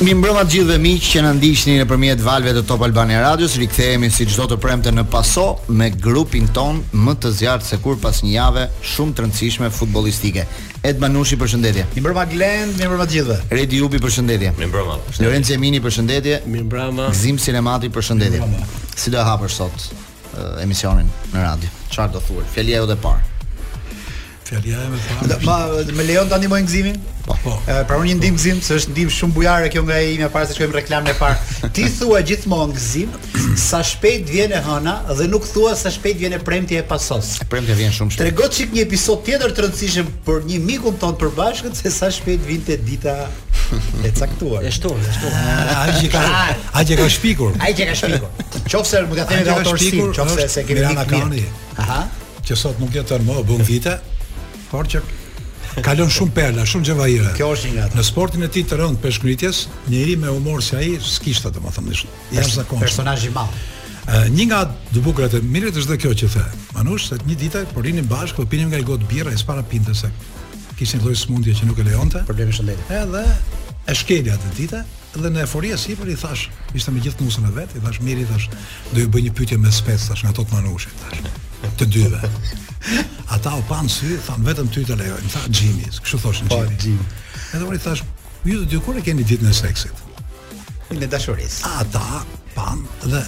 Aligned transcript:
Mi 0.00 0.14
mbrëma 0.16 0.46
të 0.46 0.48
gjithë 0.54 0.68
dhe 0.70 0.76
miqë 0.80 1.08
që 1.12 1.22
në 1.26 1.30
ndishtë 1.36 1.68
një 1.74 1.80
në 1.82 1.84
përmjet 1.90 2.22
valve 2.24 2.54
të 2.56 2.60
Top 2.70 2.80
Albania 2.86 3.18
Radios 3.20 3.52
Rikëthejemi 3.60 4.08
si 4.08 4.24
qdo 4.30 4.46
të 4.48 4.56
premte 4.62 4.88
në 4.96 5.02
paso 5.12 5.42
me 5.76 5.90
grupin 5.92 6.46
ton 6.56 6.78
më 6.96 7.16
të 7.20 7.32
zjartë 7.36 7.66
se 7.68 7.78
kur 7.84 7.98
pas 8.00 8.22
një 8.24 8.30
jave 8.32 8.62
shumë 8.94 9.12
të 9.18 9.24
rëndësishme 9.26 9.68
futbolistike 9.76 10.46
Ed 10.88 11.04
Manushi 11.04 11.36
për 11.42 11.52
shëndetje 11.52 11.84
Mi 11.92 12.00
mbrëma 12.00 12.24
Glend, 12.32 12.78
mi 12.80 12.88
mbrëma 12.88 13.06
të 13.10 13.14
gjithë 13.18 13.28
dhe 13.28 13.58
Redi 13.60 13.80
Ubi 13.84 14.00
për 14.00 14.14
shëndetje 14.16 14.54
Mi 14.56 14.68
mbrëma 14.70 14.96
Lorenz 15.20 15.50
Emini 15.58 15.82
për 15.84 15.94
shëndetje 15.98 16.40
Mi 16.48 16.62
mbrëma 16.64 17.10
Gzim 17.12 17.36
Sinemati 17.44 17.92
për 17.92 18.06
shëndetje 18.08 18.48
Si 18.96 19.12
do 19.12 19.20
hapër 19.28 19.52
sot 19.52 19.76
uh, 19.76 20.64
emisionin 20.64 21.12
në 21.34 21.44
radio 21.44 21.74
Qarë 21.92 22.14
do 22.16 22.24
thurë, 22.24 22.48
fjellia 22.56 22.80
jo 22.80 22.88
dhe 22.88 22.96
parë 23.04 23.29
fjalia 24.50 24.50
po. 24.50 24.50
e 24.50 24.50
më 24.90 25.38
parë. 25.44 25.44
Ma 25.46 25.94
me 25.94 26.02
lejon 26.10 26.28
tani 26.28 26.48
më 26.50 26.60
ngzimin? 26.66 26.98
Po. 27.30 27.52
pra 27.86 27.96
unë 28.00 28.16
ndim 28.18 28.34
gzim 28.34 28.58
se 28.64 28.74
është 28.80 28.90
ndim 28.90 29.08
shumë 29.14 29.34
bujare 29.36 29.68
kjo 29.70 29.84
nga 29.86 29.94
ai 30.02 30.16
më 30.18 30.26
parë 30.34 30.48
se 30.50 30.54
shkojmë 30.56 30.74
reklamën 30.80 31.12
e 31.12 31.14
parë. 31.20 31.68
Ti 31.76 31.84
thua 31.98 32.22
gjithmonë 32.26 32.74
gzim 32.74 33.08
sa 33.60 33.80
shpejt 33.86 34.26
vjen 34.32 34.52
e 34.56 34.62
hëna 34.66 34.94
dhe 35.18 35.28
nuk 35.30 35.46
thua 35.46 35.76
sa 35.78 35.90
shpejt 35.94 36.16
vjen 36.24 36.32
e 36.34 36.38
premti 36.42 36.74
e 36.80 36.82
pasos. 36.90 37.36
E 37.44 37.46
premti 37.52 37.72
vjen 37.78 37.92
shumë 37.94 38.10
shpejt. 38.10 38.22
Tregot 38.26 38.52
çik 38.58 38.74
një 38.74 38.82
episod 38.88 39.22
tjetër 39.28 39.54
të 39.54 39.60
rëndësishëm 39.66 40.06
për 40.26 40.42
një 40.50 40.58
mikun 40.66 40.98
ton 41.02 41.14
përbashkët 41.22 41.78
se 41.78 41.90
sa 41.94 42.10
shpejt 42.10 42.40
vjen 42.50 42.64
te 42.66 42.76
dita 42.82 43.14
e 44.02 44.10
caktuar. 44.10 44.66
Është 44.66 44.88
to, 44.88 44.90
është 45.14 45.34
Ai 45.78 45.98
që 46.02 46.10
ka 46.12 46.26
ai 46.26 46.54
ah. 46.74 46.84
që 46.86 46.98
ka 46.98 47.08
shpikur. 47.14 47.50
Ai 47.62 47.72
që 47.78 47.84
ka 47.92 47.98
shpikur. 48.02 48.64
Qofse 48.72 49.06
më 49.06 49.14
ka 49.20 49.24
thënë 49.30 49.54
autorsin, 49.58 50.00
qofse 50.18 50.48
se 50.58 50.66
kemi 50.66 50.82
ana 50.90 51.26
Aha. 51.78 52.00
Që 52.42 52.54
sot 52.58 52.80
nuk 52.82 52.90
jetë 52.96 53.14
të 53.20 53.22
më, 53.22 53.38
bën 53.46 53.62
vite, 53.68 53.94
sport 54.70 54.94
që 54.94 55.82
kalon 55.86 56.10
shumë 56.10 56.32
perla, 56.34 56.64
shumë 56.66 56.88
xhevajira. 56.90 57.30
Kjo 57.38 57.48
është 57.56 57.68
një 57.70 57.76
gatë. 57.78 57.98
Në 57.98 58.04
sportin 58.06 58.46
e 58.46 58.48
tij 58.52 58.62
të 58.70 58.76
rënd 58.80 58.98
peshkëngritjes, 59.02 59.58
njëri 59.90 60.16
me 60.22 60.30
humor 60.34 60.62
si 60.62 60.74
ai 60.78 60.88
s'kishte 61.02 61.50
domethënë 61.54 61.94
ish. 61.94 62.04
Jashtë 62.34 62.56
zakonisht. 62.56 62.84
Personazh 62.90 63.26
i 63.28 63.32
madh. 63.34 63.60
Një 64.34 64.46
nga 64.50 64.60
të 64.90 65.02
bukurat 65.04 65.34
e 65.38 65.42
mirët 65.46 65.78
është 65.78 65.92
dhe 65.94 65.98
kjo 66.02 66.12
që 66.22 66.30
the. 66.34 66.44
Manush, 66.74 67.08
se 67.12 67.18
një 67.28 67.36
ditë 67.42 67.64
po 67.72 67.84
rinim 67.84 68.06
bashkë, 68.10 68.38
po 68.40 68.46
pinim 68.50 68.70
nga 68.72 68.80
i 68.82 68.86
gotë 68.88 69.10
birra, 69.10 69.34
e 69.36 69.44
para 69.46 69.62
pinte 69.62 69.94
se 69.94 70.10
kishin 70.80 71.02
lloj 71.04 71.16
smundje 71.26 71.54
që 71.58 71.68
nuk 71.70 71.78
e 71.82 71.86
lejonte. 71.90 72.22
Problemi 72.26 72.54
është 72.54 72.62
shëndetit. 72.62 72.96
Edhe 72.98 73.26
e 73.90 73.94
shkelja 74.02 74.38
atë 74.38 74.54
ditë, 74.58 74.82
dhe 75.20 75.30
në 75.36 75.44
eforia 75.46 75.78
sipër 75.78 76.10
i 76.10 76.16
thash, 76.18 76.48
ishte 76.74 76.94
me 76.94 77.02
gjithë 77.04 77.26
nusën 77.26 77.46
e 77.50 77.54
vet, 77.58 77.76
i 77.78 77.84
thash 77.84 78.02
mirë, 78.06 78.24
i 78.24 78.28
thash, 78.32 78.48
do 78.94 79.04
ju 79.04 79.12
bëj 79.12 79.26
një 79.28 79.36
pyetje 79.38 79.58
me 79.60 79.70
spec 79.70 80.00
tash 80.08 80.24
nga 80.24 80.32
tot 80.40 80.50
Manushi 80.54 80.90
tash 81.02 81.26
të 81.78 81.86
dyve. 81.86 82.30
Ata 83.28 83.52
u 83.54 83.62
pan 83.68 83.88
sy, 83.88 84.16
than 84.26 84.44
vetëm 84.46 84.68
ty 84.74 84.84
të 84.88 84.96
lejoj. 85.00 85.20
Tha 85.34 85.40
Jimmy, 85.50 85.84
kështu 85.86 86.20
thoshin 86.22 86.48
Jimmy. 86.48 86.66
Po 86.66 86.86
Jimmy. 86.86 87.10
Edhe 87.54 87.66
unë 87.68 87.78
i 87.78 87.82
thash, 87.84 88.04
ju 88.48 88.62
do 88.62 88.68
të 88.70 88.80
kur 88.86 88.98
e 88.98 89.02
keni 89.06 89.24
ditën 89.26 89.50
e 89.50 89.56
seksit. 89.56 90.00
Në 90.94 91.10
dashurisë. 91.10 91.74
Ata 91.82 92.22
pan 92.56 92.84
dhe 93.04 93.22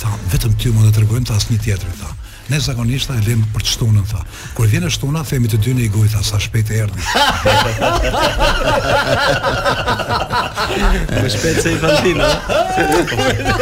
than 0.00 0.26
vetëm 0.34 0.58
ty 0.60 0.72
mund 0.74 0.90
të 0.90 0.96
tregojmë 1.00 1.30
tas 1.30 1.48
një 1.50 1.60
tjetër, 1.68 1.96
tha 2.02 2.12
ne 2.50 2.58
zakonisht 2.60 3.08
ta 3.10 3.16
për 3.24 3.62
të 3.62 3.70
shtunën 3.74 4.06
tha. 4.10 4.20
Kur 4.56 4.68
vjen 4.70 4.84
e 4.86 4.90
shtuna, 4.92 5.22
themi 5.26 5.48
të 5.50 5.58
dy 5.64 5.72
në 5.76 5.82
i 5.84 5.88
goj 5.94 6.08
tha 6.12 6.22
sa 6.26 6.38
shpejt 6.42 6.70
e 6.70 6.78
erdhi. 6.84 7.02
Me 11.10 11.30
shpejt 11.30 11.60
se 11.62 11.72
i 11.76 11.78
fantina. 11.84 12.30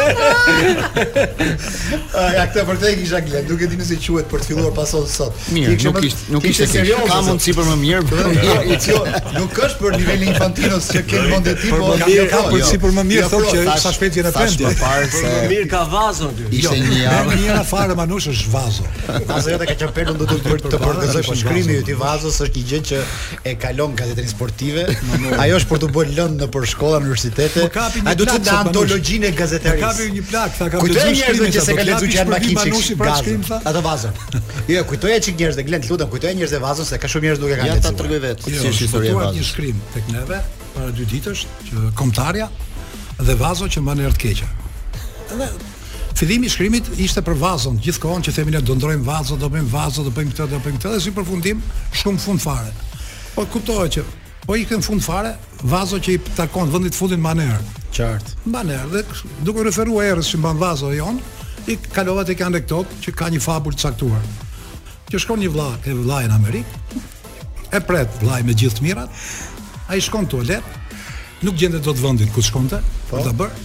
Eh? 0.09 1.27
Ja 2.19 2.43
këta 2.49 2.63
për 2.67 2.77
te 2.81 2.89
i 2.93 2.97
kisha 2.99 3.19
gledë, 3.23 3.47
duke 3.47 3.67
dinë 3.69 3.85
se 3.85 3.95
quet 4.03 4.27
për 4.29 4.41
të 4.43 4.47
filluar 4.51 4.73
pasot 4.75 5.07
sot. 5.09 5.35
Mirë, 5.55 5.75
nuk 6.33 6.43
ishte 6.49 6.67
kishë, 6.69 6.97
ka 7.07 7.19
mundë 7.25 7.43
si 7.45 7.53
për 7.55 7.69
më 7.69 7.75
mirë. 7.83 8.25
Jo, 8.49 8.55
jo, 8.93 8.99
nuk 9.35 9.55
është 9.67 9.81
për 9.81 9.95
nivelli 9.99 10.27
infantinos 10.33 10.89
që 10.93 11.03
ke 11.09 11.21
mund 11.29 11.47
e 11.51 11.55
ti, 11.61 11.71
po 11.71 11.93
ka 11.99 12.07
për 12.07 12.51
për 12.53 12.65
si 12.69 12.79
për 12.83 12.95
më 12.99 13.05
mirë, 13.11 13.23
jo, 13.23 13.29
thotë 13.35 13.55
që 13.55 13.77
sa 13.85 13.93
shpejtë 13.95 14.21
jene 14.21 14.33
fendi. 14.35 14.65
Sa 14.65 14.75
shpejtë 14.77 15.17
se 15.19 15.33
më 15.39 15.47
mirë 15.53 15.69
ka 15.71 15.83
vazën. 15.93 16.43
Ishte 16.59 16.77
një 16.83 16.99
javë. 17.03 17.25
Mirë 17.31 17.39
një 17.39 17.95
një 17.95 18.05
një 18.05 18.19
është 18.19 18.37
një 18.37 18.78
vazo. 18.79 19.17
Pastaj 19.27 19.53
edhe 19.57 19.65
ka 19.69 19.75
qenë 19.81 19.93
pelun 19.95 20.17
do 20.19 20.25
të 20.29 20.37
bërt 20.45 20.65
të 20.71 20.79
përgjigjë 20.81 21.23
po 21.29 21.35
shkrimi 21.39 21.77
i 21.79 21.95
vazos 21.97 22.39
është 22.45 22.61
një 22.61 22.67
gjë 22.69 22.79
që 22.89 22.99
e 23.51 23.53
kalon 23.61 23.95
gazetarin 23.99 24.31
sportive. 24.31 24.85
Ajo 25.43 25.59
është 25.59 25.69
për 25.71 25.81
të 25.83 25.89
bërë 25.97 26.15
lëndë 26.19 26.43
në 26.45 26.49
për 26.55 26.67
shkolla 26.73 27.01
universitete. 27.03 27.65
Ai 28.05 28.15
do 28.19 28.27
të 28.29 28.37
çon 28.47 28.69
antologjinë 28.69 29.29
e 29.29 29.31
gazetarisë. 29.39 29.85
Kapi 29.85 30.11
një 30.17 30.23
plak, 30.29 30.53
tha 30.59 30.69
kapi 30.75 30.93
një 30.93 31.15
shkrim 31.21 31.55
që 31.55 31.65
se 31.67 31.77
ka 31.79 31.87
lexuar 31.89 32.15
Jan 32.17 32.31
Makinçi. 32.35 33.35
Ato 33.73 33.83
vazo. 33.85 34.13
Jo, 34.69 34.83
kujtoja 34.89 35.19
çik 35.25 35.39
njerëz 35.39 35.59
që 35.61 35.67
glen 35.69 35.87
lutën, 35.89 36.11
kujtoja 36.13 36.35
njerëz 36.39 36.55
e 36.55 36.61
vazos 36.63 36.91
se 36.93 36.99
ka 37.01 37.07
shumë 37.11 37.29
njerëz 37.29 37.43
duke 37.43 37.57
kanë. 37.57 37.73
Ja 37.73 37.81
ta 37.83 37.93
tregoj 37.99 38.23
vet. 38.27 38.47
Jo, 38.47 38.61
si 38.61 38.71
është 38.71 38.85
historia 38.85 39.15
e 39.15 39.19
vazos. 39.19 39.39
Një 39.39 39.49
shkrim 39.51 39.81
tek 39.95 40.11
neve 40.13 40.41
para 40.77 40.93
dy 40.93 41.05
ditësh 41.15 41.45
që 41.65 41.89
kombëtarja 41.99 42.47
dhe 43.29 43.35
vazo 43.39 43.67
që 43.73 43.81
mban 43.83 44.05
erë 44.05 44.15
të 44.17 44.25
keqja. 44.25 44.49
Fillimi 46.19 46.47
i 46.49 46.49
shkrimit 46.51 46.83
ishte 46.99 47.21
për 47.23 47.37
vazon, 47.39 47.77
gjithkohon 47.79 48.25
që 48.27 48.33
themi 48.35 48.51
ne 48.51 48.59
do 48.67 48.73
ndrojm 48.75 49.05
vazon, 49.07 49.39
do 49.39 49.47
bëjm 49.49 49.67
vazon, 49.71 50.03
do 50.03 50.11
bëjm 50.11 50.33
këtë, 50.33 50.47
do 50.51 50.57
bëjm 50.65 50.75
këtë 50.75 50.89
dhe 50.91 50.97
si 51.05 51.11
përfundim 51.15 51.61
shumë 51.95 52.19
fund 52.19 52.41
fare. 52.43 52.73
Po 53.37 53.45
kuptohet 53.47 53.93
që 53.95 54.03
po 54.43 54.57
i 54.59 54.65
kem 54.67 54.83
fund 54.83 54.99
fare, 55.05 55.31
vazo 55.71 55.95
që 56.03 56.15
i 56.17 56.19
takon 56.35 56.73
vendit 56.73 56.97
fundit 56.97 57.21
maner. 57.23 57.61
Qartë. 57.95 58.33
Maner 58.51 58.83
dhe 58.91 59.05
duke 59.47 59.63
referuar 59.63 60.09
erës 60.11 60.33
që 60.33 60.41
mban 60.43 60.59
vazo 60.59 60.89
jon, 60.91 61.21
i 61.71 61.77
kalova 61.95 62.25
tek 62.27 62.43
anekdot 62.49 62.97
që 63.05 63.15
ka 63.15 63.29
një 63.31 63.39
fabul 63.45 63.77
të 63.79 63.85
caktuar. 63.87 64.25
Që 65.13 65.21
shkon 65.23 65.39
një 65.39 65.53
vlla, 65.55 65.69
e 65.87 65.95
vlla 66.01 66.19
në 66.27 66.35
Amerik, 66.35 66.99
e 67.71 67.79
pret 67.79 68.19
vllai 68.19 68.41
me 68.43 68.57
gjithë 68.59 68.83
mirat. 68.89 69.23
Ai 69.87 70.01
shkon 70.03 70.27
tualet, 70.27 70.67
nuk 71.47 71.55
gjendet 71.55 71.87
dot 71.87 72.03
vendin 72.03 72.27
ku 72.35 72.43
shkonte, 72.43 72.83
po 73.07 73.23
ta 73.23 73.31
bër. 73.31 73.55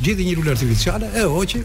Gjithë 0.00 0.24
një 0.30 0.34
lule 0.38 0.54
artificiale, 0.56 1.12
e 1.12 1.26
hoqi 1.28 1.60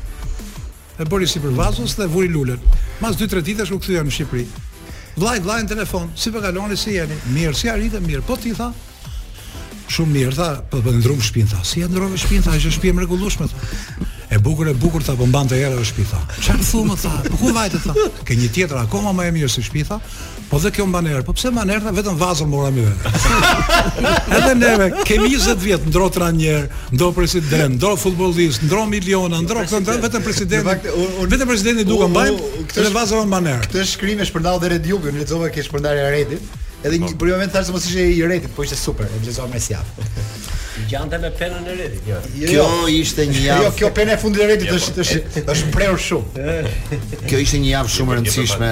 e 0.98 1.04
bëri 1.12 1.28
sipër 1.28 1.54
vazhdos 1.58 1.96
dhe 2.00 2.06
vuri 2.12 2.30
lulën. 2.32 2.62
Mas 3.04 3.18
2-3 3.20 3.44
ditësh 3.50 3.72
u 3.76 3.80
kthye 3.82 4.04
në 4.08 4.14
Shqipëri. 4.16 4.46
Vllai, 5.20 5.38
vllai 5.44 5.60
në 5.64 5.70
telefon, 5.74 6.10
si 6.20 6.32
po 6.34 6.42
kaloni, 6.44 6.78
si 6.80 6.96
jeni? 6.96 7.18
Mirë, 7.36 7.56
si 7.56 7.70
arritë? 7.72 8.02
Mirë. 8.04 8.24
Po 8.28 8.38
ti 8.40 8.52
tha, 8.56 8.70
Shumë 9.96 10.12
mirë 10.16 10.36
tha, 10.36 10.50
po 10.72 10.80
po 10.84 10.92
ndrum 10.96 11.20
tha. 11.52 11.62
Si 11.64 11.82
e 11.82 11.88
ndrove 11.88 12.18
tha, 12.18 12.56
është 12.60 12.72
shtëpi 12.76 12.90
e 12.90 12.94
mrekullueshme. 13.00 13.48
E 14.32 14.38
bukur 14.46 14.68
e 14.68 14.82
bukur 14.82 15.02
tha 15.04 15.14
po 15.16 15.26
mbante 15.30 15.58
era 15.60 15.76
në 15.78 15.84
shtëpi 15.86 16.06
tha. 16.10 16.20
Çfarë 16.42 16.66
thumë 16.70 16.96
tha? 17.02 17.12
Po 17.30 17.38
ku 17.40 17.52
vajte 17.54 17.82
tha? 17.84 17.94
Ke 18.28 18.38
një 18.40 18.48
tjetër 18.56 18.80
akoma 18.86 19.12
më 19.14 19.28
e 19.30 19.34
mirë 19.36 19.52
se 19.54 19.62
shtëpi 19.62 19.84
tha. 19.86 20.00
Po 20.50 20.58
dhe 20.62 20.72
kjo 20.74 20.86
mban 20.90 21.06
erë. 21.12 21.22
Po 21.28 21.36
pse 21.38 21.52
mban 21.54 21.70
erë? 21.76 21.94
Vetëm 22.00 22.18
vazën 22.18 22.50
mora 22.50 22.72
më 22.74 22.88
vetë. 22.88 23.14
Edhe 24.40 24.56
neve 24.58 24.88
kemi 25.06 25.30
20 25.36 25.62
vjet 25.62 25.86
ndro 25.92 26.10
trajner, 26.16 26.66
ndro 26.96 27.12
president, 27.18 27.78
ndro 27.78 27.94
futbollist, 28.02 28.66
ndro 28.66 28.86
miliona, 28.90 29.44
ndro 29.46 29.62
këto 29.70 29.98
vetëm 30.08 30.26
presidenti. 30.26 30.90
Vetëm 31.30 31.46
presidenti 31.52 31.86
duka 31.90 32.10
mbajm. 32.10 32.42
Këtë 32.72 32.90
vazën 32.98 33.22
mban 33.26 33.36
banerë. 33.36 33.68
Këtë 33.70 33.88
shkrim 33.94 34.22
e 34.26 34.30
shpërndau 34.32 34.58
dhe 34.64 34.74
Red 34.74 34.90
Jugun, 34.90 35.22
lexova 35.22 35.54
ke 35.54 35.62
shpërndarja 35.70 36.10
e 36.10 36.14
Redit. 36.18 36.54
Edhe 36.86 36.98
një 37.02 37.14
po. 37.16 37.22
për 37.24 37.32
moment 37.36 37.54
thashë 37.54 37.74
mos 37.74 37.86
ishte 37.90 38.04
i 38.14 38.22
Redit, 38.30 38.52
po 38.58 38.62
ishte 38.66 38.78
super. 38.78 39.10
E 39.10 39.24
lexova 39.26 39.50
me 39.54 39.58
sjaf. 39.62 40.55
Gjante 40.88 41.18
me 41.18 41.30
penën 41.32 41.66
e 41.72 41.76
redit, 41.76 42.02
jo. 42.06 42.18
jo. 42.36 42.64
Kjo 42.68 42.88
ishte 42.92 43.24
një 43.30 43.42
javë. 43.46 43.64
Jo, 43.64 43.70
kjo 43.80 43.90
penë 43.96 44.12
e 44.12 44.16
fundit 44.20 44.42
e 44.44 44.48
redit 44.50 44.68
jo, 44.72 44.76
është 44.76 44.96
po, 44.96 45.04
është 45.06 45.44
është 45.54 45.70
prerur 45.76 46.02
shumë. 46.04 46.48
Kjo 47.30 47.38
ishte 47.40 47.62
një 47.64 47.70
javë 47.70 47.92
shumë 47.94 48.12
e 48.12 48.18
rëndësishme. 48.18 48.72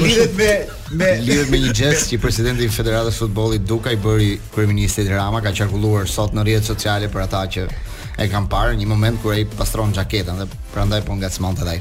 Lidhet 0.07 0.41
me 0.41 0.51
me 0.97 1.09
lidhet 1.21 1.51
me 1.53 1.59
një 1.67 1.75
gest 1.83 2.15
që 2.15 2.23
presidenti 2.25 2.65
i 2.65 2.73
Federatës 2.73 3.19
së 3.21 3.27
Futbollit 3.27 3.67
Duka 3.69 3.93
i 3.93 3.99
bëri 4.01 4.33
kryeministit 4.57 5.11
Rama 5.13 5.43
ka 5.45 5.53
qarkulluar 5.53 6.09
sot 6.09 6.33
në 6.33 6.47
rrjetet 6.49 6.71
sociale 6.73 7.11
për 7.13 7.27
ata 7.29 7.43
që 7.53 7.67
e 8.19 8.27
kam 8.33 8.49
parë 8.51 8.75
një 8.79 8.87
moment 8.91 9.19
kur 9.23 9.37
ai 9.37 9.45
pastron 9.47 9.93
xhaketën 9.95 10.41
dhe 10.43 10.47
prandaj 10.75 11.05
po 11.07 11.15
ngacmonte 11.17 11.63
ai. 11.71 11.77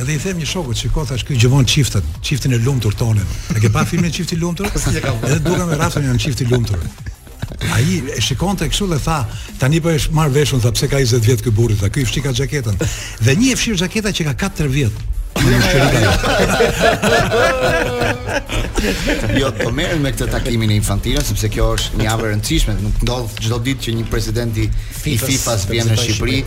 Edhe 0.00 0.14
i 0.16 0.18
them 0.18 0.38
një 0.40 0.46
shoku, 0.50 0.74
çiko 0.78 1.04
thash, 1.06 1.24
këy 1.28 1.36
gjevon 1.44 1.64
çiftet, 1.66 2.04
çiftin 2.22 2.52
e 2.52 2.58
lumtur 2.64 2.92
tonin." 2.98 3.26
Ne 3.54 3.60
ke 3.60 3.70
pa 3.72 3.84
filmin 3.84 4.10
Çifti 4.10 4.34
i 4.34 4.38
lumtur? 4.40 4.64
Po, 4.64 4.90
edhe 4.90 5.44
duka 5.44 5.66
me 5.66 5.78
rastin 5.78 6.06
janë 6.08 6.18
çifti 6.26 6.44
i 6.44 6.50
lumtur. 6.50 6.78
Ai 7.74 8.00
e 8.16 8.20
shikonte 8.20 8.66
kështu 8.70 8.88
dhe 8.94 8.98
tha, 9.04 9.18
"Tani 9.60 9.80
po 9.80 9.90
e 9.92 9.98
marr 10.12 10.30
veshun, 10.34 10.60
tha, 10.60 10.72
pse 10.74 10.88
ka 10.90 10.98
20 11.02 11.22
vjet 11.26 11.42
ky 11.44 11.50
burri, 11.56 11.76
tha, 11.80 11.90
ky 11.94 12.04
fshi 12.08 12.22
ka 12.24 12.32
xhaketën." 12.32 12.76
Dhe 13.26 13.36
një 13.42 13.52
e 13.54 13.58
fshi 13.58 13.76
xhaketa 13.78 14.12
që 14.16 14.26
ka 14.42 14.50
4 14.62 14.70
vjet, 14.78 15.04
Jo, 19.34 19.50
po 19.64 19.70
merrem 19.74 19.98
me 20.04 20.12
këtë 20.14 20.28
takimin 20.30 20.70
e 20.72 20.76
infantilë 20.78 21.22
sepse 21.26 21.50
kjo 21.52 21.66
është 21.74 21.98
një 22.00 22.06
javë 22.06 22.26
e 22.26 22.30
rëndësishme, 22.32 22.74
nuk 22.84 23.00
ndodh 23.04 23.34
çdo 23.42 23.58
ditë 23.66 23.86
që 23.86 23.94
një 23.98 24.04
presidenti 24.12 24.66
i 24.68 25.14
FIFA-s 25.20 25.66
vjen 25.70 25.90
në 25.90 25.96
Shqipëri, 26.00 26.38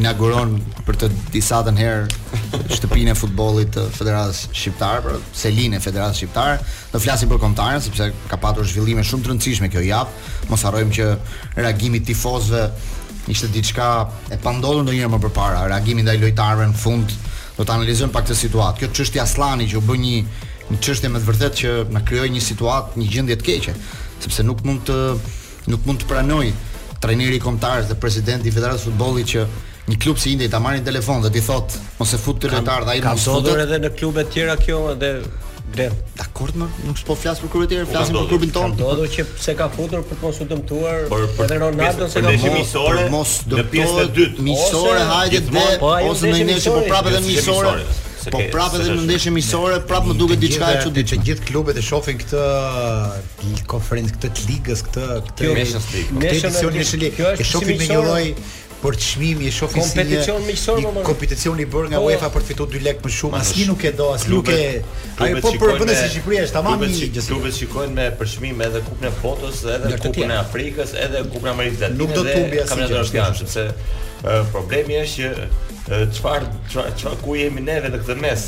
inauguron 0.00 0.56
për 0.86 0.98
të 1.02 1.10
disa 1.34 1.60
të 1.66 1.74
herë 1.78 2.62
shtëpinë 2.76 3.12
e 3.14 3.18
futbollit 3.22 3.74
të 3.76 3.86
Federatës 3.98 4.46
Shqiptare, 4.54 5.02
për 5.04 5.18
selinë 5.42 5.78
e 5.80 5.84
Federatës 5.84 6.22
Shqiptare. 6.22 6.58
Do 6.94 7.00
flasim 7.02 7.30
për 7.34 7.40
kontarën 7.44 7.84
sepse 7.84 8.08
ka 8.30 8.38
pasur 8.40 8.66
zhvillime 8.72 9.04
shumë 9.04 9.26
të 9.26 9.32
rëndësishme 9.34 9.70
kjo 9.72 9.84
javë. 9.86 10.16
Mos 10.50 10.64
harrojmë 10.66 10.94
që 10.96 11.12
reagimi 11.60 12.00
i 12.00 12.06
tifozëve 12.10 12.64
ishte 13.30 13.48
diçka 13.54 13.90
e 14.34 14.38
pandollur 14.42 14.82
ndonjëherë 14.88 15.12
më 15.18 15.28
parë, 15.30 15.66
reagimi 15.72 16.02
ndaj 16.08 16.18
lojtarëve 16.24 16.72
në 16.72 16.80
fund 16.82 17.14
do 17.56 17.64
të 17.66 17.74
analizojm 17.78 18.12
pak 18.14 18.26
këtë 18.26 18.36
situatë. 18.38 18.80
Kjo 18.80 18.94
çështje 19.00 19.22
Aslani 19.22 19.66
që 19.68 19.78
u 19.80 19.84
bë 19.86 19.96
një 20.04 20.14
një 20.72 20.78
çështje 20.84 21.10
me 21.12 21.20
të 21.20 21.28
vërtetë 21.28 21.58
që 21.60 21.72
na 21.92 22.04
krijoi 22.06 22.30
një 22.32 22.44
situatë, 22.46 22.98
një 23.02 23.08
gjendje 23.12 23.36
të 23.42 23.48
keqe, 23.48 23.74
sepse 24.24 24.44
nuk 24.46 24.62
mund 24.66 24.86
të 24.88 25.00
nuk 25.70 25.84
mund 25.86 26.02
të 26.02 26.08
pranoj 26.10 26.46
trajneri 27.02 27.36
i 27.36 27.42
kombëtarës 27.42 27.90
dhe 27.90 27.96
presidenti 28.00 28.48
i 28.48 28.54
Federatës 28.54 28.86
së 28.86 28.90
Futbollit 28.92 29.32
që 29.34 29.44
Një 29.82 29.96
klub 29.98 30.18
si 30.22 30.30
Indi 30.36 30.46
ta 30.46 30.60
marrin 30.62 30.84
telefon 30.86 31.24
dhe 31.24 31.30
ti 31.34 31.40
thot, 31.42 31.72
mos 31.98 32.12
e 32.14 32.18
fut 32.22 32.36
ti 32.38 32.46
lojtar 32.46 32.84
dhe 32.86 32.92
ai 32.92 33.00
mos 33.02 33.24
futet. 33.24 33.24
Ka 33.26 33.40
ndodhur 33.42 33.62
edhe 33.64 33.78
në 33.82 33.88
klube 33.98 34.22
të 34.22 34.30
tjera 34.36 34.54
kjo 34.60 34.76
edhe 34.92 35.08
Blet. 35.70 35.92
dakor 36.18 36.50
më, 36.54 36.66
nuk 36.86 36.98
s'po 37.00 37.14
flas 37.16 37.38
për 37.40 37.50
kurën 37.52 37.64
e 37.64 37.68
tjerë, 37.70 37.84
flasim 37.88 38.16
për 38.18 38.26
klubin 38.28 38.50
tonë. 38.52 38.76
Do 38.76 38.92
të 38.98 39.06
që 39.14 39.24
pse 39.30 39.54
ka 39.56 39.68
futur 39.72 40.02
për 40.08 40.18
të 40.18 40.24
mos 40.26 40.40
u 40.42 40.46
dëmtuar 40.50 41.04
edhe 41.14 41.58
Ronaldo 41.62 42.08
se 42.12 42.22
ka 42.22 42.32
miqësore. 42.42 43.04
Mos 43.14 43.34
dëmtohet 43.48 43.92
në 43.96 44.06
dytë. 44.18 44.46
Miqësore, 44.48 45.04
hajde 45.12 45.40
të 45.48 45.66
po, 45.80 45.92
ose 46.10 46.32
në 46.32 46.48
një 46.50 46.56
po 46.66 46.80
prapë 46.90 47.12
edhe 47.12 47.22
miqësore. 47.24 47.74
Po 48.34 48.42
prapë 48.54 48.80
edhe 48.82 48.96
në 48.98 49.04
ndeshje 49.08 49.32
miqësore, 49.38 49.78
prapë 49.92 50.12
më 50.12 50.18
duket 50.20 50.42
diçka 50.44 50.72
e 50.74 50.82
çuditshme. 50.86 51.20
Që 51.20 51.26
gjithë 51.30 51.48
klubet 51.48 51.80
e 51.80 51.86
shohin 51.88 52.20
këtë 52.20 53.62
konferencë, 53.72 54.18
këtë 54.22 54.48
ligës, 54.50 54.84
këtë 54.88 55.06
këtë 55.30 55.54
Nations 55.56 55.90
League. 55.94 56.18
Këtë 56.18 56.34
edicion 56.34 56.74
e 56.74 56.82
Nations 56.82 57.56
League. 57.62 57.78
me 57.78 57.88
një 57.88 58.02
lloj 58.02 58.26
për 58.82 58.96
çmimi 58.98 59.46
e 59.46 59.50
shoh 59.54 59.70
kompeticion 59.76 60.42
miqësor 60.42 60.80
më 60.82 60.92
parë. 60.96 61.06
Kompeticion 61.06 61.60
i 61.62 61.64
bërë 61.70 61.90
nga 61.92 62.00
po, 62.02 62.08
UEFA 62.10 62.30
për 62.34 62.42
të 62.42 62.48
fituar 62.52 62.70
2 62.74 62.80
lek 62.86 63.02
më 63.04 63.10
shumë. 63.16 63.38
Asnjë 63.40 63.66
nuk 63.68 63.84
e 63.88 63.92
do, 64.00 64.08
as 64.16 64.24
nuk 64.30 64.48
e. 64.50 64.62
Ai 65.22 65.28
po 65.42 65.52
për 65.52 65.74
vendin 65.76 65.92
e 65.92 66.08
Shqipërisë 66.12 66.46
është 66.48 66.56
tamam 66.56 66.82
i 66.82 66.88
gjithë. 66.94 67.26
Klubet 67.28 67.56
shikojnë 67.58 67.96
me 67.98 68.06
përçmim 68.20 68.64
edhe 68.66 68.80
kupën 68.86 69.08
e 69.08 69.12
botës, 69.22 69.60
edhe 69.76 69.92
kupën 70.04 70.32
e 70.34 70.38
Afrikës, 70.42 70.94
edhe 71.06 71.20
kupën 71.28 71.50
e 71.50 71.52
Amerikës 71.52 72.00
Nuk 72.00 72.14
do 72.16 72.24
të 72.26 72.34
humbi 72.40 72.64
asnjë 72.64 73.04
sepse 73.04 74.42
problemi 74.52 74.98
është 75.02 75.30
që 75.86 76.02
çfarë 76.16 76.50
çfarë 76.72 77.16
ku 77.24 77.34
jemi 77.36 77.64
neve 77.66 77.88
në 77.90 77.98
këtë 78.04 78.14
mes 78.22 78.44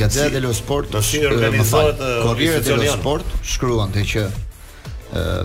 gazeta 0.00 0.30
dello 0.32 0.48
sport 0.56 0.88
do 0.94 1.02
si 1.04 1.20
organizohet 1.28 2.00
korriere 2.24 2.62
dello 2.64 2.86
sport 2.94 3.34
shkruante 3.52 4.04
që 4.14 4.24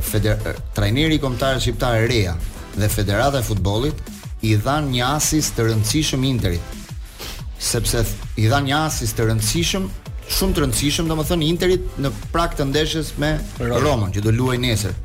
feder 0.10 0.39
trajneri 0.78 1.19
kombëtar 1.19 1.60
shqiptar 1.60 2.07
Rea 2.07 2.38
dhe 2.77 2.88
Federata 2.88 3.38
e 3.39 3.44
Futbollit 3.50 3.97
i 4.47 4.53
dhan 4.62 4.91
një 4.94 5.03
asist 5.15 5.56
të 5.57 5.65
rëndësishëm 5.71 6.25
Interit. 6.29 6.75
Sepse 7.57 8.03
i 8.38 8.47
dhan 8.51 8.68
një 8.69 8.77
asist 8.85 9.18
të 9.18 9.25
rëndësishëm 9.31 9.88
shumë 10.38 10.56
të 10.57 10.63
rëndësishëm, 10.63 11.07
domethënë 11.12 11.47
Interit 11.50 11.97
në 12.03 12.12
prag 12.33 12.53
të 12.59 12.68
ndeshjes 12.69 13.13
me 13.21 13.31
Roma. 13.62 13.79
Romën 13.85 14.13
që 14.18 14.24
do 14.27 14.33
luajë 14.35 14.62
nesër. 14.65 14.95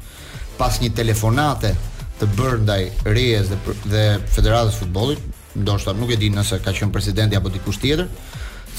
Pas 0.61 0.77
një 0.83 0.93
telefonate 0.99 1.73
të 2.21 2.29
bërë 2.39 2.61
ndaj 2.67 2.83
Rejes 3.09 3.49
dhe, 3.53 3.59
dhe 3.95 4.05
Federatës 4.37 4.79
Futbolit, 4.83 5.23
ndoshta 5.63 5.95
nuk 5.97 6.13
e 6.15 6.21
di 6.21 6.29
nëse 6.33 6.61
ka 6.65 6.75
qenë 6.77 6.93
presidenti 6.95 7.37
apo 7.39 7.51
dikush 7.55 7.81
tjetër, 7.83 8.09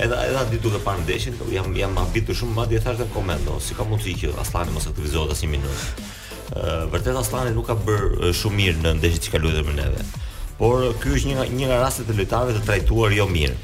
edhe 0.00 0.18
edhe 0.28 0.40
aty 0.44 0.60
duke 0.64 0.78
pa 0.84 0.92
ndeshin, 1.00 1.36
jam 1.54 1.72
jam 1.78 1.96
habitur 2.00 2.36
shumë 2.36 2.54
madje 2.60 2.78
thashë 2.84 3.04
në 3.06 3.08
koment, 3.16 3.42
no, 3.48 3.56
si 3.64 3.76
ka 3.78 3.84
mundësi 3.88 4.14
që 4.20 4.36
Aslani 4.44 4.76
mos 4.76 4.88
aktivizohet 4.92 5.40
një 5.40 5.50
minutë. 5.56 6.06
Ëh, 6.52 6.86
vërtet 6.92 7.16
Aslani 7.20 7.52
nuk 7.56 7.68
ka 7.72 7.76
bërë 7.88 8.32
shumë 8.36 8.60
mirë 8.60 8.84
në 8.84 8.92
ndeshjet 9.00 9.24
që 9.26 9.32
ka 9.34 9.40
luajtur 9.42 9.66
me 9.72 9.76
neve. 9.80 10.04
Por 10.60 10.86
ky 11.02 11.16
është 11.18 11.32
një 11.32 11.48
një 11.58 11.68
nga 11.72 11.80
rastet 11.86 12.12
e 12.12 12.16
lojtarëve 12.20 12.56
të 12.58 12.64
trajtuar 12.68 13.12
jo 13.18 13.24
mirë 13.28 13.56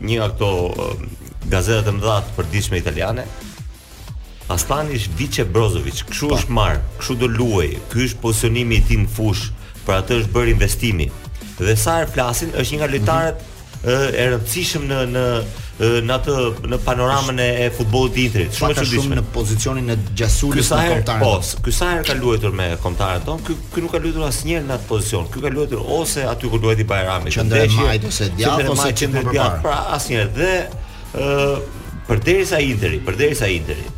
një 0.03 0.17
nga 0.19 0.27
këto 0.33 0.49
um, 0.51 1.07
gazetat 1.51 1.89
e 1.93 1.95
mëdha 1.97 2.17
të 2.27 2.35
përditshme 2.39 2.79
italiane. 2.83 3.25
Astani 4.51 4.97
është 4.99 5.17
Vice 5.21 5.47
Brozovic, 5.49 6.03
kështu 6.11 6.31
është 6.37 6.55
marr, 6.55 6.81
kështu 6.99 7.17
do 7.23 7.29
luaj. 7.33 7.71
Ky 7.93 8.09
është 8.09 8.21
pozicionimi 8.25 8.81
i 8.81 8.85
tij 8.89 9.01
në 9.05 9.11
fush, 9.17 9.49
për 9.87 9.99
atë 10.01 10.19
është 10.25 10.35
bërë 10.35 10.55
investimi. 10.57 11.09
Dhe 11.63 11.77
sa 11.79 12.01
herë 12.01 12.11
flasin, 12.15 12.55
është 12.59 12.75
një 12.77 12.83
nga 12.83 12.91
lojtarët 12.97 13.43
mm 13.43 13.89
-hmm. 13.89 14.15
e 14.21 14.31
rëndësishëm 14.33 14.85
në 14.91 14.99
në 15.15 15.27
në 15.81 16.15
atë 16.17 16.33
në 16.69 16.79
panoramën 16.85 17.39
e 17.41 17.69
futbollit 17.75 18.15
të 18.15 18.23
Interit. 18.23 18.57
Shumë 18.57 18.85
shumë 18.93 19.19
në 19.19 19.25
pozicionin 19.35 19.95
e 19.95 19.97
Gjasulës 20.19 20.69
në 20.71 20.81
kontar. 20.93 21.23
Po, 21.23 21.61
ky 21.65 21.75
sa 21.75 21.91
herë 21.95 22.05
ka 22.11 22.17
luajtur 22.19 22.57
me 22.59 22.67
kontarën 22.83 23.25
tonë, 23.27 23.45
ky 23.47 23.57
ky 23.75 23.85
nuk 23.85 23.95
ka 23.97 24.01
luajtur 24.05 24.27
asnjëherë 24.29 24.67
në 24.69 24.75
atë 24.77 24.89
pozicion. 24.91 25.31
Ky 25.33 25.45
ka 25.47 25.53
luajtur 25.57 25.87
ose 25.99 26.27
aty 26.29 26.51
ku 26.53 26.61
luajti 26.61 26.85
Bajrami, 26.93 27.33
që 27.33 27.47
ndër 27.49 27.77
majt 27.79 28.07
ose 28.11 28.31
djat 28.37 28.69
ose 28.75 28.91
që 29.01 29.25
Pra 29.63 29.79
asnjëherë 29.97 30.35
dhe 30.37 30.53
ë 31.17 31.31
përderisa 32.09 32.61
Interi, 32.67 33.01
përderisa 33.07 33.49
Interi, 33.49 33.89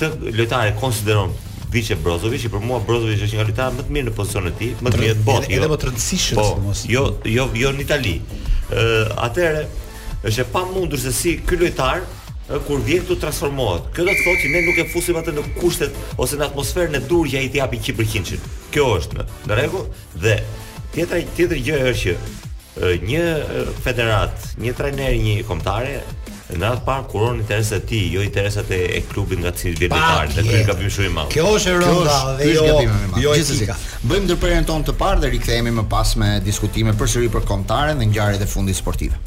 të 0.00 0.12
lojtarë 0.34 0.74
konsideron 0.82 1.30
Vice 1.70 1.94
Brozovic, 2.02 2.48
por 2.50 2.64
mua 2.66 2.80
Brozovic 2.82 3.20
është 3.22 3.36
një 3.36 3.44
lojtar 3.46 3.74
më 3.76 3.84
të 3.86 3.92
mirë 3.94 4.06
në 4.08 4.14
pozicionin 4.16 4.50
e 4.50 4.56
tij, 4.58 4.72
më 4.82 4.90
të 4.90 4.98
mirë 5.04 5.20
botë. 5.28 5.50
Jo 5.52 5.60
edhe 5.60 5.68
më 5.70 5.76
të 5.78 5.86
rëndësishëm, 5.86 6.40
po, 6.40 6.72
jo, 6.90 7.04
jo, 7.30 7.44
jo 7.60 7.70
në 7.76 7.84
Itali. 7.84 8.14
Ë, 8.74 8.86
atëherë 9.28 9.62
është 10.26 10.40
e 10.42 10.52
pa 10.52 10.64
mundur 10.68 11.00
se 11.00 11.12
si 11.12 11.38
ky 11.46 11.56
lojtar 11.60 12.02
kur 12.66 12.80
vjen 12.82 13.06
transformohet. 13.06 13.92
Kjo 13.94 14.08
do 14.08 14.14
të 14.16 14.22
thotë 14.26 14.42
që 14.42 14.48
ne 14.50 14.62
nuk 14.66 14.80
e 14.82 14.86
fusim 14.92 15.16
atë 15.20 15.36
në 15.36 15.44
kushtet 15.60 15.94
ose 16.18 16.34
në 16.38 16.48
atmosferën 16.50 16.98
e 16.98 17.02
që 17.08 17.42
i 17.46 17.48
t'i 17.52 17.60
japin 17.62 17.82
100%. 17.86 18.48
Kjo 18.74 18.86
është 18.98 19.22
në 19.46 19.58
rregull 19.60 19.86
dhe 20.22 20.34
tjetra 20.94 21.20
tjetër 21.36 21.62
gjë 21.68 21.82
është 21.92 22.16
që 22.16 22.96
një 23.04 23.22
federat, 23.84 24.34
një 24.62 24.72
trajner, 24.78 25.14
një 25.22 25.36
kombëtare 25.48 25.96
Në 26.58 26.66
atë 26.74 26.82
parë 26.86 27.04
kuron 27.12 27.38
interesat 27.40 27.84
e 27.84 27.86
tij, 27.86 28.06
jo 28.14 28.22
interesat 28.26 28.70
e, 28.74 28.78
e 28.96 29.00
klubit 29.06 29.40
nga 29.42 29.52
cilë 29.56 29.82
vjen 29.84 29.92
lojtari, 29.94 30.34
dhe 30.34 30.44
ky 30.48 30.62
ka 30.66 30.74
bën 30.78 30.90
shumë 30.96 31.06
i 31.06 31.12
mall. 31.14 31.28
Kjo 31.30 31.46
është 31.58 31.74
rënda 31.82 32.16
dhe 32.40 32.50
jo. 32.50 32.64
Jo, 33.22 33.34
gjithsesi 33.38 33.68
ka. 33.68 33.76
Bëjmë 34.10 34.26
ndërprerjen 34.26 34.66
tonë 34.70 34.88
të 34.90 34.94
parë 35.02 35.22
dhe 35.24 35.32
rikthehemi 35.36 35.74
më 35.78 35.84
pas 35.92 36.14
me 36.18 36.32
diskutime 36.46 36.94
përsëri 36.98 37.30
për 37.36 37.46
kontaren 37.50 38.02
dhe 38.02 38.08
ngjarjet 38.10 38.42
e 38.42 38.50
fundit 38.50 38.78
sportive. 38.78 39.18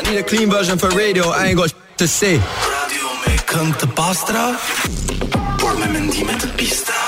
Ani 0.00 0.14
the 0.16 0.22
clean 0.22 0.50
version 0.50 0.78
for 0.78 0.90
radio, 0.94 1.30
I 1.30 1.48
ain't 1.50 1.58
got 1.58 1.74
to 1.98 2.06
say. 2.08 2.38
Radio 2.38 3.10
me 3.26 3.36
këngë 3.50 3.80
të 3.82 3.90
pastra, 3.98 4.46
por 5.60 5.74
me 5.80 5.90
mendime 5.92 6.38
të 6.40 6.52
pista. 6.56 6.99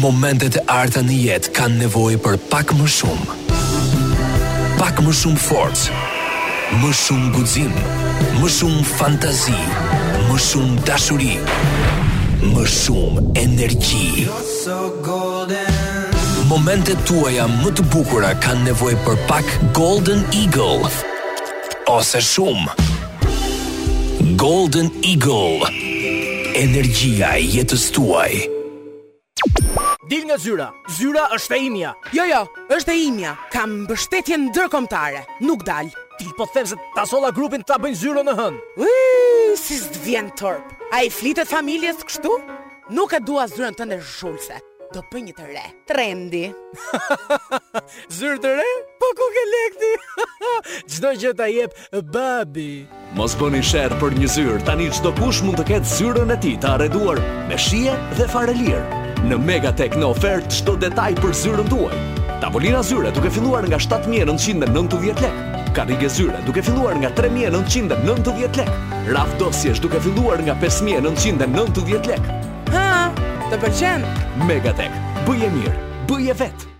Momentet 0.00 0.54
e 0.56 0.60
arta 0.72 1.02
në 1.04 1.12
jetë 1.26 1.50
kanë 1.52 1.74
nevojë 1.82 2.18
për 2.24 2.36
pak 2.48 2.70
më 2.72 2.86
shumë. 2.94 3.34
Pak 4.78 5.00
më 5.04 5.10
shumë 5.18 5.40
forcë, 5.44 5.96
më 6.80 6.90
shumë 7.00 7.26
guxim, 7.34 7.74
më 8.38 8.48
shumë 8.54 8.84
fantazi, 8.94 9.56
më 10.30 10.36
shumë 10.46 10.78
dashuri, 10.88 11.34
më 12.54 12.64
shumë 12.78 13.24
energji. 13.42 14.24
Momentet 16.48 17.04
tuaja 17.10 17.44
më 17.58 17.74
të 17.76 17.84
bukura 17.92 18.32
kanë 18.46 18.70
nevojë 18.70 19.02
për 19.04 19.20
pak 19.28 19.52
Golden 19.76 20.24
Eagle 20.40 20.88
ose 21.98 22.22
shumë 22.32 22.72
Golden 24.46 24.88
Eagle. 25.12 25.68
Energjia 26.64 27.34
e 27.36 27.44
jetës 27.52 27.90
tuaj. 27.96 28.32
Dil 30.10 30.24
nga 30.26 30.34
zyra. 30.42 30.68
Zyra 30.90 31.28
është 31.36 31.54
e 31.54 31.58
imja. 31.68 31.90
Jo, 32.16 32.24
jo, 32.26 32.40
është 32.74 32.90
e 32.96 33.04
imja. 33.06 33.36
Kam 33.52 33.76
mbështetje 33.84 34.40
ndërkombëtare. 34.48 35.20
Nuk 35.46 35.62
dal. 35.62 35.92
Ti 36.18 36.26
po 36.36 36.48
them 36.50 36.66
se 36.66 36.74
ta 36.96 37.04
solla 37.06 37.30
grupin 37.36 37.62
ta 37.66 37.76
bëjnë 37.78 37.98
zyrën 38.00 38.26
në 38.26 38.34
hënë. 38.40 38.64
Ui, 38.82 39.54
si 39.60 39.78
të 39.78 40.02
vjen 40.08 40.32
torp. 40.40 40.72
Ai 40.90 41.04
flitet 41.14 41.46
familjes 41.46 42.02
kështu? 42.02 42.32
Nuk 42.90 43.14
e 43.14 43.22
dua 43.22 43.46
zyrën 43.52 43.78
tënde 43.78 44.00
zhulse. 44.02 44.58
Do 44.90 45.04
bëj 45.12 45.24
një 45.28 45.34
të 45.38 45.46
re. 45.46 45.66
Trendi. 45.86 46.44
Zyrë 48.10 48.42
të 48.48 48.56
re? 48.58 48.68
Po 48.98 49.12
ku 49.14 49.28
ke 49.36 49.46
lekti? 49.46 49.92
Çdo 50.90 51.14
gjë 51.22 51.36
ta 51.38 51.46
jep 51.46 51.78
babi. 52.10 52.70
Mos 53.14 53.38
bëni 53.38 53.62
sherr 53.62 53.94
për 54.02 54.18
një 54.18 54.32
zyrë. 54.34 54.58
Tani 54.66 54.90
çdo 54.98 55.14
kush 55.22 55.44
mund 55.46 55.62
të 55.62 55.68
ketë 55.70 55.92
zyrën 56.00 56.34
e 56.34 56.40
tij 56.42 56.58
të 56.66 56.74
arreduar 56.74 57.22
me 57.46 57.60
shije 57.70 57.94
dhe 58.18 58.26
fare 58.26 58.56
lirë. 58.58 58.99
Në 59.28 59.36
Megatek 59.44 59.98
në 60.00 60.06
ofert, 60.08 60.46
shto 60.54 60.72
detaj 60.80 61.10
për 61.20 61.34
zyrën 61.36 61.66
duaj. 61.68 61.96
Tavolina 62.40 62.78
zyre 62.82 63.10
duke 63.12 63.28
filluar 63.30 63.66
nga 63.68 63.76
7990 63.78 65.20
lekë. 65.20 65.64
Karrige 65.76 66.08
zyre 66.10 66.38
duke 66.46 66.62
filluar 66.66 66.96
nga 66.98 67.10
3990 67.18 68.40
lekë. 68.40 68.64
Raf 69.12 69.34
dosjes 69.40 69.78
duke 69.84 70.00
filluar 70.02 70.40
nga 70.40 70.54
5990 70.62 71.90
lekë. 72.10 72.38
Ha, 72.72 72.84
të 73.50 73.58
pëlqen? 73.62 74.06
Megatek, 74.48 74.96
bëje 75.28 75.50
mirë, 75.54 75.76
bëje 76.10 76.36
vetë. 76.40 76.70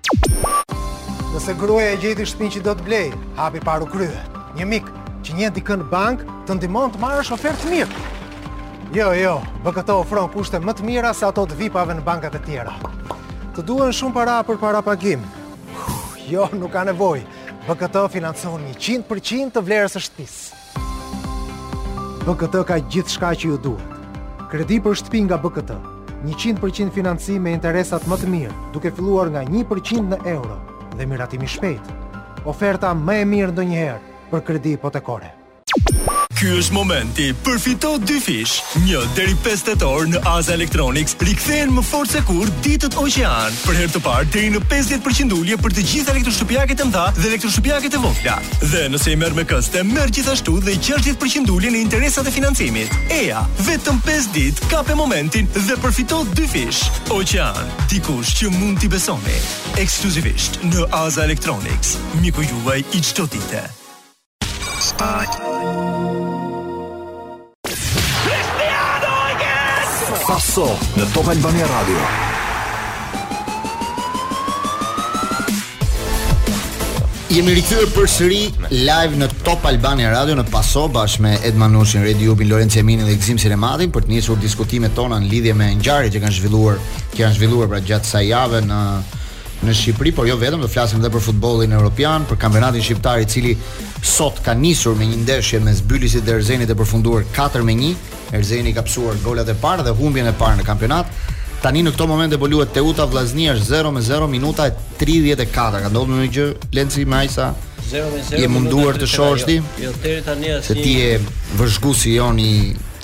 Nëse 1.35 1.55
gruaja 1.61 1.93
e 1.93 1.99
gjithi 2.03 2.27
shtëpinë 2.31 2.55
që 2.57 2.65
do 2.67 2.75
të 2.81 2.89
blej, 2.89 3.05
hapi 3.39 3.61
paru 3.69 3.87
krye. 3.93 4.17
Një 4.59 4.67
mik 4.73 4.89
që 5.29 5.37
një 5.43 5.53
dikën 5.61 5.85
bank 5.93 6.25
të 6.49 6.57
ndihmon 6.57 6.97
të 6.97 7.05
marrësh 7.05 7.35
ofertë 7.37 7.71
mirë. 7.75 8.07
Jo, 8.95 9.13
jo, 9.13 9.41
BKT 9.65 9.87
ofron 9.95 10.27
kushte 10.35 10.59
më 10.59 10.73
të 10.75 10.83
mira 10.87 11.13
se 11.15 11.23
ato 11.23 11.45
të 11.47 11.55
VIP-ave 11.61 11.95
në 11.95 12.03
bankat 12.07 12.35
e 12.35 12.41
tjera. 12.43 12.73
Të 13.55 13.63
duhen 13.63 13.93
shumë 13.95 14.15
para 14.17 14.39
për 14.43 14.59
para 14.59 14.81
pagim. 14.83 15.23
Jo, 16.27 16.49
nuk 16.59 16.73
ka 16.75 16.83
nevoj. 16.89 17.21
BKT 17.69 18.01
financon 18.11 18.65
100% 18.75 19.55
të 19.55 19.63
vlerës 19.63 19.95
e 19.95 20.03
shtëpis. 20.09 20.35
BKT 22.27 22.65
ka 22.67 22.81
gjithë 22.91 23.15
shka 23.15 23.31
që 23.45 23.53
ju 23.55 23.61
duhet. 23.71 23.97
Kredi 24.51 24.81
për 24.83 24.99
shtëpi 25.05 25.23
nga 25.29 25.39
BKT. 25.39 25.79
100% 26.27 26.91
financim 26.93 27.43
me 27.47 27.55
interesat 27.55 28.03
më 28.11 28.19
të 28.25 28.33
mirë, 28.37 28.55
duke 28.75 28.91
filluar 28.99 29.31
nga 29.37 29.47
1% 29.47 30.09
në 30.17 30.25
euro 30.35 30.59
dhe 30.99 31.07
miratimi 31.07 31.47
shpejt. 31.49 31.95
Oferta 32.45 32.91
më 32.99 33.23
e 33.23 33.29
mirë 33.37 33.53
ndonjëherë 33.55 34.17
për 34.35 34.49
kredi 34.51 34.75
hipotekore. 34.81 35.37
Ky 36.41 36.49
është 36.57 36.73
momenti. 36.73 37.25
Përfito 37.45 37.99
dy 38.01 38.15
fish. 38.25 38.55
1 38.87 39.11
deri 39.13 39.35
5 39.45 39.65
tetor 39.67 40.07
në 40.09 40.23
Aza 40.27 40.55
Electronics. 40.57 41.13
Rikthehen 41.21 41.75
më 41.77 41.83
fort 41.85 42.09
se 42.09 42.23
kur 42.25 42.49
ditët 42.65 42.95
oqean. 43.03 43.59
Për 43.67 43.75
herë 43.77 43.91
të 43.93 44.01
parë 44.07 44.29
deri 44.33 44.49
në 44.55 44.63
50% 44.71 45.35
ulje 45.37 45.59
për 45.61 45.75
të 45.77 45.85
gjitha 45.91 46.15
elektroshtëpiaket 46.17 46.81
e 46.81 46.87
mëdha 46.89 47.03
dhe 47.19 47.27
elektroshtëpiaket 47.33 47.99
e 47.99 48.01
vogla. 48.07 48.39
Dhe 48.73 48.87
nëse 48.89 49.13
i 49.13 49.19
merr 49.21 49.37
me 49.37 49.45
këste, 49.51 49.83
merr 49.91 50.15
gjithashtu 50.17 50.55
dhe 50.65 50.79
60% 50.81 51.53
ulje 51.53 51.75
në 51.77 51.83
interesat 51.85 52.33
e 52.33 52.33
financimit. 52.39 52.97
Eja, 53.21 53.45
vetëm 53.69 54.01
5 54.09 54.33
ditë 54.39 54.73
kape 54.73 54.97
momentin 54.97 55.51
dhe 55.59 55.77
përfito 55.85 56.23
dy 56.39 56.49
fish. 56.55 56.87
Oqean, 57.19 57.69
dikush 57.93 58.33
që 58.41 58.49
mund 58.57 58.81
t'i 58.81 58.89
besoni. 58.89 59.37
Ekskluzivisht 59.77 60.63
në 60.73 60.89
Aza 61.05 61.29
Electronics. 61.29 61.99
Miku 62.25 62.49
juaj 62.49 62.81
i 62.97 63.05
çdo 63.11 63.29
dite. 63.37 63.67
Sasso 70.31 70.67
në 70.95 71.05
Top 71.11 71.27
Albania 71.33 71.67
Radio. 71.67 72.03
Jemi 77.35 77.57
rikthyer 77.57 77.91
përsëri 77.97 78.39
live 78.71 79.19
në 79.19 79.27
Top 79.43 79.67
Albania 79.67 80.13
Radio 80.15 80.37
në 80.39 80.45
Paso 80.53 80.85
bashkë 80.95 81.25
me 81.27 81.33
Ed 81.43 81.59
Manushin, 81.59 82.07
Redi 82.07 82.31
Ubin, 82.31 82.47
Lorenzo 82.53 82.79
Emini 82.85 83.09
dhe 83.09 83.17
Gzim 83.19 83.43
Sinematin 83.43 83.91
për 83.91 84.07
të 84.07 84.15
nisur 84.15 84.39
diskutimet 84.39 84.95
tona 84.95 85.19
në 85.19 85.33
lidhje 85.33 85.57
me 85.59 85.73
ngjarjet 85.81 86.15
që 86.15 86.23
kanë 86.23 86.39
zhvilluar, 86.39 86.79
që 87.17 87.25
kanë 87.25 87.39
zhvilluar 87.41 87.73
pra 87.75 87.83
gjatë 87.91 88.07
kësaj 88.07 88.29
jave 88.31 88.63
në 88.71 88.81
në 89.67 89.75
Shqipëri, 89.77 90.13
por 90.17 90.29
jo 90.29 90.37
vetëm, 90.41 90.63
do 90.65 90.69
flasim 90.73 91.03
edhe 91.03 91.11
për 91.13 91.21
futbollin 91.25 91.73
evropian, 91.77 92.25
për 92.29 92.39
kampionatin 92.41 92.85
shqiptar 92.85 93.21
i 93.21 93.27
cili 93.29 93.51
sot 94.03 94.41
ka 94.45 94.55
nisur 94.57 94.97
me 94.97 95.07
një 95.11 95.19
ndeshje 95.27 95.61
me 95.61 95.75
zbylisit 95.77 96.25
dhe 96.25 96.39
Erzenit 96.39 96.71
e 96.73 96.77
përfunduar 96.79 97.27
4-1. 97.37 97.93
Erzeni 98.39 98.73
ka 98.73 98.85
psuar 98.89 99.19
golat 99.25 99.49
e 99.53 99.57
parë 99.61 99.85
dhe 99.89 99.97
humbjen 100.01 100.29
e 100.31 100.35
parë 100.41 100.61
në 100.63 100.67
kampionat. 100.69 101.13
Tani 101.61 101.83
në 101.85 101.93
këto 101.93 102.07
momente 102.09 102.39
bëlluet 102.41 102.71
Teuta 102.73 103.05
Vllaznia 103.11 103.53
0-0 103.59 104.31
minuta 104.33 104.71
e 104.71 104.75
34. 105.03 105.83
Ka 105.85 105.93
ndodhur 105.93 106.23
një 106.23 106.31
gjë 106.39 106.47
Lenci 106.79 107.05
Majsa 107.05 107.51
0-0. 107.91 108.39
Je 108.41 108.49
munduar 108.49 108.97
të 108.97 109.11
shohësh 109.13 109.49
ti? 109.51 109.59
Jo, 109.83 109.93
deri 110.01 110.23
jo, 110.23 110.29
tani 110.31 110.57
Se 110.65 110.79
ti 110.79 110.95
je 111.03 111.11
vëzhguesi 111.61 112.17
jon 112.17 112.39
i 112.41 112.53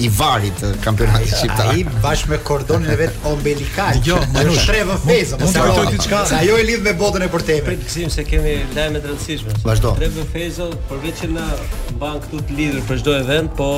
i 0.04 0.08
varit 0.12 0.56
të 0.60 0.70
kampionatit 0.84 1.30
shqiptar. 1.38 1.70
Ai 1.72 1.84
bashkë 2.04 2.32
me 2.34 2.38
kordonin 2.44 2.90
e 2.92 2.96
vet 3.00 3.16
ombelikal. 3.30 3.96
Jo, 4.04 4.18
më 4.34 4.42
nuk 4.50 4.58
shrevë 4.60 4.96
feza, 5.04 5.38
mos 5.40 5.54
e 5.56 5.62
kujtoj 5.62 5.86
diçka. 5.94 6.22
ajo 6.40 6.58
e 6.60 6.64
lidh 6.68 6.84
me 6.88 6.92
botën 7.00 7.24
e 7.24 7.28
përtej. 7.32 7.62
Prit 7.66 7.80
gjithsesi 7.80 8.10
se 8.18 8.24
kemi 8.28 8.56
lajme 8.76 9.00
të 9.00 9.12
rëndësishme. 9.12 9.56
Vazhdo. 9.64 9.94
Trebë 10.00 10.26
përveç 10.34 11.22
që 11.22 11.32
na 11.36 11.46
mban 11.96 12.20
këtu 12.26 12.42
të 12.48 12.58
lidhur 12.60 12.84
për 12.90 13.00
çdo 13.00 13.16
event, 13.22 13.54
po 13.56 13.70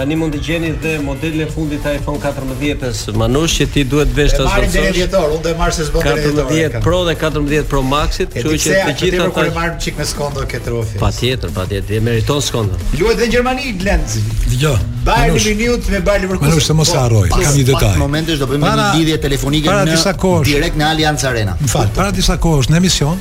Tani 0.00 0.16
mund 0.16 0.32
të 0.32 0.38
gjeni 0.46 0.68
dhe 0.80 0.94
modelin 1.04 1.42
e 1.44 1.46
fundit 1.52 1.82
të 1.84 1.90
iPhone 1.98 2.16
14-s, 2.22 3.10
Manush, 3.20 3.58
që 3.58 3.66
ti 3.74 3.82
duhet 3.84 4.14
vesh 4.16 4.32
ta 4.32 4.46
zgjosh. 4.46 4.54
Ai 4.56 4.70
drejtor, 4.72 5.26
unë 5.36 5.42
do 5.44 5.50
e 5.50 5.56
marr 5.58 5.74
se 5.76 5.84
zgjon 5.90 6.06
drejtor. 6.06 6.46
14 6.46 6.84
Pro 6.86 7.00
dhe 7.04 7.14
14 7.20 7.66
Pro 7.68 7.82
Max, 7.90 8.16
kështu 8.32 8.46
që 8.46 8.46
të 8.46 8.54
gjitha 8.54 8.78
ata. 8.80 8.94
Ti 9.02 9.10
do 9.12 9.26
të 9.36 9.50
marr 9.58 9.74
çik 9.84 9.98
me 10.00 10.06
skondo 10.08 10.46
këtë 10.48 10.72
rufi. 10.72 10.96
Patjetër, 11.02 11.52
patjetër, 11.58 11.98
e 11.98 12.00
meriton 12.06 12.40
skondo. 12.48 12.80
Luhet 12.96 13.20
në 13.20 13.28
Gjermani 13.36 13.74
Lenz. 13.84 14.16
Dgjoj. 14.54 14.80
Bajë 15.04 15.36
në 15.36 15.76
me 15.92 16.00
bajë 16.08 16.32
për 16.32 16.42
kusht. 16.46 16.72
mos 16.80 16.94
e 16.94 16.98
harroj. 17.04 17.28
Kam 17.36 17.60
një 17.60 17.66
detaj. 17.74 17.92
Në 17.98 18.04
momentin 18.06 18.40
do 18.40 18.48
bëjmë 18.54 18.74
një 18.80 18.90
lidhje 19.02 19.20
telefonike 19.28 19.78
në 19.92 20.34
direkt 20.48 20.80
në 20.80 20.88
Allianz 20.94 21.28
Arena. 21.28 21.58
Në 21.60 21.86
para 21.98 22.08
disa 22.20 22.40
kohësh 22.46 22.72
në 22.72 22.80
emision, 22.80 23.20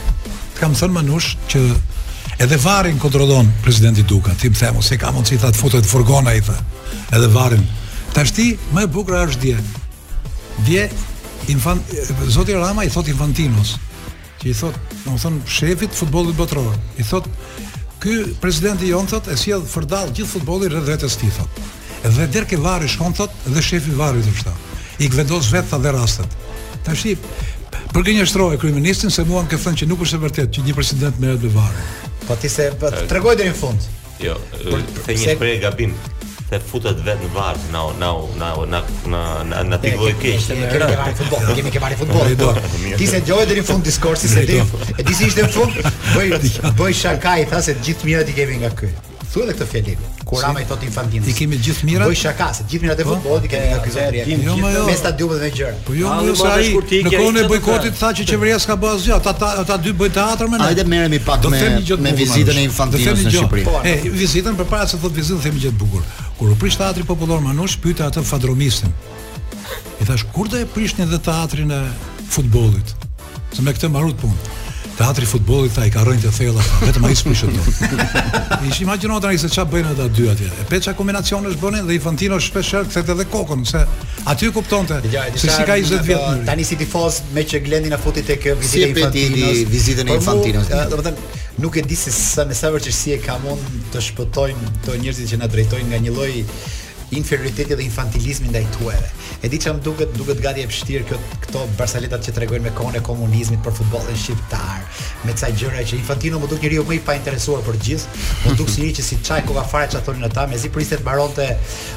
kam 0.62 0.72
thënë 0.80 0.96
Manush 1.00 1.34
që 1.52 1.66
Edhe 2.40 2.56
varin 2.64 2.96
kontrollon 3.00 3.50
presidenti 3.64 4.06
Duka, 4.08 4.32
ti 4.40 4.48
më 4.48 4.56
themu, 4.56 4.80
se 4.82 4.96
ka 4.96 5.10
mund 5.12 5.28
ta 5.28 5.50
të 5.52 5.60
futet 5.60 5.84
furgona 5.86 6.32
i 6.32 6.40
thë. 6.40 6.56
Edhe 7.18 7.28
varin. 7.34 7.66
Ta 8.16 8.24
më 8.24 8.84
e 8.86 8.88
bukur 8.88 9.16
është 9.20 9.42
dje. 9.42 9.56
Dje, 10.66 10.86
infant, 11.52 11.84
zoti 12.32 12.56
Rama 12.56 12.86
i 12.86 12.90
thot 12.90 13.12
infantinos, 13.12 13.76
që 14.40 14.50
i 14.54 14.54
thot, 14.56 14.80
në 15.06 15.12
më 15.12 15.20
thonë, 15.20 15.42
shefit 15.52 16.00
futbolit 16.00 16.36
botror, 16.40 16.76
i 16.98 17.04
thot, 17.04 17.28
Ky 18.00 18.14
presidenti 18.40 18.88
Jon 18.88 19.10
thot 19.12 19.26
e 19.28 19.36
sjell 19.36 19.62
si 19.68 19.82
gjithë 19.84 20.28
futbollin 20.32 20.72
rreth 20.72 20.86
vetes 20.88 21.18
tij 21.20 21.34
thot. 21.36 21.58
Edhe 22.08 22.28
der 22.32 22.46
ke 22.48 22.56
varri 22.64 22.88
shon 22.88 23.12
thot 23.12 23.30
dhe 23.44 23.60
shefi 23.62 23.92
varrit 24.00 24.24
është 24.32 24.46
ta. 24.48 24.54
I 25.04 25.10
vendos 25.12 25.50
vetë 25.52 25.68
tha 25.74 25.80
dhe 25.84 25.92
rastet. 25.92 26.38
Tashi 26.88 27.18
Për 27.90 28.04
gënjë 28.06 28.26
shtrohe 28.30 28.58
kryeministin 28.62 29.10
se 29.14 29.24
mua 29.26 29.42
më 29.44 29.50
ke 29.56 29.58
thënë 29.64 29.80
që 29.82 29.88
nuk 29.90 30.04
është 30.06 30.20
e 30.20 30.24
vërtetë 30.26 30.52
që 30.58 30.66
një 30.68 30.74
president 30.78 31.22
merret 31.24 31.42
me 31.42 31.50
varrin. 31.56 31.88
Po 32.28 32.36
ti 32.38 32.52
se 32.54 32.68
po, 32.80 32.92
tregoj 33.10 33.34
deri 33.40 33.50
në 33.50 33.58
fund. 33.58 33.88
Jo, 34.22 34.36
the 35.08 35.16
një 35.18 35.34
prej 35.42 35.56
gabim 35.64 35.96
të 36.52 36.60
futet 36.70 37.02
vetë 37.06 37.26
në 37.26 37.32
varë, 37.34 37.64
na 37.74 37.82
na 38.02 38.12
na 38.42 38.52
na 38.74 38.82
na 39.50 39.64
na 39.72 39.82
ti 39.82 39.96
voi 39.98 40.14
keq. 40.22 40.54
Ne 40.60 40.70
kemi 40.70 40.86
kemi 40.86 41.18
futboll, 41.18 41.50
ne 41.50 41.58
kemi 41.62 41.74
kemi 41.78 42.00
futboll. 42.04 42.96
Ti 43.02 43.10
se 43.16 43.24
dëgjoj 43.26 43.50
deri 43.54 43.66
në 43.66 43.72
fund 43.74 43.90
diskursi 43.90 44.30
se 44.36 44.46
ti. 44.50 44.62
E 44.96 45.02
di 45.08 45.18
si 45.18 45.32
ishte 45.32 45.48
në 45.50 45.54
fund? 45.58 45.82
Bëj 46.14 46.62
bëj 46.84 46.94
shakaj, 47.04 47.40
tha 47.54 47.64
se 47.70 47.78
të 47.80 47.88
gjithë 47.90 48.12
mirat 48.12 48.30
i 48.30 48.38
kemi 48.42 48.62
nga 48.64 48.74
ky. 48.84 48.94
Thuaj 49.30 49.48
edhe 49.50 49.58
këtë 49.58 49.72
fjalë. 49.74 50.16
Kurama 50.30 50.62
i 50.62 50.66
thot 50.66 50.84
Infantinos. 50.84 51.28
I 51.30 51.34
kemi 51.34 51.58
gjithë 51.58 51.86
mirat. 51.90 52.10
Bëj 52.12 52.20
shaka, 52.22 52.50
se 52.54 52.66
gjithë 52.70 52.86
mirat 52.86 53.00
e 53.02 53.06
po. 53.08 53.16
futbollit 53.18 53.48
i 53.48 53.52
kemi 53.54 53.70
nga 53.72 53.80
ky 53.82 53.94
zotëri. 53.96 54.20
Jo, 54.20 54.42
jo, 54.46 54.72
jo. 54.76 54.84
Me 54.86 54.94
stadiumet 55.00 55.40
dhe 55.40 55.44
me 55.44 55.52
gjëra. 55.58 55.80
Po 55.88 55.96
jo, 55.98 56.12
jo 56.28 56.34
në 56.34 57.14
kohën 57.14 57.40
e 57.42 57.46
bojkotit 57.54 57.98
tha 57.98 58.12
që 58.20 58.26
qeveria 58.30 58.60
s'ka 58.62 58.78
bërë 58.84 58.98
asgjë, 59.00 59.18
ata 59.18 59.50
ata 59.64 59.78
dy 59.88 59.94
bëjnë 60.02 60.16
teatr 60.20 60.52
me 60.52 60.60
ne. 60.60 60.68
Hajde 60.70 60.86
merremi 60.94 61.20
pak 61.26 61.50
me 61.50 61.64
me 62.06 62.14
vizitën 62.20 62.62
e 62.62 62.68
Infantinos 62.70 63.26
në 63.26 63.34
Shqipëri. 63.34 63.80
E 63.84 63.96
vizitën 64.06 64.60
përpara 64.62 64.86
se 64.92 65.02
thot 65.02 65.18
vizitën 65.18 65.42
themi 65.48 65.64
gjë 65.66 65.74
të 65.74 65.82
bukur. 65.82 66.06
Kur 66.38 66.54
u 66.54 66.56
prish 66.62 66.78
teatri 66.78 67.04
popullor 67.10 67.42
Manush 67.42 67.80
pyeta 67.82 68.12
atë 68.12 68.22
fadromistin. 68.30 68.94
I 70.02 70.06
thash 70.06 70.30
kur 70.34 70.46
do 70.50 70.62
e 70.62 70.66
prishni 70.78 71.08
edhe 71.10 71.18
teatrin 71.20 71.74
e 71.74 71.82
futbollit? 72.30 72.94
Se 73.56 73.66
me 73.66 73.74
këtë 73.74 73.90
marrut 73.90 74.18
punë 74.22 74.58
teatri 75.00 75.24
i 75.24 75.28
futbollit 75.32 75.72
tha 75.78 75.86
i 75.88 75.92
ka 75.94 76.02
rënë 76.04 76.24
të 76.26 76.32
thella, 76.36 76.64
vetëm 76.88 77.06
ai 77.08 77.16
sprishet 77.16 77.56
dot. 77.56 78.00
Ishi 78.68 78.84
imagjino 78.84 79.20
tani 79.24 79.40
se 79.40 79.48
çfarë 79.52 79.72
bëjnë 79.74 79.94
ata 79.96 80.08
dy 80.18 80.26
atje. 80.34 80.50
E 80.50 80.66
peça 80.70 80.92
kombinacionesh 80.98 81.56
bënin 81.62 81.88
dhe 81.88 81.96
Infantino 81.96 82.40
shpesh 82.44 82.74
herë 82.78 82.90
kthehte 82.92 83.14
edhe 83.16 83.26
kokën 83.32 83.64
se 83.70 83.86
aty 84.34 84.50
kuptonte. 84.58 85.00
Se 85.40 85.48
si 85.48 85.68
ka 85.70 85.78
20 85.80 86.04
vjet 86.10 86.44
Tani 86.50 86.68
si 86.68 86.76
tifoz 86.82 87.22
me 87.36 87.46
që 87.48 87.62
glendin 87.70 87.96
na 87.96 88.00
futi 88.04 88.26
tek 88.28 88.50
vizita 88.60 88.90
e 88.90 88.92
Infantinos. 88.92 89.62
vizitën 89.72 90.12
e 90.12 90.20
Infantinos. 90.20 90.74
Domethënë 90.94 91.38
nuk 91.64 91.80
e 91.80 91.86
di 91.88 91.96
se 92.00 92.12
sa 92.16 92.44
me 92.48 92.56
sa 92.58 92.72
vërtetësi 92.74 93.16
e 93.16 93.22
kam 93.24 93.48
mund 93.48 93.72
të 93.94 94.04
shpëtojmë 94.10 94.76
të 94.88 95.00
njerëzit 95.04 95.32
që 95.34 95.40
na 95.42 95.48
drejtojnë 95.52 95.90
nga 95.96 96.04
një 96.08 96.14
lloj 96.18 96.32
inferioriteti 97.10 97.74
dhe 97.76 97.84
infantilizmi 97.84 98.48
ndaj 98.50 98.66
tuajve. 98.78 99.10
E 99.44 99.48
di 99.50 99.60
çam 99.60 99.82
duket 99.82 100.12
duket 100.18 100.42
gati 100.44 100.62
e 100.62 100.68
vështirë 100.70 101.06
kjo 101.10 101.18
këto 101.46 101.64
barsaletat 101.80 102.26
që 102.28 102.34
tregojnë 102.36 102.66
me 102.68 102.74
kohën 102.76 102.98
e 103.00 103.04
komunizmit 103.06 103.62
për 103.66 103.76
futbollin 103.80 104.18
shqiptar, 104.20 104.84
me 105.26 105.34
ca 105.42 105.50
gjëra 105.50 105.84
që 105.90 105.98
Infantino 106.00 106.40
më 106.44 106.50
duk 106.52 106.62
njeriu 106.66 106.84
më 106.88 106.98
i 106.98 107.00
pa 107.08 107.16
interesuar 107.18 107.64
për 107.66 107.80
gjithë, 107.88 108.18
më 108.46 108.56
duk 108.60 108.70
si 108.70 108.84
një 108.86 108.92
që 109.00 109.06
si 109.10 109.18
çaj 109.30 109.42
koka 109.48 109.64
fare 109.72 109.90
çfarë 109.92 110.06
thonin 110.10 110.28
ata, 110.28 110.46
mezi 110.52 110.70
priste 110.76 111.00
mbaronte 111.02 111.48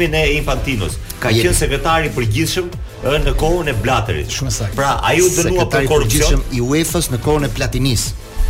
në 0.09 0.21
e 0.29 0.33
Infantinos. 0.39 0.95
Ka 1.21 1.31
qenë 1.33 1.53
sekretari 1.57 2.09
i 2.09 2.13
përgjithshëm 2.15 2.69
në 3.27 3.35
kohën 3.41 3.69
e 3.69 3.75
Blaterit. 3.83 4.31
Shumë 4.33 4.53
saktë. 4.55 4.77
Pra, 4.79 4.95
ai 5.05 5.19
u 5.25 5.29
dënua 5.33 5.67
për 5.73 5.87
korrupsion 5.89 6.43
i 6.57 6.61
UEFA-s 6.63 7.11
në 7.13 7.21
kohën 7.25 7.49
e 7.49 7.53
Platinis. 7.57 8.09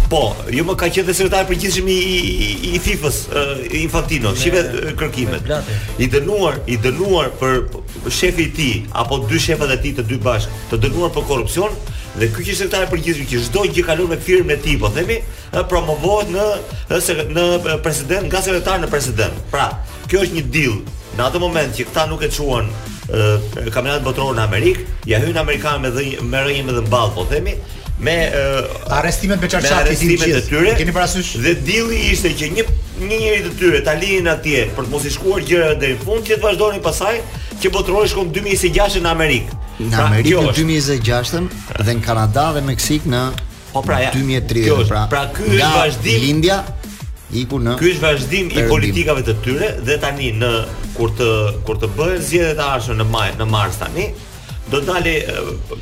Po, 0.09 0.21
ju 0.51 0.63
më 0.67 0.75
ka 0.79 0.87
qenë 0.91 1.05
dhe 1.09 1.13
sekretar 1.15 1.45
përgjithshëm 1.49 1.87
i 1.91 1.95
i, 1.95 2.17
i 2.75 2.79
Thifës, 2.83 3.19
i 3.73 3.81
Infantino, 3.85 4.31
si 4.39 4.49
kërkimet. 4.97 5.49
I 6.01 6.07
dënuar, 6.11 6.59
i 6.71 6.77
dënuar 6.81 7.29
për 7.39 7.65
shefi 8.11 8.47
i 8.47 8.51
ti, 8.51 8.53
tij 8.57 8.91
apo 9.03 9.19
dy 9.29 9.39
shefat 9.39 9.73
e 9.77 9.79
tij 9.83 9.93
të 9.99 10.07
dy 10.09 10.17
bashk, 10.25 10.55
të 10.71 10.79
dënuar 10.85 11.13
për 11.15 11.25
korrupsion 11.29 11.75
dhe 12.19 12.27
ky 12.33 12.43
që 12.43 12.57
sekretar 12.61 12.89
përgjithshëm 12.91 13.29
që 13.31 13.41
çdo 13.49 13.65
gjë 13.71 13.85
kalon 13.87 14.11
me 14.11 14.19
firmën 14.19 14.57
e 14.57 14.61
tij, 14.65 14.79
po 14.81 14.89
themi, 14.91 15.21
promovohet 15.71 16.31
në 16.31 17.35
në 17.37 17.77
president, 17.85 18.27
nga 18.31 18.41
sekretar 18.43 18.81
në 18.83 18.91
president. 18.91 19.39
Pra, 19.53 19.69
kjo 20.11 20.25
është 20.25 20.39
një 20.39 20.47
deal. 20.51 20.79
Në 21.17 21.25
atë 21.29 21.39
moment 21.43 21.75
që 21.75 21.85
këta 21.89 22.07
nuk 22.09 22.23
e 22.23 22.31
çuan 22.31 22.67
kampionatin 23.11 24.03
botror 24.05 24.35
në 24.37 24.43
Amerik, 24.45 24.85
ja 25.09 25.17
hyn 25.19 25.35
amerikan 25.39 25.81
me 25.83 25.89
dhe, 25.91 26.13
me 26.23 26.39
rënjen 26.45 26.69
edhe 26.71 26.83
mball, 26.87 27.09
po 27.11 27.25
themi, 27.27 27.57
me 28.01 28.31
uh, 28.33 28.95
arrestimet 28.97 29.39
me 29.43 29.47
çarçafë 29.51 29.85
të 29.85 29.85
arrestimet 29.85 30.23
të 30.37 30.41
tyre. 30.49 30.71
Keni 30.79 30.93
parasysh? 30.95 31.35
Dhe 31.43 31.53
dilli 31.65 31.99
ishte 32.11 32.31
që 32.39 32.47
një 32.55 32.65
një 33.01 33.07
njeri 33.21 33.43
të 33.45 33.51
tyre 33.59 33.81
ta 33.85 33.93
linin 33.97 34.27
atje 34.31 34.63
për 34.77 34.85
të 34.87 34.93
mos 34.95 35.05
i 35.05 35.11
shkuar 35.13 35.45
gjëra 35.45 35.75
deri 35.81 35.97
në 35.99 36.07
fund, 36.07 36.25
që 36.27 36.37
të 36.39 36.43
vazhdonin 36.45 36.83
pasaj 36.85 37.13
që 37.61 37.71
botërori 37.75 38.09
shkon 38.09 38.31
2026 38.33 38.99
në 39.05 39.13
Amerikë. 39.13 39.61
Në 39.81 39.93
pra, 39.93 40.09
Amerikë 40.09 40.35
pra, 40.37 40.49
në 40.49 40.57
2026-ën 40.59 41.49
dhe 41.85 41.97
në 41.97 42.05
Kanada 42.05 42.47
dhe 42.57 42.65
Meksik 42.69 43.05
në 43.09 43.23
po 43.71 43.81
pra 43.85 44.01
ja, 44.03 44.11
2030 44.17 44.85
pra. 44.89 45.03
Pra 45.13 45.23
ky 45.33 45.49
është 45.49 45.73
vazhdim 45.77 46.41
i 46.43 46.53
iku 47.45 47.61
në 47.63 47.77
Ky 47.79 47.93
është 47.93 48.03
vazhdim 48.03 48.49
i 48.51 48.63
politikave 48.69 49.21
të 49.29 49.37
tyre 49.45 49.69
dhe 49.87 49.97
tani 50.01 50.33
në 50.41 50.51
kur 50.97 51.13
të 51.17 51.29
kur 51.69 51.77
të 51.81 51.91
bëhen 51.95 52.19
zgjedhjet 52.19 52.59
e 52.59 52.65
ardhshme 52.73 52.97
në 53.03 53.07
maj, 53.13 53.29
në 53.39 53.47
mars 53.49 53.77
tani, 53.81 54.09
do 54.71 54.79
dalë 54.87 55.13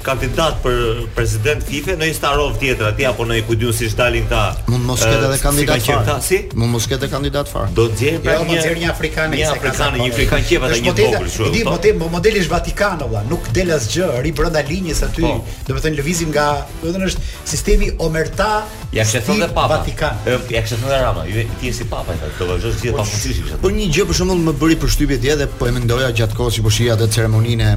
kandidat 0.03 0.57
për 0.63 1.03
president 1.15 1.63
FIFA 1.65 1.95
në 1.99 2.07
një 2.09 2.15
starov 2.17 2.55
tjetër 2.61 2.87
aty 2.89 3.05
apo 3.09 3.25
në 3.29 3.37
kujdun 3.47 3.73
si 3.75 3.87
dalin 3.99 4.25
ta 4.29 4.41
mund 4.69 4.87
mos 4.89 5.03
ketë 5.03 5.27
edhe 5.29 5.37
kandidat 5.43 5.85
si 5.85 5.93
fare 5.93 6.15
si? 6.25 6.39
mund 6.57 6.73
mos 6.73 6.87
ketë 6.89 7.09
kandidat 7.11 7.51
fare 7.51 7.69
do 7.77 7.85
të 7.91 8.07
jetë 8.07 8.21
pra 8.23 8.37
jo, 8.37 8.45
një 8.49 8.57
po 8.57 8.69
një 8.69 8.87
po- 8.87 8.93
afrikan 8.95 9.35
një 9.35 9.51
afrikan 9.53 9.97
një 9.99 10.07
afrikan 10.13 10.47
që 10.49 10.61
vetë 10.63 10.79
një 10.87 10.95
popull 11.01 11.29
shumë 11.35 11.49
po 11.49 11.57
di 11.57 11.63
po 11.67 11.75
te 11.85 11.93
modeli 12.15 12.41
është 12.45 12.53
Vatikani 12.55 13.03
valla 13.03 13.21
nuk 13.29 13.51
del 13.57 13.69
asgjë 13.77 13.99
gjë 13.99 14.23
ri 14.25 14.33
brenda 14.41 14.65
linjës 14.71 15.03
aty 15.09 15.25
po. 15.25 15.35
do 15.67 15.69
të 15.69 15.85
thënë 15.85 15.99
lëvizim 16.01 16.33
nga 16.33 16.47
do 16.79 16.87
të 16.87 16.95
thënë 16.97 17.11
është 17.11 17.27
sistemi 17.53 17.91
omerta 18.07 18.49
ja 18.97 19.05
kështu 19.05 19.25
thonë 19.29 19.51
papa 19.53 19.77
Vatikan 19.77 20.27
ja 20.29 20.63
kështu 20.65 20.81
thonë 20.81 20.99
Rama 21.05 21.27
ju 21.29 21.45
ti 21.59 21.69
je 21.69 21.77
si 21.81 21.85
papa 21.93 22.17
do 22.23 22.33
të 22.41 22.49
vazhdosh 22.55 22.81
gjithë 22.81 22.97
pas 22.97 23.13
kushtit 23.13 23.53
kështu 23.53 23.73
një 23.77 23.89
gjë 23.93 24.09
për 24.09 24.19
shembull 24.23 24.43
më 24.49 24.57
bëri 24.65 24.79
përshtypje 24.81 25.21
dia 25.21 25.37
dhe 25.43 25.49
po 25.59 25.69
e 25.69 25.77
mendoja 25.77 26.09
gjatë 26.21 26.39
kohës 26.39 26.57
që 26.57 26.65
po 26.65 26.73
shihja 26.73 26.97
atë 26.97 27.11
ceremoninë 27.19 27.69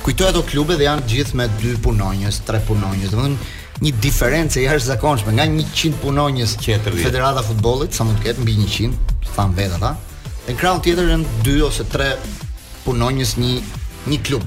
kujtoj 0.06 0.30
ato 0.32 0.42
klube 0.48 0.78
dhe 0.80 0.86
janë 0.88 1.06
gjithë 1.10 1.36
me 1.36 1.48
dy 1.60 1.76
punonjës, 1.84 2.40
tre 2.48 2.62
punonjës. 2.70 3.12
Domethënë 3.14 3.58
një 3.80 3.92
diferencë 4.04 4.60
e 4.60 4.64
jashtëzakonshme 4.66 5.32
nga 5.38 5.46
100 5.48 5.92
punonjës 6.02 6.52
tjetër. 6.60 6.96
Federata 7.04 7.40
e 7.40 7.46
futbollit 7.48 7.96
sa 7.96 8.04
mund 8.04 8.18
të 8.20 8.26
ketë 8.28 8.44
mbi 8.44 8.56
100, 8.66 8.94
thamë 9.32 9.56
vetë 9.56 9.78
ata. 9.78 9.94
Në 10.50 10.56
krahun 10.60 10.82
tjetër 10.84 11.12
janë 11.14 11.38
2 11.46 11.62
ose 11.68 11.86
3 11.88 12.10
punonjës 12.84 13.34
një 13.40 13.54
një 14.10 14.20
klub. 14.26 14.44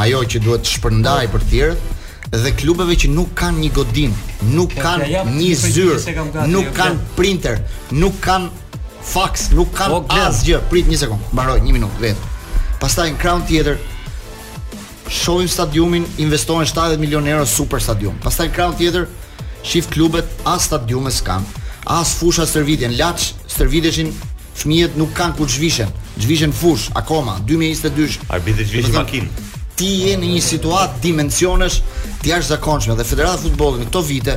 ajo 0.06 0.23
që 0.34 0.43
duhet 0.47 0.65
të 0.67 0.76
shpërndajë 0.78 1.32
për 1.34 1.45
të 1.47 1.52
tjerët 1.52 1.91
dhe 2.41 2.52
klubeve 2.58 2.96
që 2.98 3.12
nuk 3.13 3.30
kanë 3.38 3.62
një 3.62 3.69
godin, 3.76 4.13
nuk 4.58 4.74
kanë 4.82 5.12
një 5.30 5.52
zyrë, 5.62 5.98
nuk 6.50 6.65
jo? 6.65 6.74
kanë 6.76 7.08
printer, 7.17 7.60
nuk 7.93 8.17
kanë 8.24 8.50
fax, 9.06 9.52
nuk 9.54 9.69
kanë 9.76 10.00
asgjë. 10.24 10.63
Prit 10.72 10.89
një 10.89 11.00
sekond, 11.04 11.30
mbaroj 11.34 11.60
një 11.62 11.76
minutë 11.78 12.02
vetëm. 12.02 12.30
Pastaj 12.82 13.12
në 13.13 13.19
Crown 13.22 13.46
Theater 13.48 13.78
shohim 15.13 15.48
stadiumin, 15.52 16.08
investohen 16.24 16.65
70 16.65 17.00
milionë 17.04 17.36
euro 17.36 17.46
super 17.48 17.84
stadium. 17.84 18.17
Pastaj 18.24 18.50
në 18.50 18.56
Crown 18.58 18.76
Theater 18.82 19.06
shif 19.63 19.88
klubet 19.93 20.28
as 20.50 20.65
stadiume 20.72 21.13
s'kan, 21.13 21.46
as 21.86 22.15
fusha 22.17 22.48
stërvitjen, 22.50 22.98
laç 22.98 23.30
stërviteshin 23.54 24.10
fëmijët 24.58 24.98
nuk 25.00 25.13
kanë 25.17 25.38
ku 25.38 25.48
zhvishen. 25.50 25.93
Zhvishen 26.17 26.54
fush 26.54 26.89
akoma 26.98 27.38
2022. 27.50 28.24
Arbitri 28.34 28.65
zhvishin 28.69 28.96
makinë 28.98 29.50
ti 29.76 29.88
je 30.06 30.18
në 30.22 30.30
një 30.36 30.42
situatë 30.46 31.00
dimensionesh 31.04 31.80
të 32.24 32.30
jashtëzakonshme 32.32 32.98
dhe 33.00 33.06
Federata 33.08 33.40
e 33.40 33.44
Futbollit 33.48 33.82
në 33.82 33.88
këto 33.90 34.02
vite 34.08 34.36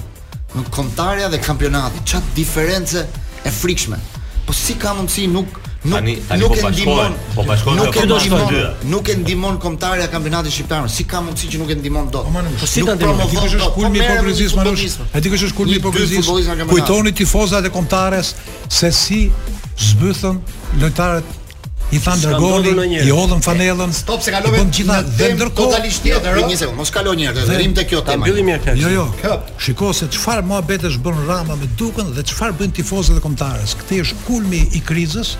Në 0.51 0.65
Kontarja 0.75 1.29
dhe 1.31 1.39
kampionati. 1.41 2.03
Ç'a 2.11 2.19
diferencë 2.35 3.05
e 3.47 3.51
frikshme. 3.55 3.97
Po 4.45 4.53
si 4.55 4.75
ka 4.79 4.91
mundsi 4.97 5.25
nuk 5.31 5.57
Nuk 5.83 5.95
tani, 5.97 6.13
tani 6.29 6.41
nuk 6.41 6.51
po 6.51 6.69
e 7.01 7.09
po 7.35 7.43
bashkohet 7.43 7.79
po 7.79 7.85
nuk 7.85 7.95
e 7.95 8.05
ndihmon. 8.05 8.49
Nuk 8.85 9.07
e 9.09 9.15
ndihmon 9.17 9.55
kombëtarja 9.63 10.05
e 10.05 10.09
kampionatit 10.13 10.53
shqiptar. 10.53 10.85
Si 10.93 11.03
ka 11.09 11.21
mundësi 11.25 11.49
që 11.49 11.57
nuk 11.63 11.71
e 11.73 11.77
ndihmon 11.81 12.11
dot? 12.13 12.27
Po 12.61 12.65
si 12.69 12.83
ta 12.85 12.93
ndihmon? 12.93 13.25
Ti 13.25 13.35
kush 13.41 13.57
është 13.57 13.71
kulmi 13.79 13.97
i 13.97 14.05
hipokrizis 14.05 14.53
marrësh? 14.53 14.99
A 15.17 15.21
ti 15.25 15.29
kush 15.33 15.47
është 15.47 15.57
kulmi 15.57 15.73
i 15.73 15.79
hipokrizis? 15.79 16.29
Kujtoni 16.69 17.15
tifozat 17.17 17.65
e 17.65 17.73
kombëtares 17.73 18.35
se 18.69 18.91
si 18.93 19.21
zbythën 19.89 20.37
lojtarët 20.83 21.37
i 21.91 21.99
than 21.99 22.19
dragoni, 22.23 22.71
i 23.03 23.09
hodhën 23.11 23.41
fanellën. 23.43 23.89
Stop 23.91 24.21
se 24.23 24.31
kalove. 24.31 24.61
Bën 24.61 24.69
gjithë 24.71 24.93
atë 24.99 25.31
ndërkohë 25.35 25.71
totalisht 25.73 26.05
tjetër. 26.05 26.37
Jo, 26.39 26.43
një 26.47 26.59
sekond, 26.61 26.77
mos 26.77 26.91
kalo 26.93 27.11
një 27.19 27.25
herë. 27.33 27.47
Dërim 27.49 27.73
te 27.75 27.83
kjo 27.89 27.99
tamam. 28.07 28.23
E 28.23 28.29
mbyllim 28.29 28.53
herë. 28.53 28.77
Jo, 28.79 28.91
jo. 28.93 29.33
Shikoj 29.65 29.97
se 29.97 30.07
çfarë 30.15 30.45
mohabet 30.47 30.85
bën 30.87 31.19
Rama 31.27 31.57
me 31.59 31.67
Dukën 31.75 32.13
dhe 32.15 32.23
çfarë 32.31 32.55
bëjnë 32.61 32.77
tifozat 32.79 33.17
e 33.19 33.25
kombëtares. 33.27 33.75
është 33.83 34.23
kulmi 34.27 34.63
i 34.71 34.79
krizës 34.79 35.35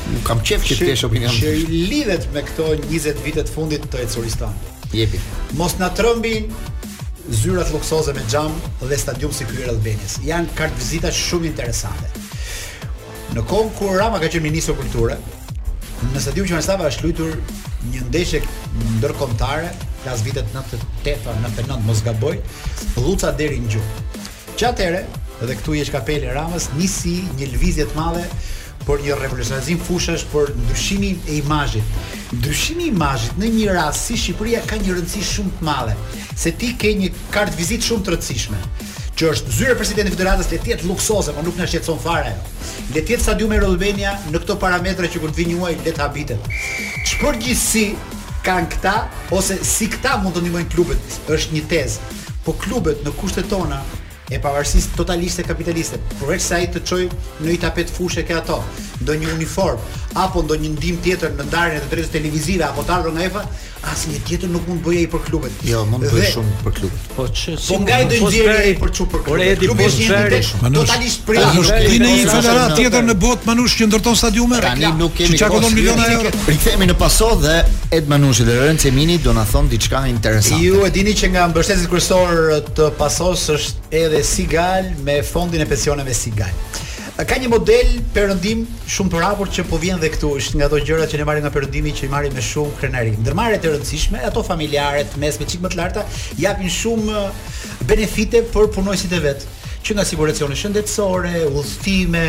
Nuk 0.09 0.23
kam 0.25 0.39
qef 0.41 0.63
që 0.65 0.77
të 0.79 0.87
kesh 0.89 1.03
opinion. 1.05 1.35
Që 1.37 1.51
lidhet 1.69 2.31
me 2.33 2.41
këto 2.41 2.65
20 2.89 3.21
vite 3.27 3.45
të 3.45 3.53
fundit 3.53 3.85
të 3.93 4.07
ecuristan. 4.07 4.55
Jepi. 4.97 5.21
Mos 5.61 5.77
na 5.77 5.91
trëmbin 5.93 6.49
zyrat 7.31 7.71
luksoze 7.73 8.13
me 8.13 8.23
xham 8.27 8.53
dhe 8.81 8.97
stadium 8.97 9.33
si 9.33 9.45
Kryer 9.45 9.69
Albanis. 9.69 10.19
Jan 10.25 10.49
kart 10.57 10.73
vizita 10.81 11.11
shumë 11.13 11.51
interesante. 11.53 12.09
Në 13.37 13.43
kohën 13.49 13.73
kur 13.77 13.97
Rama 14.01 14.21
ka 14.23 14.31
qenë 14.33 14.47
ministër 14.49 14.77
kulture, 14.79 15.19
në 16.15 16.23
stadium 16.25 16.49
që 16.49 16.57
Mastava 16.59 16.89
është 16.89 17.05
luajtur 17.05 17.37
një 17.93 18.07
ndeshje 18.09 18.41
ndërkombëtare, 18.97 19.69
pas 20.05 20.23
vitet 20.25 20.49
98 20.55 21.17
apo 21.25 21.35
99, 21.43 21.83
mos 21.85 22.01
gaboj, 22.07 22.39
Lluca 22.97 23.33
deri 23.37 23.61
në 23.61 23.75
gjuhë. 23.75 24.07
Që 24.59 24.71
atëre, 24.73 25.03
edhe 25.45 25.59
këtu 25.61 25.77
i 25.79 25.85
është 25.85 25.97
kapeli 25.99 26.33
Ramës, 26.35 26.71
nisi 26.79 27.19
një 27.37 27.51
lëvizje 27.53 27.85
të 27.93 27.99
madhe 27.99 28.25
për 28.89 29.03
një 29.05 29.17
revolucionizim 29.21 29.79
fushash 29.85 30.23
për 30.33 30.55
ndryshimin 30.65 31.19
e 31.29 31.35
imazhit. 31.43 31.97
Ndryshimi 32.41 32.87
i 32.89 32.93
imazhit 32.95 33.37
në 33.43 33.51
një 33.57 33.75
rast 33.77 34.09
si 34.09 34.17
Shqipëria 34.19 34.63
ka 34.69 34.79
një 34.81 34.97
rëndësi 34.97 35.23
shumë 35.33 35.53
të 35.59 35.67
madhe, 35.69 35.97
se 36.41 36.53
ti 36.61 36.71
ke 36.81 36.95
një 37.03 37.11
kartë 37.35 37.57
vizitë 37.61 37.89
shumë 37.91 38.07
të 38.09 38.15
rëndësishme, 38.15 38.61
që 39.21 39.29
është 39.35 39.57
zyra 39.59 39.77
e 39.77 39.79
presidentit 39.83 40.15
të 40.17 40.19
Federatës 40.19 40.51
le 40.55 40.61
të 40.65 40.73
jetë 40.73 40.89
luksoze, 40.89 41.35
por 41.37 41.45
nuk 41.47 41.61
na 41.61 41.69
shqetëson 41.69 42.01
fare 42.07 42.33
ajo. 42.33 42.55
Le 42.95 43.03
të 43.03 43.15
jetë 43.17 43.27
stadiumi 43.27 43.59
i 43.59 43.63
Rodbenia 43.65 44.15
në 44.33 44.43
këto 44.47 44.57
parametra 44.65 45.11
që 45.13 45.21
kur 45.23 45.35
të 45.35 45.43
vinë 45.43 45.57
juaj 45.59 45.73
le 45.85 45.95
të 45.99 46.05
habitet. 46.07 46.53
Çfarë 47.13 47.43
gjithsi 47.45 47.85
këta 48.49 48.95
ose 49.37 49.61
si 49.75 49.91
këta 49.93 50.17
mund 50.23 50.39
të 50.39 50.45
ndihmojnë 50.47 50.73
klubet 50.73 51.17
është 51.29 51.59
një 51.59 51.67
tezë. 51.69 52.13
Po 52.47 52.55
klubet 52.65 53.03
në 53.05 53.13
kushtet 53.21 53.51
tona 53.53 53.83
e 54.29 54.39
pavarësisë 54.43 54.91
totaliste 54.99 55.45
kapitaliste. 55.47 55.99
Por 56.21 56.35
eksa 56.37 56.59
ai 56.61 56.67
të 56.73 56.83
çojë 56.89 57.09
në 57.45 57.51
një 57.53 57.59
tapet 57.65 57.93
fushë 57.95 58.27
ke 58.29 58.37
ato, 58.37 58.61
ndonjë 59.05 59.31
uniform 59.39 59.81
apo 60.19 60.41
ndonjë 60.45 60.71
ndim 60.77 60.97
tjetër 61.05 61.35
në 61.39 61.45
ndarjen 61.49 61.83
e 61.85 61.89
drejtës 61.93 62.11
televizive 62.13 62.65
apo 62.67 62.83
të 62.89 62.95
ardhur 62.97 63.13
nga 63.17 63.27
EFA, 63.29 63.43
asnjë 63.93 64.21
tjetër 64.29 64.51
nuk 64.53 64.65
mund 64.69 64.81
bëjë 64.85 65.03
ai 65.05 65.09
për 65.13 65.21
klubet. 65.29 65.61
Jo, 65.69 65.85
mund 65.87 66.05
të 66.05 66.11
bëjë 66.17 66.31
shumë 66.35 66.55
për 66.67 66.75
klubet. 66.81 67.11
Po 67.17 67.27
çë, 67.39 67.55
po 67.55 67.63
si 67.63 67.79
nga 67.85 68.01
do 68.03 68.19
të 68.25 68.57
ai 68.65 68.73
për 68.83 68.93
çu 68.99 69.07
për 69.13 69.25
klubet? 69.29 69.63
Klubi 69.63 69.87
është 69.87 70.05
një 70.05 70.17
tapet 70.17 70.53
totalisht 70.81 71.25
privat. 71.29 71.61
Ti 71.89 72.01
në 72.03 72.13
një 72.13 72.33
federatë 72.35 72.79
tjetër 72.83 73.07
në 73.13 73.19
botë 73.27 73.49
manush 73.53 73.77
që 73.81 73.91
ndërton 73.93 74.19
stadiume. 74.25 74.61
Tani 74.65 74.93
nuk 75.01 75.15
kemi. 75.21 75.39
Çka 75.39 75.53
kanë 75.55 75.87
euro? 75.87 76.39
Rikthehemi 76.49 76.91
në 76.93 76.99
pasoh 77.01 77.37
dhe 77.45 77.61
Ed 77.91 78.05
Manushi 78.05 78.45
dhe 78.45 78.53
Lorenzo 78.53 78.87
Emini 78.89 79.17
do 79.25 79.33
na 79.33 79.45
thon 79.45 79.67
diçka 79.71 80.07
interesante. 80.09 80.63
Ju 80.65 80.85
e 80.85 80.91
dini 80.93 81.15
që 81.17 81.31
nga 81.33 81.47
mbështetësit 81.49 81.89
kryesor 81.89 82.61
të 82.77 82.89
Pasos 83.01 83.47
është 83.49 83.97
edhe 84.03 84.21
Sigal 84.31 84.91
me 85.07 85.23
fondin 85.25 85.65
e 85.65 85.67
pensioneve 85.71 86.13
Sigal. 86.13 86.53
Ka 87.31 87.39
një 87.41 87.49
model 87.49 87.95
perëndim 88.15 88.67
shumë 88.87 89.11
të 89.15 89.23
rapur 89.25 89.49
që 89.49 89.65
po 89.71 89.81
vjen 89.81 89.99
dhe 90.05 90.13
këtu, 90.13 90.35
është 90.37 90.59
nga 90.61 90.69
ato 90.69 90.83
gjëra 90.85 91.09
që 91.11 91.23
ne 91.23 91.27
marrim 91.31 91.47
nga 91.49 91.55
perëndimi 91.57 91.95
që 91.97 92.05
i 92.05 92.13
marrim 92.13 92.37
me 92.37 92.45
shumë 92.45 92.77
krenari. 92.83 93.17
Ndërmarrjet 93.25 93.65
e 93.67 93.73
rëndësishme, 93.79 94.21
ato 94.33 94.45
familjare, 94.53 95.07
të 95.09 95.25
mesme, 95.25 95.49
çik 95.51 95.65
më 95.65 95.73
të 95.73 95.81
larta, 95.81 96.05
japin 96.45 96.71
shumë 96.81 97.21
eh, 97.23 97.55
benefite 97.91 98.45
për 98.55 98.69
punojësit 98.77 99.17
e 99.19 99.25
vetë 99.31 99.57
që 99.89 99.95
nga 99.97 100.05
siguracioni 100.05 100.57
shëndetësore, 100.61 101.47
udhëtime, 101.49 102.23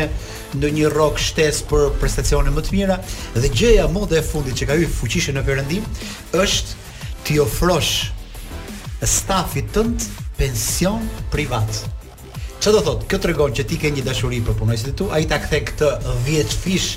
në 0.60 0.68
një 0.72 0.90
rok 0.94 1.18
shtesë 1.20 1.66
për 1.68 1.90
prestacione 2.00 2.52
më 2.56 2.62
të 2.64 2.74
mira, 2.74 2.96
dhe 3.36 3.50
gjëja 3.52 3.84
më 3.92 4.06
e 4.16 4.22
fundit 4.24 4.56
që 4.56 4.68
ka 4.70 4.78
ju 4.80 4.88
fuqishë 4.96 5.34
në 5.36 5.42
perëndim 5.44 5.84
është 6.40 6.78
t'i 7.26 7.36
ofrosh 7.42 8.14
stafit 9.04 9.68
tëndë 9.76 10.08
pension 10.40 11.04
privat. 11.32 11.82
Që 12.64 12.72
do 12.76 12.80
thotë, 12.86 13.06
këtë 13.12 13.28
regon 13.30 13.52
që 13.56 13.64
ti 13.68 13.76
ke 13.80 13.92
një 13.92 14.06
dashuri 14.08 14.40
për 14.44 14.56
punojësit 14.60 14.90
të 14.92 14.96
tu, 15.00 15.10
a 15.12 15.20
i 15.20 15.28
ta 15.28 15.36
kthe 15.40 15.60
këtë 15.68 15.92
vjetë 16.26 16.58
fish 16.60 16.88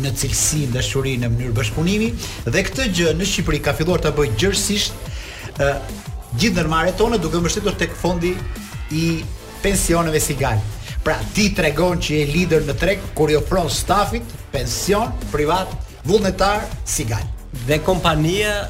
në 0.00 0.14
cilësi 0.20 0.64
në 0.66 0.74
dashuri 0.78 1.14
në 1.20 1.30
mënyrë 1.32 1.56
bashkëpunimi, 1.60 2.10
dhe 2.48 2.64
këtë 2.68 2.88
gjë 2.96 3.12
në 3.16 3.28
Shqipëri 3.32 3.60
ka 3.64 3.76
filluar 3.78 4.04
të 4.04 4.12
bëjë 4.18 4.36
gjërësisht, 4.40 5.08
gjithë 6.36 6.58
nërmare 6.60 6.96
tonë 7.00 7.20
duke 7.24 7.44
më 7.44 7.58
tek 7.84 8.00
të 8.00 8.34
i 8.96 9.04
pensioneve 9.66 10.18
si 10.20 10.34
gal. 10.36 10.60
Pra 11.02 11.18
ti 11.34 11.50
tregon 11.54 11.98
që 12.02 12.20
je 12.20 12.24
lider 12.30 12.64
në 12.66 12.74
treg 12.78 13.02
kur 13.16 13.30
i 13.32 13.36
ofron 13.38 13.66
stafit 13.70 14.24
pension 14.54 15.10
privat 15.32 15.70
vullnetar 16.06 16.66
si 16.86 17.06
gal. 17.08 17.22
Dhe 17.66 17.80
kompania 17.82 18.66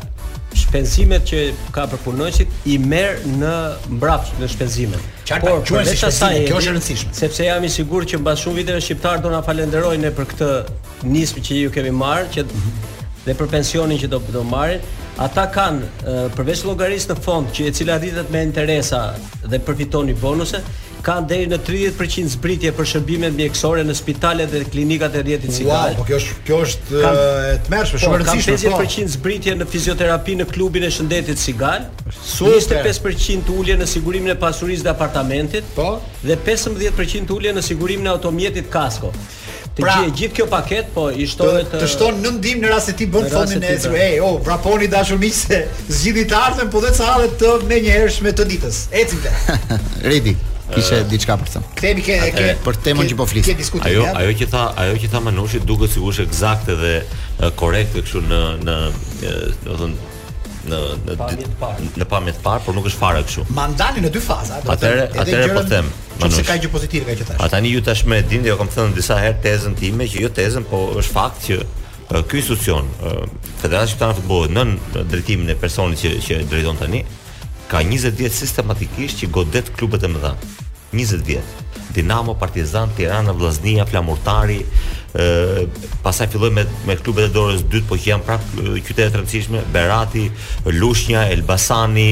shpenzimet 0.56 1.26
që 1.28 1.40
ka 1.74 1.84
për 1.92 2.00
punonjësit 2.00 2.68
i 2.72 2.78
merr 2.80 3.18
në 3.36 3.52
mbrapsht 3.98 4.38
në 4.40 4.48
shpenzimet. 4.54 5.08
Qartë, 5.28 5.44
Por 5.44 5.64
kjo 5.68 5.82
është 5.82 6.08
asaj, 6.08 6.40
kjo 6.48 6.60
është 6.62 6.70
e 6.70 6.76
rëndësishme. 6.76 7.16
Sepse 7.18 7.48
jam 7.50 7.66
i 7.68 7.72
sigurt 7.74 8.08
që 8.12 8.22
mbas 8.22 8.40
shumë 8.44 8.62
viteve 8.62 8.80
shqiptar 8.86 9.20
do 9.24 9.32
na 9.32 9.42
falenderojnë 9.44 10.06
ne 10.06 10.12
për 10.16 10.30
këtë 10.32 10.50
nismë 11.10 11.44
që 11.48 11.60
ju 11.60 11.72
kemi 11.76 11.92
marrë, 12.00 12.28
që 12.36 12.46
dhe 13.26 13.34
për 13.34 13.50
pensionin 13.52 13.98
që 14.00 14.08
do 14.12 14.22
do 14.32 14.44
marrin, 14.48 14.80
ata 15.20 15.44
kanë 15.52 16.08
përveç 16.36 16.64
llogarisë 16.68 17.10
në 17.12 17.20
fond 17.24 17.52
që 17.56 17.68
e 17.70 17.74
cila 17.76 17.96
rritet 18.00 18.30
me 18.32 18.44
interesa 18.48 19.00
dhe 19.44 19.60
përfitoni 19.66 20.14
bonuse, 20.22 20.60
ka 21.06 21.16
deri 21.22 21.46
në 21.46 21.60
30% 21.62 22.32
zbritje 22.34 22.72
për 22.74 22.88
shërbimet 22.90 23.36
mjekësore 23.38 23.84
në 23.86 23.94
spitalet 23.94 24.50
dhe 24.50 24.64
klinikat 24.66 25.14
e 25.14 25.22
rjetit 25.22 25.52
civil. 25.54 25.74
Wow, 25.74 26.00
po 26.00 26.06
kjo 26.08 26.18
është 26.18 26.38
kjo 26.48 26.56
është 26.66 27.02
e 27.02 27.52
tmerrshme, 27.68 28.00
shumë 28.02 28.10
e 28.10 28.18
po, 28.18 28.18
rëndësishme. 28.22 28.56
Ka 28.58 28.82
50% 28.82 29.14
zbritje 29.14 29.56
në 29.60 29.68
fizioterapi 29.70 30.34
në 30.42 30.46
klubin 30.50 30.86
e 30.86 30.90
shëndetit 30.90 31.38
Sigal, 31.38 31.86
25% 32.10 33.54
ulje 33.54 33.76
në 33.78 33.86
sigurimin 33.92 34.34
e 34.34 34.38
pasurisë 34.42 34.88
dhe 34.88 34.92
apartamentit, 34.96 35.70
po? 35.78 35.86
dhe 36.26 36.34
15% 36.48 37.34
ulje 37.36 37.54
në 37.54 37.62
sigurimin 37.68 38.10
e 38.10 38.14
automjetit 38.16 38.70
Kasko. 38.74 39.12
Të 39.76 39.84
pra, 39.84 39.94
gjithë 40.00 40.16
gjithë 40.18 40.34
kjo 40.40 40.46
paketë 40.50 40.92
po 40.96 41.02
i 41.22 41.26
shtohet 41.28 41.68
të, 41.68 41.82
të 41.84 41.88
shton 41.92 42.18
në 42.24 42.30
ndim 42.38 42.62
në 42.64 42.70
rast 42.72 42.90
se 42.90 42.94
ti 42.98 43.06
bën 43.12 43.28
fondin 43.30 43.62
e 43.68 43.74
SU. 43.78 43.92
Ej, 43.94 44.16
oh, 44.24 44.40
vraponi 44.40 44.88
dashur 44.88 45.20
miq 45.20 45.36
se 45.36 45.60
zgjidhni 46.00 46.24
të 46.32 46.40
ardhmen, 46.40 46.72
po 46.72 46.80
dhe 46.82 46.94
të 46.96 47.06
hallet 47.12 47.36
të 47.42 47.52
menjëhershme 47.70 48.32
të 48.40 48.48
ditës. 48.54 48.82
Ecim 49.04 49.20
te. 49.20 49.58
Ready 50.08 50.32
kishte 50.74 51.00
diçka 51.10 51.36
për 51.38 51.48
të 51.50 51.54
thënë. 51.54 51.70
Kthehemi 51.80 52.04
ke 52.06 52.16
ke 52.36 52.46
për 52.64 52.78
temën 52.84 53.08
që 53.10 53.16
po 53.20 53.26
flis. 53.30 53.50
Ajo 53.86 54.08
ajo 54.12 54.34
që 54.40 54.48
tha, 54.52 54.64
ajo 54.82 54.98
që 55.02 55.10
tha 55.12 55.20
Manushi 55.22 55.60
duket 55.68 55.92
sikur 55.94 56.12
është 56.14 56.26
eksakte 56.26 56.76
dhe 56.80 56.92
korrekte 57.60 58.02
kështu 58.06 58.22
në 58.30 58.40
në 58.64 58.76
do 58.98 59.70
të 59.70 59.78
thënë 59.80 59.96
në 60.66 60.78
në 60.82 61.16
në 62.00 62.06
pamje 62.10 62.32
të 62.34 62.42
parë, 62.44 62.64
por 62.66 62.74
nuk 62.74 62.88
është 62.90 62.98
fare 63.02 63.20
kështu. 63.28 63.44
Ma 63.54 63.66
në 63.70 64.10
dy 64.10 64.22
faza, 64.24 64.58
do 64.66 64.72
të 64.72 64.78
thënë. 64.82 65.08
Atëre 65.22 65.48
po 65.54 65.62
them. 65.70 65.90
Manush. 66.16 66.38
Nëse 66.38 66.46
ka 66.48 66.54
gjë 66.62 66.70
pozitive 66.74 67.04
ka 67.16 67.30
që 67.30 67.34
A 67.38 67.42
Atani 67.46 67.72
ju 67.74 67.82
tashmë 67.86 68.16
e 68.20 68.28
dini, 68.30 68.48
jo 68.50 68.54
kam 68.58 68.70
thënë 68.76 68.94
disa 68.96 69.18
herë 69.20 69.42
tezën 69.44 69.74
time 69.78 70.06
që 70.10 70.22
jo 70.24 70.30
tezën, 70.38 70.64
po 70.66 70.80
është 71.02 71.12
fakt 71.18 71.42
që 71.50 71.58
ky 72.30 72.38
institucion, 72.40 72.88
Federata 73.60 73.86
Shqiptare 73.90 74.14
e 74.14 74.18
Futbollit 74.20 74.54
nën 74.56 74.72
drejtimin 75.10 75.50
e 75.52 75.56
personit 75.58 75.98
që 76.00 76.14
që 76.24 76.38
drejton 76.50 76.78
tani, 76.80 77.02
ka 77.70 77.80
20 77.82 78.16
vjet 78.20 78.34
sistematikisht 78.34 79.22
që 79.22 79.30
godet 79.32 79.70
klubet 79.76 80.02
e 80.06 80.10
mëdha. 80.10 80.34
20 80.94 81.24
vjet. 81.26 81.62
Dinamo, 81.96 82.34
Partizan, 82.38 82.90
Tirana, 82.96 83.32
Vllaznia, 83.36 83.86
Flamurtari, 83.88 84.60
ë 84.62 85.66
pastaj 86.04 86.26
filloi 86.32 86.50
me 86.58 86.64
me 86.88 86.96
klubet 87.00 87.30
e 87.30 87.34
dorës 87.34 87.64
dytë, 87.64 87.86
po 87.90 87.96
që 87.98 88.10
janë 88.12 88.26
prapë 88.26 88.80
qytete 88.86 89.08
të 89.14 89.22
rëndësishme, 89.22 89.62
Berati, 89.74 90.26
Lushnja, 90.80 91.24
Elbasani, 91.34 92.10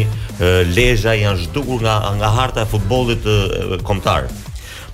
Lezhë 0.75 1.17
janë 1.23 1.45
zhdukur 1.45 1.85
nga 1.85 1.99
nga 2.19 2.33
harta 2.39 2.65
e 2.65 2.71
futbollit 2.73 3.29
kombëtar. 3.91 4.31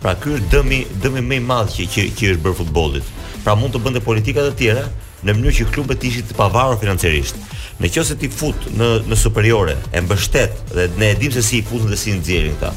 Pra 0.00 0.14
ky 0.16 0.36
është 0.36 0.50
dëmi 0.54 0.80
dëmi 1.02 1.24
më 1.28 1.40
i 1.40 1.46
madh 1.50 1.74
që 1.76 1.88
që 1.94 2.06
që 2.18 2.34
është 2.34 2.44
bërë 2.44 2.60
futbollit. 2.62 3.14
Pra 3.44 3.56
mund 3.56 3.72
të 3.74 3.84
bënte 3.84 4.02
politika 4.04 4.44
të 4.48 4.56
tjera, 4.60 4.86
në 5.26 5.34
mënyrë 5.36 5.54
që 5.60 5.66
klubet 5.74 6.00
të 6.00 6.08
ishin 6.10 6.28
të 6.30 6.36
pavarur 6.38 6.78
financiarisht. 6.82 7.36
Në 7.80 7.90
qoftë 7.92 8.06
se 8.10 8.16
ti 8.20 8.30
fut 8.32 8.66
në 8.76 8.90
në 9.08 9.16
superiore, 9.18 9.76
e 9.96 10.02
mbështet 10.04 10.72
dhe 10.76 10.88
ne 10.98 11.12
edhim 11.14 11.28
dimë 11.28 11.38
se 11.38 11.44
si 11.46 11.60
i 11.62 11.66
futën 11.66 11.90
dhe 11.92 11.98
si 12.00 12.14
i 12.14 12.18
nxjerrin 12.18 12.58
ta, 12.60 12.74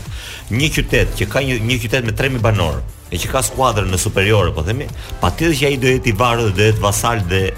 Një 0.53 0.67
qytet 0.75 1.13
që 1.17 1.25
ka 1.31 1.39
një 1.41 1.55
një 1.65 1.75
qytet 1.81 2.03
me 2.05 2.11
3000 2.19 2.41
banorë 2.43 2.81
e 3.13 3.17
që 3.21 3.29
ka 3.31 3.39
skuadrën 3.45 3.87
në 3.89 3.97
superiore, 3.97 4.51
po 4.53 4.61
themi, 4.67 4.85
patjetër 5.21 5.53
që 5.55 5.67
ai 5.69 5.77
do 5.81 5.87
jetë 5.87 6.09
i 6.09 6.13
varur 6.19 6.49
dhe 6.49 6.57
do 6.59 6.67
jetë 6.67 6.83
vasal 6.83 7.21
dhe 7.31 7.39
e, 7.47 7.53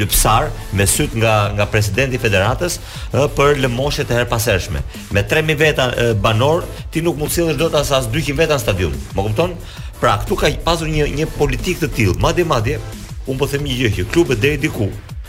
lypsar 0.00 0.48
me 0.74 0.86
syt 0.88 1.14
nga 1.20 1.34
nga 1.54 1.66
presidenti 1.70 2.18
federatës 2.22 2.78
e, 2.78 3.24
për 3.36 3.60
lëmoshet 3.66 4.10
e 4.16 4.24
pasershme. 4.32 4.82
Me 5.12 5.26
3000 5.28 5.60
veta 5.60 5.90
e, 5.92 6.08
banor, 6.14 6.64
ti 6.92 7.02
nuk 7.04 7.18
mund 7.20 7.30
të 7.34 7.40
sillesh 7.40 7.58
dot 7.60 7.76
as 7.78 7.92
200 8.08 8.38
veta 8.40 8.56
në 8.58 8.64
stadium. 8.64 8.94
Më 9.12 9.26
kupton? 9.28 9.54
Pra, 10.00 10.16
këtu 10.24 10.40
ka 10.40 10.50
pasur 10.66 10.88
një 10.88 11.10
një 11.20 11.30
politikë 11.36 11.84
të 11.84 11.92
tillë. 12.00 12.20
Madje 12.24 12.46
madje 12.48 12.78
un 13.26 13.34
po 13.36 13.46
them 13.50 13.64
një 13.66 13.76
gjë, 13.80 13.88
që 13.96 14.04
klubi 14.12 14.36
deri 14.38 14.58
diku, 14.62 14.86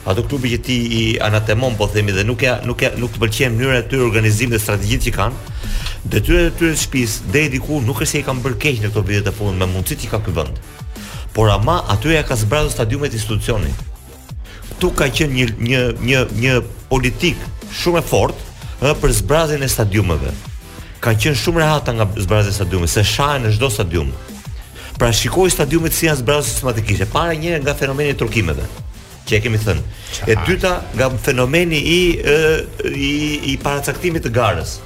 ato 0.07 0.23
klubi 0.23 0.51
që 0.53 0.59
ti 0.63 0.75
i 0.97 1.01
anatemon 1.23 1.73
po 1.79 1.87
themi 1.91 2.13
dhe 2.15 2.23
nuk 2.27 2.43
ja 2.45 2.59
nuk 2.65 2.81
ja 2.85 2.91
nuk 2.95 3.11
të 3.15 3.21
pëlqen 3.23 3.55
mënyra 3.57 3.79
e 3.81 3.87
tyre 3.89 4.05
organizimit 4.05 4.53
dhe 4.55 4.61
strategjisë 4.61 5.05
që 5.07 5.13
kanë, 5.15 5.53
detyrat 6.05 6.37
e 6.37 6.53
tyre 6.59 6.73
të 6.73 6.73
shtëpis 6.83 7.15
deri 7.33 7.49
diku 7.55 7.79
nuk 7.85 8.01
është 8.03 8.11
se 8.13 8.21
i 8.21 8.25
kanë 8.27 8.43
bërë 8.45 8.59
keq 8.63 8.81
në 8.83 8.91
këto 8.93 9.03
vite 9.09 9.23
të 9.25 9.33
fundit 9.39 9.63
me 9.63 9.69
mundësitë 9.73 10.05
që 10.05 10.11
ka 10.13 10.21
ky 10.27 10.35
vend. 10.37 10.61
Por 11.33 11.49
ama 11.53 11.79
aty 11.93 12.13
ja 12.13 12.21
ka 12.25 12.37
zbrazur 12.43 12.71
stadiumet 12.75 13.17
institucionit. 13.17 13.83
Ktu 14.75 14.93
ka 14.97 15.09
qenë 15.17 15.33
një 15.41 15.47
një 15.67 15.81
një 16.07 16.23
një 16.43 16.55
politik 16.93 17.41
shumë 17.81 18.03
e 18.03 18.07
fortë 18.13 18.93
ë 18.93 18.95
për 19.01 19.17
zbrazjen 19.23 19.65
e 19.65 19.73
stadiumeve. 19.73 20.33
Ka 21.01 21.13
qenë 21.17 21.41
shumë 21.41 21.65
rehata 21.65 21.97
nga 21.97 22.07
zbrazja 22.17 22.53
e 22.53 22.57
stadiumeve, 22.61 22.93
se 22.93 23.03
shahen 23.17 23.47
në 23.49 23.57
çdo 23.57 23.69
stadium. 23.73 24.13
Pra 24.97 25.13
shikoj 25.13 25.49
stadiumet 25.53 25.93
si 25.93 26.07
janë 26.07 26.21
zbrazuar 26.23 26.47
sistematikisht. 26.49 27.03
E 27.05 27.11
para 27.11 27.33
njëra 27.37 27.59
nga 27.61 27.73
fenomeni 27.77 28.13
i 28.15 28.17
turkimeve 28.17 28.65
që 29.27 29.35
e 29.37 29.39
kemi 29.43 29.59
thënë. 29.59 29.83
E 30.31 30.35
dyta 30.47 30.71
nga 30.97 31.09
fenomeni 31.21 31.77
i 31.77 31.99
e, 32.33 32.37
i, 32.97 33.53
i 33.53 33.57
paracaktimit 33.61 34.25
të 34.25 34.31
garës. 34.33 34.77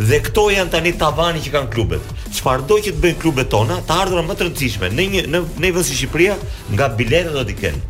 Dhe 0.00 0.18
këto 0.26 0.48
janë 0.50 0.72
tani 0.72 0.94
tavani 0.98 1.44
që 1.44 1.52
kanë 1.54 1.70
klubet. 1.74 2.02
Çfarë 2.34 2.66
do 2.72 2.80
që 2.82 2.94
të 2.96 3.02
bëjnë 3.04 3.20
klubet 3.22 3.50
tona, 3.52 3.76
të 3.86 3.98
ardhurat 4.06 4.26
më 4.32 4.38
të 4.40 4.48
rëndësishme 4.48 4.90
në 4.96 5.06
një 5.14 5.24
në 5.30 5.42
në 5.62 5.72
vend 5.76 5.86
si 5.86 5.98
Shqipëria, 6.00 6.34
nga 6.74 6.88
biletat 6.98 7.36
do 7.36 7.44
të 7.52 7.58
kenë. 7.62 7.84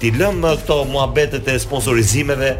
Ti 0.00 0.14
lëm 0.16 0.40
më 0.44 0.54
këto 0.62 0.78
muhabetet 0.94 1.48
e 1.52 1.58
sponsorizimeve, 1.60 2.54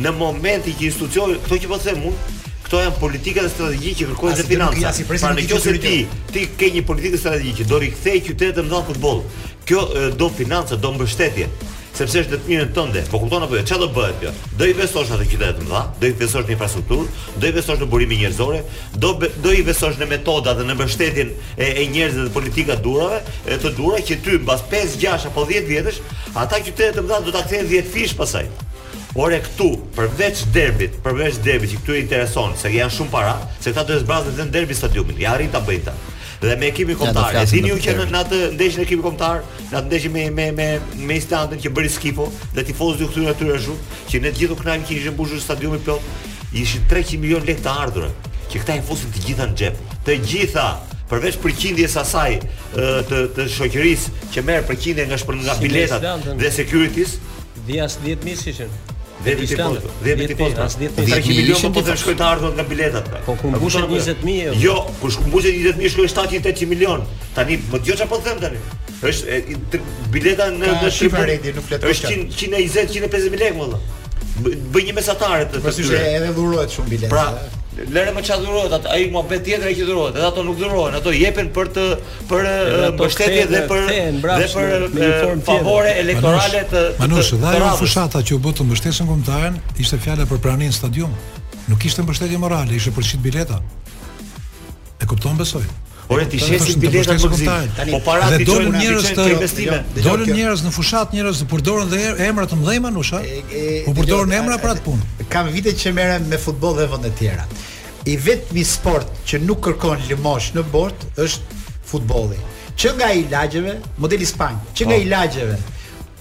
Në 0.01 0.13
momentin 0.17 0.77
që 0.77 0.87
institucioni, 0.91 1.37
kjo 1.47 1.61
që 1.65 1.69
po 1.69 1.77
them 1.81 2.05
unë, 2.11 2.37
këto 2.65 2.79
janë 2.81 2.99
politika 3.01 3.43
dhe 3.45 3.51
strategji 3.51 3.93
që 3.99 4.05
kërkojnë 4.11 4.37
dhe 4.39 4.45
financa. 4.47 4.91
Pra 5.09 5.33
në 5.35 5.45
qoftë 5.49 5.61
se 5.61 5.73
ti, 5.83 5.95
ti 6.33 6.45
ke 6.57 6.69
një 6.75 6.85
politikë 6.87 7.19
strategjike, 7.19 7.67
do 7.69 7.79
rikthej 7.83 8.21
qytetin 8.29 8.69
në 8.71 8.79
futboll, 8.87 9.19
kjo 9.67 9.81
do 10.17 10.29
financë, 10.33 10.77
do 10.81 10.93
mbështetje, 10.95 11.47
sepse 11.91 12.21
është 12.23 12.37
të 12.37 12.47
mirën 12.49 12.69
tënde. 12.73 13.03
Po 13.11 13.19
kupton 13.21 13.43
apo 13.45 13.57
jo? 13.57 13.63
Çfarë 13.67 13.83
do 13.83 13.89
bëhet 13.93 14.19
kjo? 14.21 14.31
Do 14.57 14.67
i 14.69 14.73
vesosh 14.77 15.11
atë 15.13 15.25
qytetit 15.31 15.59
të 15.59 15.67
madh, 15.69 15.91
do 16.01 16.07
i 16.09 16.15
vesosh 16.17 16.47
në 16.47 16.55
infrastrukturë, 16.55 17.09
do 17.41 17.49
i 17.49 17.53
vesosh 17.57 17.83
në 17.83 17.89
burime 17.91 18.17
njerëzore, 18.21 18.61
do 19.03 19.11
be, 19.21 19.29
do 19.43 19.51
i 19.57 19.63
vesosh 19.67 19.99
në 20.01 20.07
metoda 20.11 20.55
dhe 20.57 20.65
në 20.67 20.77
mbështetjen 20.79 21.33
e, 21.57 21.67
e 21.67 21.85
njerëzve 21.93 22.27
dhe 22.29 22.35
politika 22.35 22.77
durave, 22.85 23.21
e 23.45 23.59
të 23.61 23.73
dura 23.77 24.01
që 24.07 24.17
ty 24.25 24.39
mbas 24.43 24.63
5, 24.71 24.97
6 25.03 25.29
apo 25.31 25.45
10 25.49 25.69
vjetësh, 25.69 26.01
ata 26.41 26.61
qytetet 26.65 26.97
të 26.99 27.05
madh 27.11 27.27
do 27.29 27.35
ta 27.37 27.43
kthejnë 27.45 27.69
10 27.75 27.91
fish 27.95 28.17
pasaj. 28.17 28.47
Ora 29.19 29.41
këtu 29.43 29.65
përveç 29.91 30.45
derbit, 30.55 30.93
përveç 31.03 31.41
derbit 31.43 31.73
që 31.73 31.81
këtu 31.81 31.97
i 31.97 32.01
intereson, 32.05 32.53
se 32.57 32.69
janë 32.71 32.95
shumë 32.95 33.11
para, 33.11 33.33
se 33.59 33.73
ata 33.75 33.83
do 33.83 33.99
të 34.37 34.47
derbi 34.53 34.73
stadiumin, 34.77 35.17
Ja 35.19 35.33
arrin 35.35 35.51
ta 35.51 35.59
bëjnë 35.67 35.83
ta 35.89 35.97
dhe 36.47 36.55
me 36.55 36.67
ekipin 36.67 36.95
kombëtar. 36.97 37.35
E 37.41 37.45
dini 37.49 37.69
ju 37.69 37.77
që 37.85 37.93
në 38.11 38.17
atë 38.23 38.39
ndeshje 38.55 38.81
me 38.81 38.85
ekipin 38.87 39.05
kombëtar, 39.05 39.43
në 39.69 39.77
atë 39.79 39.91
ndeshje 39.91 40.09
me 40.13 40.23
me 40.33 40.47
me 40.57 40.67
me 41.05 41.17
instantin 41.19 41.61
që 41.61 41.71
bëri 41.75 41.91
Skifo 41.93 42.25
dhe 42.55 42.63
tifozët 42.65 43.03
u 43.05 43.09
kthyen 43.11 43.29
aty 43.29 43.51
ashtu, 43.57 43.77
që 44.09 44.23
ne 44.25 44.31
të 44.33 44.41
gjithë 44.41 44.57
u 44.57 44.59
kënaqim 44.61 44.89
që 44.89 44.95
ishte 44.97 45.13
mbushur 45.13 45.43
stadiumi 45.45 45.81
plot, 45.85 46.07
ishin 46.63 46.87
300 46.89 47.21
milionë 47.21 47.49
lekë 47.51 47.65
të 47.67 47.75
ardhurë, 47.85 48.11
që 48.51 48.63
këta 48.63 48.77
i 48.81 48.85
fusin 48.89 49.13
të 49.13 49.25
gjitha 49.25 49.49
në 49.51 49.57
xhep. 49.61 49.81
Të 50.07 50.19
gjitha 50.31 50.67
përveç 51.11 51.37
përqindjes 51.45 51.97
asaj 52.01 52.31
të 53.11 53.21
të 53.37 53.49
shoqërisë 53.57 54.31
që 54.33 54.45
merr 54.49 54.65
përqindje 54.71 55.05
nga 55.11 55.21
shpër 55.21 55.41
nga 55.45 55.57
biletat 55.61 56.31
dhe 56.41 56.51
securities, 56.61 57.19
dhe 57.67 57.83
as 57.85 57.99
10000 58.03 58.49
ishin. 58.55 58.90
Dhe 59.23 59.35
ti 59.35 59.55
po, 59.57 59.75
dhe 60.03 60.27
ti 60.27 60.35
po. 60.35 60.47
300 60.49 61.35
milionë 61.37 61.73
po 61.75 61.81
të 61.85 62.23
ardhur 62.25 62.53
nga 62.57 62.65
biletat. 62.65 63.09
Pra. 63.11 63.21
Po 63.27 63.35
ku 63.37 63.51
mbushën 63.53 63.85
20 63.91 64.23
mijë? 64.25 64.53
Jo, 64.63 64.75
po 64.97 65.03
ku 65.05 65.11
shku 65.13 65.41
20 65.41 65.81
mijë, 66.31 66.69
milion. 66.71 67.03
Tani 67.35 67.59
më 67.69 67.81
djo 67.85 67.97
çfarë 67.99 68.09
po 68.15 68.19
them 68.25 68.41
tani? 68.41 68.61
Është 69.01 69.81
bileta 70.13 70.49
në 70.55 70.73
në 70.81 70.91
Shqipëri, 70.97 71.37
nuk 71.59 71.65
flet 71.69 71.85
kurrë. 71.85 71.93
Është 71.93 72.11
120, 72.39 72.93
150 73.05 73.33
mijë 73.33 73.43
lekë 73.45 73.61
valla. 73.61 73.81
Bëj 74.41 74.89
një 74.89 74.97
mesatarë 74.97 75.49
të. 75.53 75.63
Po 75.67 75.77
edhe 76.01 76.33
dhurohet 76.37 76.75
shumë 76.79 76.95
biletë. 76.95 77.13
Pra, 77.13 77.29
lëre 77.89 78.13
më 78.15 78.23
çadurohet 78.27 78.73
atë 78.77 78.91
ai 78.95 79.07
më 79.11 79.21
bëhet 79.31 79.43
tjetër 79.45 79.67
e 79.69 79.73
që 79.79 79.87
durohet 79.89 80.15
edhe 80.17 80.27
ato 80.27 80.43
nuk 80.45 80.57
durohen 80.59 80.95
ato 80.97 81.13
jepen 81.15 81.49
për 81.55 81.69
të 81.75 81.85
për 82.29 82.47
mbështetje 82.97 83.43
dhe 83.51 83.61
për 83.71 83.89
dhe 83.89 84.47
për 84.53 85.43
favore 85.47 85.93
elektorale 86.03 86.63
të 86.73 86.85
Manush 87.01 87.33
dhaj 87.41 87.53
në 87.61 87.73
fushata 87.81 88.23
që 88.29 88.37
u 88.37 88.41
bë 88.45 88.53
të 88.59 88.67
mbështesën 88.69 89.09
kombëtaren 89.11 89.61
ishte 89.83 90.01
fjala 90.03 90.27
për 90.29 90.41
praninë 90.45 90.73
e 90.73 91.13
nuk 91.71 91.85
ishte 91.85 92.03
mbështetje 92.05 92.39
morale 92.41 92.75
ishte 92.77 92.91
për 92.95 93.05
shit 93.11 93.23
bileta 93.23 93.61
e 95.01 95.07
kupton 95.07 95.37
besoj 95.39 95.65
Ore 96.11 96.25
ti 96.27 96.35
shesh 96.43 96.73
si 96.73 96.73
bileta 96.75 97.13
me 97.15 97.19
zgjidhje. 97.23 97.85
Po 97.87 97.99
para 98.03 98.25
ti 98.33 98.43
çon 98.43 98.67
njerëz 98.75 99.13
të 99.15 99.27
investime. 99.31 99.77
Dolën 100.03 100.27
njerëz 100.35 100.65
në 100.65 100.71
fushat, 100.75 101.13
njerëz 101.15 101.39
që 101.45 101.47
përdorën 101.53 101.87
dhe 101.93 102.01
emra 102.27 102.43
të 102.51 102.57
mëdhenj 102.59 102.81
manusha. 102.83 103.21
Po 103.85 103.93
përdorën 103.95 104.33
emra 104.41 104.57
për 104.59 104.73
atë 104.73 104.83
punë. 104.89 105.07
Kam 105.31 105.47
vite 105.55 105.71
që 105.71 105.93
merrem 105.95 106.27
me 106.27 106.41
futboll 106.41 106.75
dhe 106.81 106.89
vende 106.91 107.13
të 107.13 107.19
tjera 107.21 107.47
i 108.05 108.17
vetmi 108.17 108.63
sport 108.65 109.11
që 109.27 109.41
nuk 109.45 109.61
kërkon 109.65 110.01
lëmosh 110.09 110.53
në 110.55 110.63
bord 110.73 111.03
është 111.21 111.59
futbolli. 111.91 112.37
Që 112.79 112.95
nga 112.97 113.09
lagjeve, 113.35 113.75
modeli 114.01 114.25
spanjë, 114.25 114.61
që 114.77 114.87
nga 114.87 114.97
po. 115.03 115.09
lagjeve, 115.13 115.57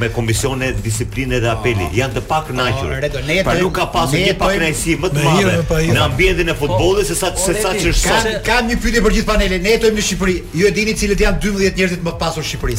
me 0.00 0.08
komisione 0.14 0.70
disipline 0.84 1.38
dhe 1.42 1.50
apeli, 1.52 1.84
oh, 1.84 1.96
janë 1.98 2.16
të 2.16 2.22
pak 2.30 2.48
kënaqur. 2.48 2.94
Oh, 2.96 3.32
pra 3.48 3.56
nuk 3.58 3.74
ka 3.76 3.84
pasur 3.92 4.22
një 4.22 4.34
pakënaqësi 4.40 4.96
më 5.04 5.10
të 5.14 5.26
madhe 5.26 5.58
në 5.92 6.00
ambientin 6.06 6.48
e 6.48 6.56
futbollit 6.62 7.02
po, 7.02 7.08
se 7.12 7.16
sa 7.20 7.30
se 7.38 7.54
sa 7.60 7.74
që 7.76 7.92
është. 7.92 8.34
Ka, 8.46 8.58
një 8.70 8.80
pyetje 8.82 9.04
për 9.04 9.16
gjithë 9.18 9.28
panelin. 9.28 9.64
Ne 9.68 9.76
jetojmë 9.76 10.00
në 10.00 10.06
Shqipëri. 10.08 10.36
Ju 10.62 10.68
e 10.70 10.74
dini 10.78 10.96
cilët 10.98 11.22
janë 11.26 11.42
12 11.44 11.78
njerëzit 11.82 12.06
më 12.06 12.14
të 12.16 12.20
pasur 12.24 12.46
në 12.46 12.50
Shqipëri. 12.52 12.78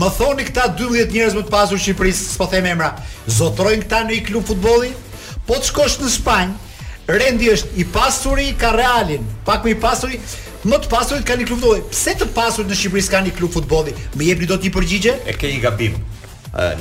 Më 0.00 0.12
thoni 0.20 0.48
këta 0.52 0.68
12 0.78 1.14
njerëz 1.16 1.38
më 1.40 1.44
të 1.48 1.54
pasur 1.56 1.80
në 1.80 1.86
Shqipëri, 1.86 2.14
s'po 2.20 2.48
them 2.52 2.70
emra. 2.74 2.92
Zotrojnë 3.40 3.86
këta 3.88 4.04
në 4.06 4.12
një 4.18 4.24
klub 4.30 4.46
futbolli? 4.52 4.92
Po 5.48 5.58
të 5.58 5.70
shkosh 5.72 5.98
në 6.04 6.12
Spanjë, 6.14 6.82
rendi 7.08 7.50
është 7.56 7.80
i 7.82 7.86
pasur 7.90 8.38
i 8.44 8.52
ka 8.60 8.70
Realin, 8.76 9.24
pak 9.48 9.64
më 9.66 9.72
i 9.72 9.78
pasuri 9.80 10.18
Më 10.66 10.78
të 10.82 10.88
pasurit 10.90 11.22
kanë 11.26 11.44
një 11.44 11.48
klub 11.52 11.60
futbolli. 11.60 11.84
Pse 11.92 12.14
të 12.18 12.26
pasurit 12.34 12.70
në 12.72 12.78
Shqipëri 12.80 13.02
s'kanë 13.06 13.28
një 13.28 13.34
klub 13.38 13.52
futbolli? 13.54 13.92
Më 14.18 14.26
jepni 14.26 14.48
dot 14.50 14.64
një 14.66 14.72
përgjigje. 14.74 15.14
E 15.30 15.36
ke 15.38 15.52
një 15.54 15.60
gabim. 15.62 15.98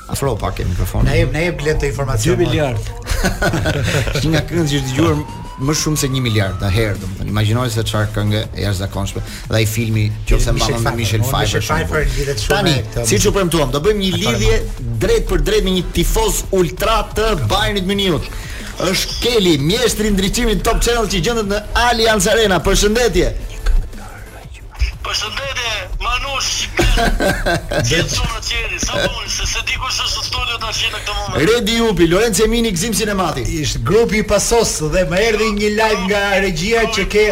Afro 0.07 0.33
pak 0.39 0.59
e 0.63 0.65
mikrofon. 0.67 1.07
Ne 1.07 1.23
ne 1.31 1.45
e 1.49 1.53
blet 1.55 1.79
të 1.81 1.89
informacion. 1.91 2.35
2 2.35 2.35
po. 2.35 2.43
miliard. 2.43 3.77
Është 4.15 4.29
nga 4.33 4.41
këngët 4.47 4.69
që 4.71 4.77
është 4.81 4.83
dëgjuar 4.91 5.23
më 5.67 5.75
shumë 5.79 5.97
se 6.01 6.07
1 6.13 6.19
miliard 6.21 6.63
A 6.63 6.67
herë, 6.71 6.97
domethënë. 7.01 7.29
Imagjinoj 7.33 7.65
se 7.73 7.83
çfarë 7.89 8.11
këngë 8.17 8.41
e 8.41 8.65
jashtëzakonshme 8.65 9.23
dhe 9.25 9.55
ai 9.61 9.63
filmi 9.67 10.05
që 10.29 10.35
ose 10.41 10.53
mbanë 10.59 10.83
me 10.85 10.93
Michel 10.99 11.23
Pfeiffer. 11.25 11.63
Michel 11.63 11.71
Pfeiffer 11.71 12.11
lidhet 12.19 12.43
shumë. 12.45 12.75
Tani, 12.93 13.07
siç 13.09 13.27
u 13.27 13.33
premtuam, 13.35 13.71
po 13.71 13.79
do 13.79 13.83
bëjmë 13.87 14.03
një 14.03 14.21
lidhje 14.21 14.59
drejt 15.07 15.27
për 15.33 15.45
drejt 15.51 15.67
me 15.67 15.75
një 15.79 15.85
tifoz 15.97 16.43
ultra 16.55 16.99
të 17.15 17.31
Bayernit 17.49 17.87
Munich 17.89 18.31
është 18.85 19.19
Keli, 19.21 19.57
mjeshtri 19.57 20.09
ndriçimit 20.13 20.63
Top 20.65 20.81
Channel 20.83 21.07
që 21.09 21.21
gjendet 21.27 21.49
në 21.51 21.61
Allianz 21.87 22.27
Arena. 22.33 22.59
Përshëndetje. 22.63 23.29
Përshëndetje. 25.07 25.76
Manush, 25.97 26.67
gjithë 26.77 28.11
që 28.13 28.59
në 28.73 28.81
sa 28.83 28.99
bunë, 29.01 29.29
se 29.33 29.47
se 29.49 29.63
di 29.65 29.77
kush 29.81 29.97
është 30.03 30.23
studio 30.27 30.57
të 30.61 30.67
ashtë 30.69 30.91
në 30.93 30.99
këtë 31.01 31.13
moment. 31.17 31.37
Redi 31.49 31.77
Upi, 31.87 32.07
Lorenz 32.11 32.41
Emini, 32.45 32.69
Gzim 32.75 32.93
Sinemati. 32.93 33.41
Ishtë 33.63 33.81
grupi 33.87 34.21
pasos 34.29 34.75
dhe 34.93 35.03
më 35.09 35.21
erdi 35.31 35.47
një 35.57 35.71
live 35.79 36.03
nga 36.11 36.21
regjia 36.43 36.83
që 36.93 37.05
ke... 37.13 37.23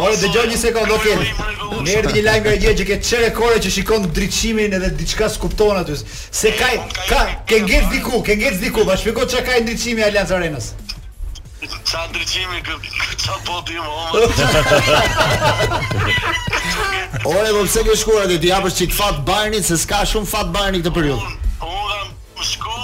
Ore, 0.00 0.16
dhe 0.22 0.30
gjoj 0.32 0.46
një 0.48 0.60
sekund, 0.62 0.88
do 0.88 0.96
kemi. 1.02 1.28
Më 1.82 1.96
erdi 1.98 2.14
një 2.16 2.22
live 2.30 2.40
nga 2.46 2.54
regjia 2.54 2.72
që 2.80 2.86
ke 2.92 2.98
qere 3.10 3.32
kore 3.36 3.58
që 3.66 3.74
shikon 3.76 4.08
dritëshimin 4.16 4.78
edhe 4.78 4.94
diçka 5.02 5.28
s'kuptohen 5.34 5.82
aty. 5.82 5.98
Se 6.14 6.54
ka, 6.56 6.72
ka, 7.10 7.20
ke 7.52 7.60
ngec 7.66 7.92
diku, 7.92 8.22
ke 8.24 8.38
ngec 8.40 8.62
diku, 8.64 8.86
ma 8.88 8.96
shpiko 8.96 9.28
që 9.32 9.44
ka 9.48 9.60
i 9.60 9.66
ndritëshimi 9.68 10.08
Allianz 10.08 10.32
Arenas. 10.32 10.72
Sa 11.86 12.02
ndryqimi 12.10 12.58
këtë 12.66 13.16
Sa 13.22 13.36
poti 13.46 13.76
më 13.78 13.86
omë 13.86 14.28
po 17.22 17.34
përse 17.60 17.82
ke 17.86 17.94
shkuar 18.00 18.26
dhe 18.30 18.38
ti 18.42 18.50
apër 18.54 18.74
që 18.78 18.88
fatë 18.96 19.22
barnit 19.28 19.68
Se 19.68 19.78
s'ka 19.78 20.00
shumë 20.12 20.30
fatë 20.32 20.54
barnit 20.56 20.82
këtë 20.88 20.94
për 20.96 21.06
Unë, 21.12 21.30
Unë 21.62 21.62
kam 21.62 22.08
më 22.36 22.46
shku 22.50 22.78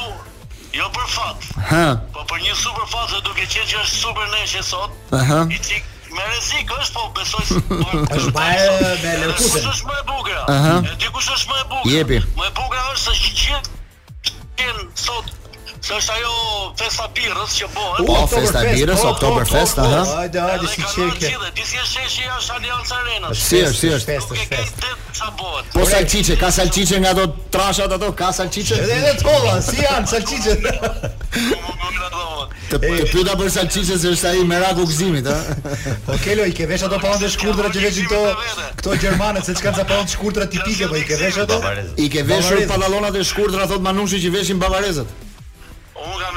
Jo 0.78 0.86
për 0.94 1.08
fatë 1.16 1.92
Po 2.14 2.22
për 2.30 2.44
një 2.46 2.56
super 2.62 2.86
fatë 2.94 3.10
Dhe 3.16 3.22
duke 3.26 3.48
qenë 3.56 3.66
që 3.72 3.80
është 3.82 4.02
super 4.04 4.30
në 4.34 4.64
sot 4.68 5.14
Aha. 5.22 5.40
I 5.50 5.58
qik 5.58 5.94
Me 6.14 6.28
rezik 6.32 6.70
është 6.72 6.94
po 6.94 7.08
besoj 7.18 7.42
se 7.48 7.58
po- 7.68 7.98
është 8.16 8.30
bajë 8.34 8.70
me 9.02 9.26
kush 9.36 9.58
është 9.58 9.90
më 9.90 9.98
e 9.98 10.06
bugra 10.08 10.54
E 10.54 10.94
dy 11.02 11.10
kush 11.14 11.28
është 11.34 11.50
më 11.50 11.58
e 11.58 11.66
bugra 11.74 12.22
Më 12.22 12.46
e 12.48 12.54
bugra 12.60 12.86
është 12.94 13.16
se 13.18 13.18
që 13.26 13.58
që 13.58 15.36
Se 15.82 15.94
është 15.94 16.12
ajo 16.16 16.32
festa 16.78 17.04
birrës 17.14 17.52
që 17.60 17.66
bëhet. 17.74 18.08
Po, 18.08 18.14
festa 18.32 18.60
birrës, 18.66 18.98
po, 18.98 19.02
po, 19.02 19.10
Oktoberfest, 19.12 19.76
po, 19.78 19.82
aha. 19.86 20.14
Hajde, 20.18 20.40
hajde 20.42 20.70
si 20.72 20.82
çike. 20.94 21.28
Disi 21.54 21.76
që 21.76 21.84
sheshi 21.86 22.24
është 22.34 22.56
Alianca 22.56 22.98
Arena. 23.02 23.30
Si 23.38 23.60
është, 23.62 23.78
si 23.78 23.90
është 23.96 24.10
festa, 24.10 24.38
festa. 24.52 24.94
Sa 25.18 25.28
bëhet? 25.38 25.70
Po 25.74 25.86
salçiçe, 25.90 26.36
ka 26.40 26.50
salçiçe 26.56 26.98
nga 27.04 27.12
ato 27.14 27.26
trashat 27.54 27.94
ato, 27.96 28.08
ka 28.18 28.30
salçiçe. 28.38 28.74
Edhe 28.82 28.96
edhe 29.02 29.12
tolla, 29.22 29.60
si 29.68 29.76
janë 29.84 30.10
salçiçe. 30.14 30.56
Të 32.68 32.78
të 32.82 33.06
pyeta 33.12 33.34
për 33.40 33.48
salçiçe 33.54 33.96
se 34.02 34.10
është 34.16 34.30
ai 34.32 34.42
meraku 34.50 34.84
gëzimit, 34.90 35.28
ha. 35.30 35.38
Po 36.08 36.18
Kelo 36.24 36.44
i 36.50 36.58
ke 36.58 36.66
vesh 36.68 36.84
ato 36.88 36.98
pallon 37.02 37.22
të 37.22 37.30
shkurtra 37.36 37.70
që 37.74 37.86
veshin 37.86 38.10
këto 38.10 38.66
këto 38.82 38.98
gjermanët 39.06 39.46
se 39.48 39.54
çka 39.60 39.72
zapon 39.78 40.04
të 40.04 40.16
shkurtra 40.18 40.48
tipike 40.52 40.90
po 40.90 40.98
i 41.00 41.06
ke 41.06 41.16
vesh 41.22 41.40
ato? 41.46 41.62
I 41.96 42.10
ke 42.12 42.26
veshur 42.28 42.60
pallonat 42.70 43.16
e 43.16 43.24
shkurtra 43.24 43.64
thot 43.70 43.82
Manushi 43.88 44.20
që 44.26 44.34
veshin 44.40 44.60
bavarezët 44.60 45.26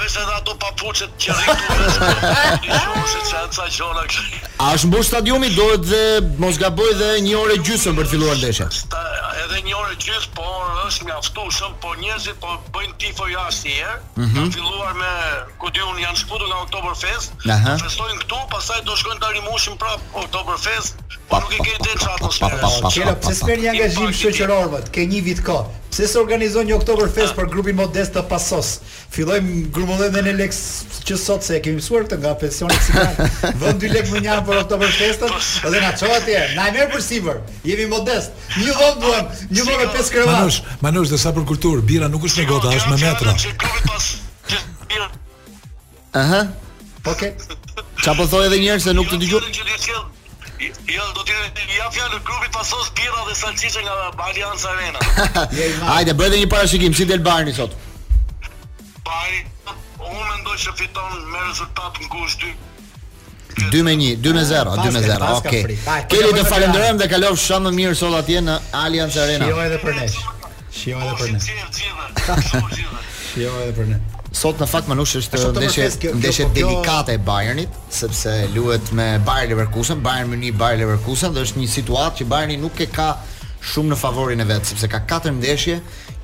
përveç 0.01 0.17
edhe 0.21 0.33
ato 0.35 0.53
papuçet 0.57 1.09
që 1.17 1.35
rikthu. 1.37 1.75
Është 2.71 3.69
një 3.69 4.07
A 4.65 4.69
është 4.75 4.87
mbush 4.89 5.07
stadiumi? 5.11 5.49
Dohet 5.55 5.85
të 5.89 6.01
mos 6.41 6.57
gaboj 6.61 6.93
dhe 6.99 7.09
një 7.25 7.35
orë 7.41 7.57
gjysmë 7.65 7.93
për 7.97 8.05
të 8.07 8.11
filluar 8.13 8.37
ndeshja. 8.41 8.67
Edhe 9.43 9.61
një 9.67 9.75
orë 9.81 9.97
gjysmë, 10.03 10.33
por 10.37 10.85
është 10.87 11.07
mjaftuar, 11.09 11.73
po 11.83 11.93
njëzit, 12.01 12.37
po 12.41 12.57
bëjnë 12.75 12.97
tifo 13.01 13.27
jashtë 13.33 13.67
një 13.67 13.75
herë. 13.77 13.99
Mhm. 14.15 14.51
filluar 14.55 14.91
me 15.01 15.11
ku 15.59 15.69
di 15.75 15.79
janë 15.79 16.17
shkutu 16.21 16.45
nga 16.49 16.57
Oktoberfest. 16.65 17.27
Po 17.43 17.77
festojnë 17.83 18.19
këtu, 18.21 18.39
pastaj 18.51 18.79
do 18.87 18.93
shkojnë 18.95 19.21
të 19.23 19.45
mushin 19.49 19.75
prapë 19.81 20.03
Oktoberfest. 20.21 20.91
Po 21.29 21.35
nuk 21.41 21.53
i 21.53 21.59
ke 21.65 21.73
ditë 21.85 21.97
çfarë 22.01 22.15
atmosferë. 22.19 22.91
Çelop, 22.95 23.19
çesper 23.27 23.57
një 23.63 23.69
angazhim 23.73 24.11
shoqëror 24.21 24.65
vet, 24.73 24.85
ke 24.93 25.01
një 25.11 25.21
vit 25.27 25.41
kohë. 25.47 25.80
Se 25.91 26.07
se 26.07 26.17
organizon 26.19 26.63
një 26.69 26.75
Oktoberfest 26.79 27.33
ah. 27.33 27.39
për 27.41 27.47
grupin 27.51 27.75
modest 27.75 28.13
të 28.15 28.21
pasos 28.31 28.69
Filojmë 29.11 29.65
grumullet 29.75 30.13
dhe 30.15 30.21
në 30.23 30.33
lek 30.37 30.53
që 31.03 31.17
sot 31.19 31.43
se 31.43 31.57
e 31.57 31.59
kemi 31.65 31.81
mësuar 31.81 32.05
të 32.07 32.19
nga 32.21 32.31
pensioni 32.39 32.77
cigare 32.85 33.27
Vëm 33.59 33.81
dy 33.81 33.89
lek 33.91 34.07
më 34.13 34.21
njanë 34.23 34.45
për 34.47 34.59
Oktoberfestet 34.61 35.35
Dhe 35.65 35.81
nga 35.83 35.89
qoha 35.99 36.21
atje, 36.21 36.45
na 36.55 36.69
e 36.71 36.75
merë 36.77 36.93
për 36.93 37.03
siver 37.03 37.41
Jemi 37.67 37.89
modest 37.91 38.55
Një 38.61 38.77
vëm 38.79 39.03
duem, 39.03 39.35
një 39.51 39.67
vëm 39.67 39.83
e 39.83 39.89
pes 39.97 40.13
krevat 40.15 40.37
Manush, 40.37 40.61
Manush, 40.87 41.11
dhe 41.11 41.19
sa 41.25 41.35
për 41.35 41.45
kultur, 41.51 41.83
bira 41.91 42.07
nuk 42.11 42.29
është 42.31 42.45
një 42.45 42.49
gota, 42.53 42.77
është 42.79 42.95
me 42.95 42.97
metra 43.01 43.35
Aha 46.23 46.41
Po 47.03 47.19
Qa 48.01 48.15
po 48.17 48.31
thoi 48.31 48.47
edhe 48.47 48.63
njerë 48.63 48.79
se 48.87 48.95
nuk 48.95 49.11
të 49.11 49.19
dygjur 49.25 49.51
Jo, 50.93 51.03
do 51.17 51.23
të 51.25 51.33
ja 51.75 51.87
fjalë 51.93 52.19
grupit 52.25 52.51
pasos 52.53 52.89
birra 52.97 53.23
dhe 53.27 53.35
salcice 53.37 53.81
nga 53.81 54.11
Alianca 54.27 54.69
Arena. 54.75 55.45
Hajde, 55.91 56.13
bëj 56.19 56.35
një 56.43 56.49
parashikim 56.53 56.93
si 56.97 57.07
del 57.09 57.23
Bayern 57.25 57.49
sot. 57.55 57.73
Bayern 59.07 59.47
unë 59.97 60.27
mendoj 60.27 60.59
se 60.65 60.75
fiton 60.77 61.17
me 61.31 61.41
rezultat 61.47 61.97
ngushtë. 62.05 62.51
2 63.73 63.81
me 63.83 63.95
1, 63.95 64.19
2 64.23 64.33
me 64.37 64.45
0, 64.47 64.75
2 64.83 64.93
me 64.95 65.01
0. 65.01 65.31
Okej. 65.39 65.63
Okay. 65.63 65.79
Po 65.81 65.97
Keli 66.13 66.29
jo, 66.29 66.37
të 66.37 66.41
jo, 66.43 66.45
jo. 66.45 66.51
falenderojmë 66.53 67.01
dhe 67.03 67.09
kalof 67.15 67.41
shumë 67.47 67.73
mirë 67.81 67.97
sot 68.03 68.15
atje 68.21 68.45
në 68.45 68.59
Allianz 68.83 69.17
Arena. 69.25 69.49
Shijoj 69.49 69.65
edhe 69.65 69.81
për 69.85 69.97
ne. 69.97 70.07
Shijoj 70.77 71.05
edhe 71.07 71.19
për 71.23 71.35
ne. 71.35 72.81
Shijoj 73.33 73.61
edhe 73.65 73.77
për 73.81 73.93
ne. 73.95 73.99
Sot 74.31 74.61
në 74.63 74.67
fakt 74.71 74.87
Manush 74.87 75.17
është 75.19 75.39
ndeshje 75.57 75.89
ndeshje 76.15 76.45
delikate 76.55 77.17
e 77.17 77.19
Bayernit, 77.27 77.71
sepse 77.91 78.31
luhet 78.55 78.93
me 78.95 79.09
Bayer 79.27 79.49
Leverkusen, 79.51 79.99
Bayern 80.05 80.31
një 80.39 80.53
Bayer 80.55 80.79
Leverkusen 80.79 81.35
dhe 81.35 81.43
është 81.43 81.59
një 81.59 81.67
situatë 81.73 82.21
që 82.21 82.29
Bayerni 82.31 82.55
nuk 82.61 82.79
e 82.79 82.87
ka 82.95 83.09
shumë 83.73 83.91
në 83.91 83.99
favorin 83.99 84.39
e 84.39 84.47
vet, 84.49 84.63
sepse 84.71 84.87
ka 84.89 85.03
katër 85.09 85.35
ndeshje 85.35 85.81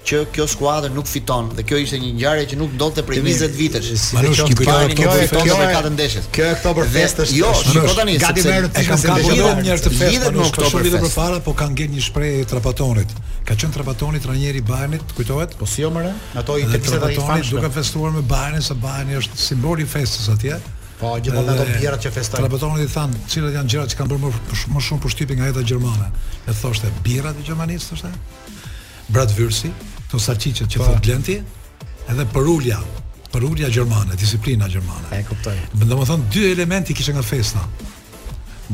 që 0.08 0.20
kjo 0.32 0.46
skuadër 0.48 0.94
nuk 0.96 1.08
fiton 1.10 1.50
dhe 1.58 1.64
kjo 1.68 1.82
ishte 1.84 1.98
një 2.00 2.10
ngjarje 2.16 2.44
që 2.52 2.58
nuk 2.62 2.76
ndodhte 2.78 3.04
prej 3.08 3.20
20 3.26 3.58
vitesh. 3.60 3.88
Si 4.00 4.16
Manush, 4.16 4.40
që 4.40 4.56
kjo 4.56 4.68
është 4.72 4.96
kjo 4.96 5.16
e 5.24 5.42
kjo 5.42 5.58
e 5.60 5.66
ka 5.74 5.90
ndeshjes. 5.92 6.30
Kjo 6.38 6.46
e 6.48 6.54
kjo 6.62 6.74
për 6.78 6.92
festë 6.94 7.26
Jo, 7.36 7.50
shiko 7.60 7.96
tani, 7.98 8.16
sepse 8.22 8.54
e 8.64 8.84
ka 8.88 9.00
gabuar 9.04 9.60
njerëz 9.66 9.84
të 9.88 9.92
festë. 9.96 10.12
Vitet 10.14 10.38
nuk 10.38 10.54
kanë 10.56 10.70
shpërbyer 10.72 11.04
për 11.04 11.12
fara, 11.12 11.42
po 11.48 11.56
kanë 11.60 11.80
gjetur 11.82 11.96
një 11.98 12.04
shprehje 12.06 12.46
e 12.46 12.48
Trapatonit. 12.54 13.16
Ka 13.48 13.56
qenë 13.60 13.76
Trapatoni 13.76 14.24
trajneri 14.24 14.62
i 14.64 14.66
Bayernit, 14.72 15.04
kujtohet? 15.18 15.58
Po 15.60 15.68
si 15.72 15.84
omëre? 15.88 16.14
Jo, 16.14 16.40
ato 16.42 16.56
i 16.56 16.64
të 16.64 16.80
gjitha 16.80 17.02
ata 17.02 17.12
i 17.12 17.20
fanë 17.28 17.52
duke 17.52 17.70
festuar 17.76 18.16
me 18.16 18.24
Bayernin, 18.32 18.64
sa 18.66 18.76
Bayerni 18.80 19.20
është 19.20 19.42
simboli 19.44 19.84
i 19.88 19.92
festës 19.92 20.32
atje. 20.38 20.62
Po 21.02 21.12
gjithmonë 21.22 21.52
ato 21.58 21.68
gjërat 21.84 22.08
që 22.08 22.14
festojnë. 22.16 22.48
Trapatonit 22.48 22.88
i 22.88 22.90
than, 22.96 23.14
cilat 23.30 23.54
janë 23.60 23.76
gjërat 23.76 23.94
që 23.94 24.00
kanë 24.00 24.16
bërë 24.16 24.34
më 24.74 24.86
shumë 24.88 25.04
pushtypi 25.04 25.38
nga 25.38 25.52
ata 25.54 25.66
gjermane. 25.70 26.10
E 26.50 26.56
thoshte 26.58 26.90
birat 27.06 27.38
e 27.38 27.46
Gjermanisë, 27.46 27.92
thoshte. 27.92 28.14
Brat 29.14 29.32
këto 30.08 30.22
saqiqet 30.24 30.72
që 30.72 30.80
thot 30.80 30.96
po. 30.96 31.02
Glenti, 31.04 31.36
edhe 32.12 32.26
për 32.32 32.48
ulja, 32.50 32.78
për 33.34 33.44
ulja 33.50 33.70
gjermane, 33.78 34.16
disiplina 34.20 34.70
gjermane. 34.72 35.10
E 35.20 35.24
kuptoj. 35.28 35.56
thonë, 35.82 36.30
dy 36.32 36.46
elementi 36.54 36.96
kishte 36.96 37.14
nga 37.18 37.24
festa. 37.28 37.64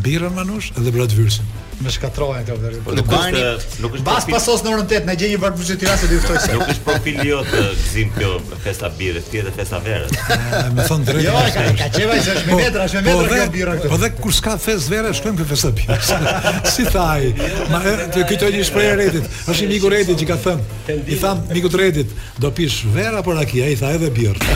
Birën 0.06 0.34
manush 0.38 0.70
edhe 0.78 0.92
bratvyrsin 0.94 1.50
më 1.82 1.90
shkatrohen 1.96 2.44
këto 2.46 2.60
vlerë. 2.62 2.82
Po 2.86 2.94
nuk 2.98 3.08
është 3.16 3.40
nuk 3.84 3.94
është. 3.98 4.06
Bas 4.08 4.24
pasos 4.30 4.60
në 4.66 4.70
orën 4.74 4.88
8 5.00 5.06
na 5.08 5.14
gjej 5.20 5.30
një 5.34 5.40
barbush 5.42 5.70
të 5.74 5.78
tirasë 5.84 6.06
dy 6.12 6.16
Nuk 6.54 6.68
është 6.74 6.84
profil 6.86 7.16
i 7.22 7.24
jo 7.30 7.40
të 7.50 7.62
gzim 7.80 8.10
kjo 8.18 8.30
festa 8.64 8.88
birre, 8.98 9.20
ti 9.30 9.36
edhe 9.42 9.52
festa 9.56 9.78
verës. 9.84 10.12
Më 10.78 10.82
thon 10.90 11.02
drejt. 11.08 11.24
Jo, 11.26 11.34
ka 11.56 11.62
ka 11.80 11.88
çeva 11.96 12.16
që 12.18 12.30
është 12.36 12.46
me 12.46 12.48
po, 12.50 12.58
metra, 12.62 12.82
është 12.90 12.96
me 13.00 13.04
po 13.08 13.14
metra 13.22 13.36
kjo 13.40 13.48
birra 13.58 13.74
këtu. 13.80 13.88
Po 13.94 13.98
dhe 14.04 14.10
kur 14.20 14.34
s'ka 14.40 14.54
fest 14.64 14.88
verë, 14.94 15.10
shkojmë 15.20 15.38
këtu 15.42 15.52
festa 15.54 15.70
birre. 15.78 15.98
Si 16.74 16.84
thaj? 16.88 17.24
Ma 17.72 17.78
këto 18.14 18.46
një 18.54 18.64
shprehje 18.70 18.94
Redit. 19.02 19.26
Është 19.46 19.64
i 19.64 19.66
miku 19.74 19.88
Redit 19.94 20.16
që 20.22 20.26
ka 20.34 20.38
thën. 20.46 20.60
I 20.92 20.94
tham 21.24 21.38
miku 21.54 21.68
retit, 21.78 22.10
do 22.42 22.50
pish 22.54 22.78
verë 22.94 23.18
apo 23.24 23.32
rakia? 23.38 23.68
i 23.72 23.78
tha 23.80 23.88
edhe 23.98 24.10
birrë. 24.14 24.42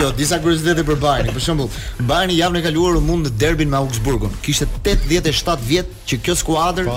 Jo, 0.00 0.10
disa 0.12 0.36
kuriozitete 0.42 0.82
për 0.84 0.98
Bayern. 1.00 1.30
Për 1.32 1.40
shembull, 1.40 1.70
Bayern 2.04 2.32
javën 2.34 2.58
e 2.58 2.62
kaluar 2.66 2.98
u 2.98 3.00
mund 3.00 3.30
në 3.30 3.30
derbin 3.40 3.70
me 3.72 3.78
Augsburgun. 3.80 4.32
Kishte 4.44 4.66
87 4.84 5.62
vjet 5.64 5.88
që 6.10 6.18
kjo 6.24 6.34
skuadër 6.36 6.90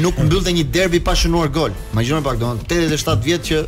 nuk 0.00 0.16
mbyllte 0.24 0.54
një 0.56 0.64
derbi 0.72 1.00
pa 1.04 1.12
shënuar 1.16 1.50
gol. 1.52 1.74
Imagjinoj 1.92 2.22
pak 2.24 2.40
don, 2.40 2.62
87 2.64 3.20
vjet 3.26 3.46
që 3.50 3.58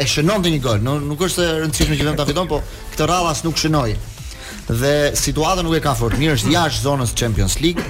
e 0.00 0.06
shënonte 0.08 0.52
një 0.54 0.62
gol. 0.64 0.80
Nuk, 0.86 1.04
nuk 1.10 1.26
është 1.28 1.42
se 1.44 1.58
rëndësishme 1.64 1.98
që 2.00 2.06
vetëm 2.06 2.18
ta 2.22 2.26
fiton, 2.30 2.48
po 2.48 2.62
këtë 2.94 3.10
radhë 3.12 3.32
as 3.34 3.44
nuk 3.44 3.60
shënoi. 3.60 3.92
Dhe 4.72 4.94
situata 5.20 5.62
nuk 5.66 5.76
e 5.76 5.84
ka 5.84 5.92
fort 5.98 6.16
mirë, 6.16 6.38
është 6.38 6.54
jashtë 6.56 6.84
zonës 6.86 7.12
Champions 7.20 7.60
League 7.60 7.84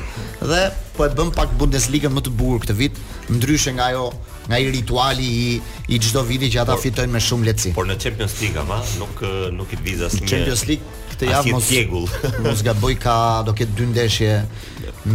dhe 0.45 0.65
po 0.99 1.07
e 1.07 1.13
bën 1.15 1.31
pak 1.37 1.55
Bundesliga 1.61 2.11
më 2.11 2.27
të 2.27 2.35
bukur 2.35 2.67
këtë 2.67 2.81
vit, 2.83 2.99
ndryshe 3.31 3.71
nga 3.79 3.93
ajo 3.93 4.11
nga 4.49 4.59
i 4.59 4.69
rituali 4.71 5.25
i 5.27 5.61
i 5.89 5.99
çdo 6.01 6.23
viti 6.29 6.51
që 6.53 6.61
ata 6.65 6.77
fitojnë 6.81 7.13
me 7.13 7.21
shumë 7.27 7.49
lehtësi. 7.49 7.73
Por 7.77 7.87
në 7.89 7.97
Champions 8.03 8.35
League 8.43 8.61
ama 8.61 8.79
nuk 9.01 9.23
nuk 9.57 9.73
i 9.73 9.79
vizas 9.85 10.15
asnjë. 10.17 10.31
Champions 10.33 10.65
League 10.71 10.97
këtë 11.13 11.31
javë 11.31 11.55
mos 11.57 11.71
djegull. 11.73 12.07
mos 12.47 12.63
gaboj 12.67 12.97
ka 13.05 13.17
do 13.49 13.55
ketë 13.57 13.79
dy 13.81 13.89
ndeshje 13.93 14.35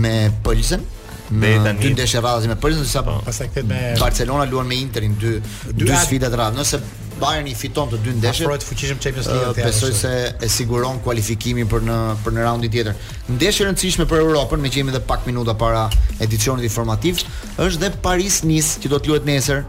me 0.03 0.15
Pölsen. 0.45 0.85
Me 1.29 1.55
dy 1.81 1.91
ndeshje 1.93 2.21
radhazi 2.25 2.49
me 2.49 2.57
Pölsen 2.61 2.87
sa 2.89 3.03
po. 3.05 3.19
pastaj 3.25 3.51
këtë 3.53 3.67
me 3.69 3.81
Barcelona 4.01 4.47
luan 4.49 4.69
me 4.69 4.79
Interin 4.81 5.13
dy 5.21 5.37
dy, 5.41 5.85
dy 5.89 6.01
sfida 6.07 6.29
të 6.33 6.41
radhë. 6.43 6.61
Nëse 6.63 6.81
Bayern 7.19 7.47
i 7.51 7.55
fiton 7.55 7.89
të 7.91 7.99
dy 8.03 8.13
ndeshjet. 8.17 8.45
Afrohet 8.47 8.65
fuqishëm 8.65 8.99
Champions 9.03 9.27
league 9.31 9.61
Besoj 9.63 9.91
se 9.95 10.11
e 10.45 10.49
siguron 10.51 10.99
kualifikimin 11.03 11.67
për 11.69 11.83
në 11.87 11.97
për 12.23 12.35
në 12.37 12.45
raundin 12.45 12.71
tjetër. 12.71 12.95
Ndeshja 13.35 13.65
e 13.65 13.69
rëndësishme 13.69 14.07
për 14.09 14.23
Europën, 14.23 14.59
me 14.63 14.71
që 14.71 14.81
jemi 14.81 14.93
edhe 14.93 15.01
pak 15.09 15.27
minuta 15.27 15.55
para 15.59 15.83
edicionit 16.23 16.65
informativ, 16.69 17.21
është 17.61 17.83
dhe 17.83 17.91
Paris-Nice, 18.05 18.79
që 18.83 18.91
do 18.95 18.99
të 19.03 19.11
luhet 19.11 19.27
nesër. 19.27 19.65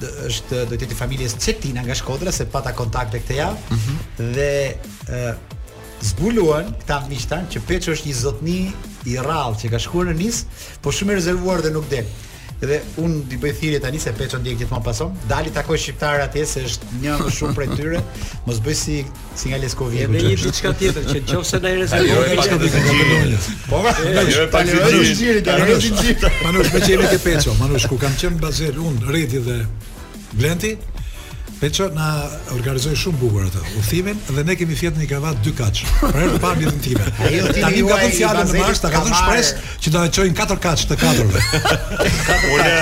është 0.05 0.65
do 0.69 0.77
të 0.77 0.87
jetë 0.87 0.97
familjes 0.99 1.37
Cetina 1.41 1.83
nga 1.85 1.95
Shkodra 1.97 2.33
se 2.37 2.45
pata 2.53 2.73
kontakte 2.77 3.19
këtë 3.23 3.35
javë 3.39 3.59
mm 3.71 3.77
-hmm. 3.77 4.35
dhe 4.35 4.77
zbuluan 6.11 6.73
këta 6.81 6.99
miqtan 7.09 7.47
që 7.53 7.61
Peço 7.67 7.93
është 7.97 8.07
një 8.11 8.15
zotni 8.21 8.59
i 9.11 9.15
rrallë 9.19 9.57
që 9.63 9.71
ka 9.73 9.79
shkuar 9.79 10.07
në 10.11 10.17
Nis, 10.21 10.45
po 10.83 10.91
shumë 10.93 11.13
i 11.13 11.15
rezervuar 11.17 11.63
dhe 11.63 11.71
nuk 11.71 11.89
del 11.91 12.05
dhe 12.63 12.81
un 13.03 13.19
di 13.29 13.37
bëj 13.37 13.53
thirrje 13.59 13.79
tani 13.85 13.99
se 14.01 14.13
Peço 14.17 14.39
ndjek 14.41 14.57
gjithmonë 14.63 14.85
pason. 14.85 15.13
Dali 15.29 15.51
takoj 15.53 15.77
shqiptar 15.77 16.23
atje 16.25 16.45
se 16.49 16.63
është 16.71 17.01
një 17.03 17.17
më 17.21 17.33
shumë 17.37 17.55
prej 17.59 17.69
tyre. 17.77 18.01
Mos 18.47 18.61
bëj 18.65 18.75
si 18.81 18.97
si 19.37 19.51
nga 19.53 19.59
Leskovia. 19.61 20.07
Edhe 20.07 20.23
një 20.25 20.39
diçka 20.41 20.73
tjetër 20.81 21.05
që 21.13 21.21
nëse 21.27 21.61
ndaj 21.61 21.75
jo, 21.77 21.85
rezervoj 21.85 22.41
pak 22.41 22.49
të 22.55 22.71
Katalonjës. 22.77 23.49
Po 23.69 23.83
va, 23.85 23.93
jo, 24.09 24.45
E 24.47 24.49
pak 24.57 24.73
si 24.73 24.77
jo, 24.77 25.05
gjiri, 25.05 25.45
E 25.45 25.47
pak 25.53 25.85
si 25.85 25.93
gjiri. 26.01 26.33
Manush 26.43 26.73
me 26.73 26.81
çemi 26.89 27.11
te 27.13 27.19
Peço, 27.27 27.55
Manush 27.61 27.87
ku 27.93 28.01
kam 28.01 28.17
qenë 28.17 28.41
bazer 28.41 28.81
un, 28.81 28.97
Redi 29.05 29.43
dhe 29.47 29.59
Blenti, 30.37 30.75
Peço 31.59 31.87
na 31.95 32.07
organizoj 32.53 32.93
shumë 33.01 33.17
bukur 33.21 33.47
atë. 33.47 33.61
U 33.81 33.83
thimin 33.89 34.19
dhe 34.37 34.43
ne 34.45 34.57
kemi 34.61 34.75
fjetë 34.77 35.01
në 35.01 35.07
i 35.07 35.39
dy 35.47 35.53
kaç. 35.61 35.81
Për 36.03 36.19
herë 36.19 36.35
të 36.35 36.41
parë 36.43 36.59
vjetën 36.61 36.83
time. 36.85 37.07
Tani 37.17 37.85
ka 37.87 37.97
qenë 38.03 38.13
fjalë 38.19 38.43
në 38.51 38.59
mars, 38.61 38.83
ta 38.85 38.91
kanë 38.93 39.15
shpresë 39.23 39.63
që 39.87 39.93
do 39.95 40.03
të 40.05 40.13
çojnë 40.19 40.37
katër 40.43 40.61
kaç 40.67 40.85
të 40.91 40.99
katërve. 41.01 41.43
Ona, 41.97 42.75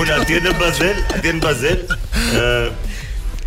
ona 0.00 0.18
tiën 0.28 0.44
në 0.50 0.54
bazel, 0.60 1.02
në 1.24 1.34
bazel. 1.46 1.86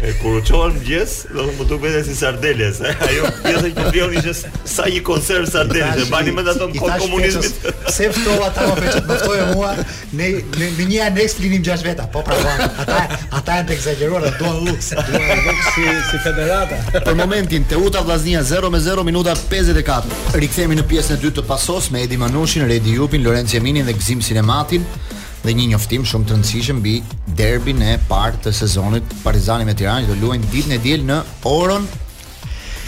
E 0.02 0.12
kur 0.18 0.39
çon 0.41 0.72
mëngjes, 0.74 1.12
do 1.30 1.43
të 1.45 1.52
më 1.62 1.66
duk 1.70 1.82
vetë 1.84 1.99
si 2.08 2.16
sardeles, 2.18 2.80
e, 2.82 2.89
eh? 2.89 3.02
ajo 3.06 3.28
pjesa 3.43 3.68
që 3.76 3.84
vjen 3.93 4.16
ishte 4.18 4.52
sa 4.74 4.88
një 4.89 5.02
konserv 5.06 5.45
sardeles, 5.52 6.02
e 6.02 6.08
bani 6.10 6.34
mend 6.34 6.49
atë 6.49 6.68
kohë 6.80 6.95
komunizmit. 7.04 7.60
Se 7.93 8.08
ftova 8.16 8.47
ata 8.49 8.66
më 8.66 8.72
po 8.72 8.80
pëlqen 8.80 9.06
të 9.12 9.20
ftoje 9.22 9.43
mua, 9.52 9.76
ne 10.18 10.32
në 10.58 10.89
një, 10.89 10.97
aneks 11.06 11.36
anë 11.36 11.41
flinim 11.43 11.62
gjashtë 11.68 11.88
veta, 11.91 12.08
po 12.16 12.24
pra, 12.26 12.39
po, 12.41 12.72
ata 12.82 13.20
ata 13.41 13.60
janë 13.60 13.70
të 13.70 13.78
eksagjeruar, 13.78 14.26
duan 14.41 14.60
luks, 14.72 14.89
të 14.97 15.24
luks 15.45 15.70
si 15.78 15.86
si 16.10 16.24
federata. 16.26 16.82
Për 16.97 17.16
momentin 17.22 17.70
Teuta 17.70 18.02
Vllaznia 18.02 18.41
0 18.56 18.74
me 18.74 18.82
0 18.88 19.06
minuta 19.12 19.38
54. 19.38 20.34
Rikthehemi 20.34 20.82
në 20.82 20.89
pjesën 20.89 21.20
e 21.22 21.22
dytë 21.28 21.43
të 21.43 21.47
pasos 21.54 21.91
me 21.93 22.02
Edi 22.08 22.18
Manushin, 22.18 22.66
Redi 22.74 22.97
Jupin, 22.97 23.22
Lorenzo 23.22 23.62
Eminin 23.62 23.86
dhe 23.86 23.93
Gzim 24.02 24.22
Sinematin 24.26 24.82
dhe 25.43 25.53
një 25.57 25.65
njoftim 25.71 26.03
shumë 26.05 26.27
të 26.27 26.33
rëndësishëm 26.35 26.79
mbi 26.81 26.93
derbin 27.37 27.81
e 27.81 27.95
parë 28.09 28.39
të 28.45 28.51
sezonit 28.53 29.13
Partizani 29.23 29.65
me 29.65 29.73
Tiranë 29.77 30.09
do 30.11 30.17
luajnë 30.21 30.49
ditën 30.53 30.75
e 30.77 30.79
diel 30.83 31.05
në 31.07 31.17
orën 31.49 31.87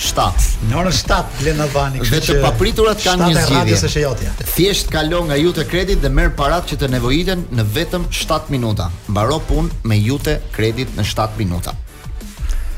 7. 0.03 0.69
Në 0.69 0.77
orën 0.81 0.95
7 0.99 1.39
blen 1.39 1.61
kështu 1.97 2.11
Dhe 2.13 2.19
të 2.27 2.35
papriturat 2.43 3.01
kanë 3.05 3.27
një 3.31 3.43
zgjidhje. 3.47 4.31
Thjesht 4.55 4.89
kalo 4.93 5.21
nga 5.29 5.37
Jute 5.39 5.63
Credit 5.69 6.01
dhe 6.03 6.09
merr 6.13 6.33
paratë 6.37 6.73
që 6.73 6.79
të 6.83 6.89
nevojiten 6.95 7.43
në 7.57 7.65
vetëm 7.75 8.07
7 8.13 8.49
minuta. 8.53 8.89
Mbaro 9.13 9.37
punë 9.49 9.85
me 9.89 9.97
Jute 10.01 10.39
Credit 10.55 10.93
në 10.97 11.05
7 11.09 11.37
minuta. 11.41 11.73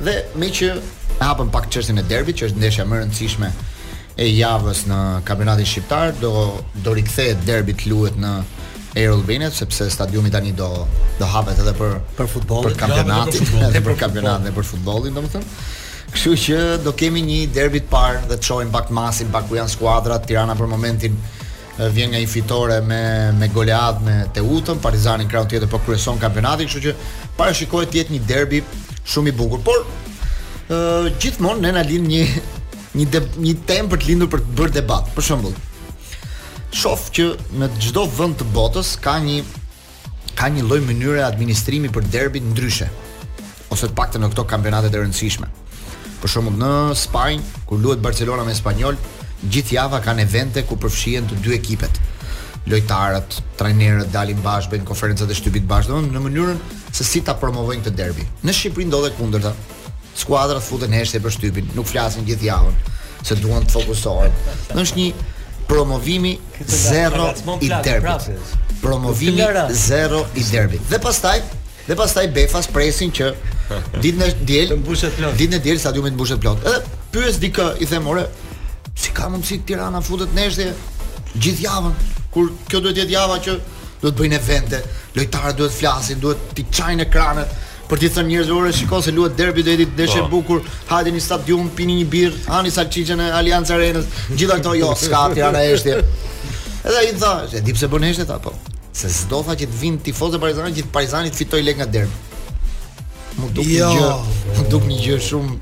Dhe 0.03 0.17
me 0.39 0.51
që 0.55 0.73
hapëm 1.23 1.51
pak 1.55 1.71
çështën 1.71 1.99
e 1.99 2.07
derbit, 2.07 2.35
që 2.39 2.49
është 2.51 2.59
ndeshja 2.61 2.85
më 2.87 2.95
e 2.99 3.03
rëndësishme 3.05 3.51
e 4.21 4.27
javës 4.31 4.83
në 4.87 4.99
kampionatin 5.27 5.67
shqiptar, 5.67 6.13
do 6.19 6.35
do 6.83 6.95
rikthehet 6.99 7.41
derbi 7.47 7.75
të 7.79 7.91
luhet 7.93 8.19
në 8.19 8.35
Air 8.97 9.09
Albania 9.09 9.51
sepse 9.51 9.89
stadiumi 9.91 10.29
tani 10.31 10.51
do 10.57 10.71
do 11.19 11.25
hapet 11.27 11.59
edhe 11.63 11.73
për 11.79 11.95
për 12.17 12.29
futbollin, 12.31 12.69
për 12.69 12.75
kampionatin, 12.81 13.49
për 13.73 13.81
për 13.89 13.97
kampionatin 14.01 14.47
e 14.47 14.53
për 14.55 14.67
futbollin, 14.69 15.17
domethënë. 15.19 15.55
Kështu 16.13 16.35
që 16.45 16.59
do 16.85 16.93
kemi 17.01 17.21
një 17.27 17.39
derbi 17.57 17.81
të 17.83 17.91
parë 17.91 18.21
dhe 18.29 18.37
të 18.39 18.49
shohim 18.49 18.71
pak 18.71 18.89
masin, 18.95 19.27
pak 19.33 19.49
ku 19.49 19.57
janë 19.59 19.73
skuadrat. 19.73 20.23
Tirana 20.29 20.55
për 20.55 20.69
momentin 20.71 21.17
vjen 21.91 22.13
nga 22.13 22.21
një 22.23 22.29
fitore 22.31 22.77
me 22.87 23.01
me 23.41 23.49
goleadh 23.51 23.99
me 24.05 24.15
Teutën, 24.37 24.79
Partizani 24.79 25.27
krahu 25.27 25.51
tjetër 25.51 25.67
po 25.73 25.81
kryeson 25.83 26.21
kampionatin, 26.23 26.71
kështu 26.71 26.83
që 26.87 26.97
parashikohet 27.37 27.91
të 27.91 27.99
jetë 28.01 28.15
një 28.15 28.23
derbi 28.31 28.63
shumë 29.11 29.33
i 29.33 29.37
bukur, 29.43 29.59
por 29.59 29.83
gjithmonë 31.21 31.67
ne 31.67 31.75
na 31.79 31.83
lind 31.93 32.07
një 32.15 32.23
një 32.97 33.09
de, 33.11 33.25
një 33.43 33.57
temp 33.69 33.91
për 33.91 33.99
të 34.05 34.13
lindur 34.13 34.31
për 34.35 34.47
të 34.47 34.55
bërë 34.61 34.77
debat. 34.81 35.11
Për 35.17 35.29
shembull, 35.31 35.59
shof 36.75 37.05
që 37.15 37.25
në 37.55 37.69
çdo 37.79 38.01
vend 38.17 38.35
të 38.39 38.49
botës 38.51 38.89
ka 38.99 39.13
një 39.23 39.43
ka 40.35 40.49
një 40.51 40.65
lloj 40.67 40.81
mënyre 40.83 41.21
administrimi 41.23 41.87
për 41.95 42.09
derbin 42.11 42.49
ndryshe. 42.51 42.87
Ose 43.71 43.87
të 43.87 43.95
paktën 43.95 44.19
në 44.25 44.29
këto 44.33 44.43
kampionate 44.51 44.89
të 44.91 44.99
rëndësishme. 45.05 45.47
Për 46.19 46.33
shembull 46.33 46.57
në 46.59 46.71
Spanjë, 46.99 47.63
kur 47.69 47.79
luhet 47.79 48.01
Barcelona 48.03 48.43
me 48.47 48.55
Spanjol, 48.57 48.97
gjithë 49.47 49.77
java 49.77 50.01
kanë 50.03 50.25
evente 50.27 50.65
ku 50.67 50.75
përfshihen 50.83 51.29
të 51.31 51.39
dy 51.45 51.53
ekipet. 51.55 52.01
Lojtarët, 52.67 53.37
trajnerët 53.61 54.11
dalin 54.11 54.39
bashkë, 54.43 54.73
bëjnë 54.73 54.89
konferencat 54.89 55.31
e 55.31 55.37
shtypit 55.37 55.67
bashkë, 55.69 55.93
domethënë 55.93 56.17
në 56.17 56.25
mënyrën 56.25 56.59
se 56.97 57.05
si 57.07 57.21
ta 57.21 57.35
promovojnë 57.39 57.85
këtë 57.85 57.95
derbi. 57.99 58.27
Në 58.43 58.55
Shqipëri 58.57 58.89
ndodhet 58.89 59.15
kundërta. 59.19 59.53
Skuadrat 60.19 60.63
futen 60.65 60.95
heshtje 60.95 61.23
për 61.23 61.35
shtypin, 61.37 61.71
nuk 61.77 61.87
flasin 61.91 62.27
gjithë 62.27 62.49
javën 62.49 62.83
se 63.27 63.37
duan 63.39 63.63
të 63.67 63.75
fokusohen. 63.75 64.33
Është 64.83 64.99
një 64.99 65.11
promovimi 65.67 66.37
zero 66.67 67.33
i 67.61 67.69
derbit. 67.83 68.31
Promovimi 68.81 69.41
zero 69.71 70.25
i 70.35 70.43
derbit. 70.51 70.81
Dhe 70.89 70.99
pastaj, 70.99 71.39
dhe 71.87 71.95
pastaj 71.95 72.27
Befas 72.27 72.67
presin 72.67 73.11
që 73.11 73.31
ditën 74.01 74.21
e 74.21 74.27
diel, 74.45 74.75
ditën 75.39 75.57
e 75.59 75.59
diel 75.63 75.79
stadiumi 75.81 76.11
të 76.13 76.17
mbushet 76.19 76.41
plot. 76.43 76.65
Edhe 76.65 76.97
pyet 77.13 77.39
dikë 77.41 77.69
i 77.81 77.87
them 77.89 78.05
ore, 78.11 78.27
si 78.95 79.09
ka 79.13 79.29
mundsi 79.29 79.59
Tirana 79.65 80.01
futet 80.05 80.33
nesër 80.37 80.73
gjithë 81.35 81.65
javën 81.65 81.97
kur 82.33 82.51
kjo 82.69 82.83
duhet 82.83 82.95
të 82.99 83.03
jetë 83.05 83.15
java 83.17 83.39
që 83.43 83.57
do 84.01 84.11
të 84.11 84.17
bëjnë 84.21 84.41
vende, 84.45 84.81
lojtarët 85.17 85.57
duhet 85.57 85.71
të 85.73 85.79
flasin, 85.81 86.19
duhet 86.21 86.45
të 86.55 86.67
çajnë 86.77 87.07
ekranet 87.07 87.61
për 87.89 87.99
të 88.01 88.09
thënë 88.15 88.31
njerëzve 88.33 88.55
ore 88.59 88.71
shikoj 88.73 89.01
se 89.07 89.13
luhet 89.13 89.35
derbi 89.37 89.63
do 89.65 89.73
jetë 89.73 89.97
deshë 89.99 90.21
e 90.21 90.23
po. 90.25 90.37
bukur, 90.37 90.61
hajde 90.89 91.11
në 91.13 91.21
stadium, 91.21 91.67
pini 91.77 91.99
një 92.01 92.07
birrë, 92.13 92.39
hani 92.49 92.71
salçiçën 92.73 93.21
e 93.21 93.27
Allianz 93.39 93.71
Arenës, 93.75 94.07
gjitha 94.31 94.57
këto 94.61 94.73
jo, 94.79 94.91
s'ka 95.01 95.23
Tirana 95.35 95.61
heshtje. 95.67 95.99
Edhe 96.85 96.95
ai 97.03 97.13
tha, 97.21 97.31
e 97.55 97.61
di 97.65 97.73
pse 97.77 97.89
bën 97.91 98.25
ta 98.27 98.39
apo? 98.39 98.53
Se 98.93 99.09
s'do 99.11 99.43
tha 99.45 99.53
që 99.59 99.65
të 99.69 99.81
vinë 99.81 100.03
tifozë 100.07 100.41
e 100.41 100.73
që 100.79 100.87
Partizani 100.91 101.29
të 101.31 101.37
fitoj 101.41 101.61
lek 101.63 101.77
nga 101.81 101.85
derbi. 101.97 102.21
Më 103.35 103.49
duk 103.51 103.65
një 103.67 103.79
jo. 103.79 103.87
gjë, 103.99 104.11
mu 104.57 104.69
duk 104.71 104.83
një 104.89 104.99
gjë 105.05 105.17
shumë 105.29 105.57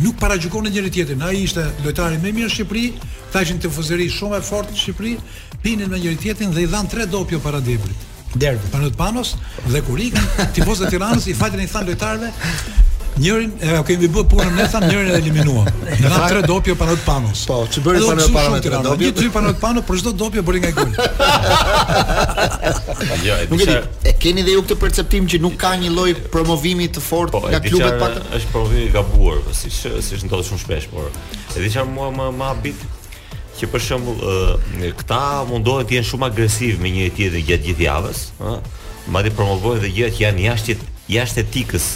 Nuk 0.00 0.16
paraqjonin 0.16 0.72
njëri 0.72 0.92
tjetrin. 0.94 1.20
Ai 1.26 1.42
ishte 1.44 1.60
lojtari 1.84 2.16
më 2.22 2.30
i 2.30 2.32
mirë 2.38 2.48
i 2.48 2.54
Shqipërisë, 2.54 3.10
tha 3.34 3.42
që 3.48 3.56
tifozëri 3.66 4.06
shumë 4.16 4.38
e 4.38 4.46
fortë 4.48 4.78
Shqipëri, 4.80 5.12
pinin 5.66 5.92
me 5.92 6.00
njëri 6.00 6.16
tjetrin 6.24 6.54
dhe 6.56 6.64
i 6.64 6.70
dhanë 6.72 6.88
tre 6.94 7.04
dopio 7.12 7.42
para 7.44 7.60
debrit. 7.68 8.08
Derbi 8.32 8.72
Panot 8.72 8.96
panos 8.96 9.34
dhe 9.68 9.84
kur 9.84 10.00
ikën 10.06 10.48
tifozët 10.56 10.88
e 10.88 10.92
Tiranës 10.96 11.28
i 11.28 11.36
fatin 11.40 11.60
i 11.60 11.68
thanë 11.72 11.90
lojtarëve, 11.90 12.32
njërin 13.18 13.50
e 13.62 13.70
kemi 13.86 14.08
bë 14.12 14.22
punën 14.30 14.52
me 14.56 14.64
tha 14.70 14.80
njërin 14.84 15.10
e 15.10 15.16
eliminuam. 15.18 15.66
Nga 16.00 16.26
tre 16.30 16.42
dopje 16.46 16.74
pa 16.78 16.86
not 16.86 17.00
panos. 17.04 17.44
Po, 17.46 17.60
ç'i 17.72 17.82
bëri 17.84 18.02
pa 18.06 18.14
not 18.20 18.32
panos 18.34 18.62
tre 18.66 18.78
dopje. 18.84 19.06
Një 19.06 19.16
tri 19.18 19.28
pa 19.34 19.42
panos 19.60 19.84
për 19.88 20.00
çdo 20.02 20.12
dopje 20.22 20.42
bëri 20.42 20.62
nga 20.62 20.72
gol. 20.76 20.92
Jo, 23.24 23.34
e 23.42 23.46
di. 23.46 23.66
E 24.10 24.12
keni 24.20 24.42
dhe 24.46 24.54
ju 24.56 24.62
këtë 24.64 24.76
perceptim 24.80 25.26
që 25.30 25.38
nuk 25.42 25.56
ka 25.60 25.72
një 25.78 25.90
lloj 25.94 26.14
promovimi 26.34 26.86
të 26.92 27.02
fortë 27.02 27.32
po, 27.40 27.50
nga 27.50 27.58
klubet 27.62 27.96
pak. 28.00 28.18
Është 28.38 28.50
promovim 28.52 28.84
i 28.84 28.90
gabuar, 28.94 29.38
si 29.54 29.70
po, 29.74 30.00
si 30.04 30.18
ndodh 30.26 30.44
shumë 30.48 30.62
shpesh, 30.62 30.88
por 30.92 31.08
e 31.54 31.62
di 31.62 31.70
çfarë 31.74 31.90
mua 31.94 32.10
më 32.14 32.28
më 32.38 32.50
habit 32.50 32.84
që 33.58 33.68
për 33.72 33.84
shembull 33.86 34.92
këta 35.02 35.20
mundohen 35.50 35.86
të 35.88 35.98
jenë 35.98 36.08
shumë 36.12 36.28
agresiv 36.30 36.82
me 36.82 36.92
njëri 36.94 37.14
tjetrin 37.18 37.46
gjatë 37.50 37.66
gjithë 37.68 37.86
javës, 37.88 38.24
ëh, 38.38 38.58
madje 39.14 39.34
promovojnë 39.38 39.82
dhe 39.86 39.92
gjërat 39.98 40.18
që 40.18 40.24
janë 40.26 40.46
jashtë 40.48 40.78
jashtë 41.14 41.44
etikës 41.46 41.90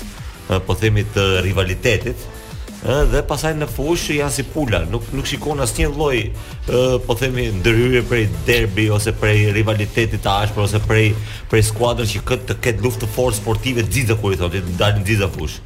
Eh, 0.51 0.59
po 0.66 0.74
themi 0.74 1.05
të 1.14 1.22
rivalitetit 1.45 2.18
eh, 2.18 3.03
dhe 3.12 3.20
pasaj 3.30 3.53
në 3.55 3.68
fush 3.70 4.09
janë 4.16 4.34
si 4.34 4.43
pula 4.51 4.80
nuk, 4.90 5.05
nuk 5.14 5.28
shikon 5.30 5.62
asë 5.62 5.84
një 5.84 5.90
loj 5.95 6.16
eh, 6.18 6.97
po 7.07 7.14
themi 7.14 7.45
ndërhyrë 7.61 8.01
prej 8.11 8.24
derbi 8.49 8.88
ose 8.90 9.14
prej 9.20 9.53
rivalitetit 9.55 10.18
të 10.24 10.32
ashpër 10.32 10.64
ose 10.64 10.80
prej, 10.88 11.05
prej 11.53 11.62
skuadrën 11.68 12.11
që 12.11 12.24
këtë 12.32 12.49
të 12.51 12.59
ketë 12.66 12.82
luft 12.88 13.05
të 13.05 13.11
forë 13.14 13.38
sportive 13.38 13.86
dzitë 13.86 14.18
kur 14.18 14.34
i 14.34 14.40
thotë 14.43 14.64
dalin 14.82 15.07
dalë 15.07 15.20
në 15.22 15.30
fush 15.38 15.61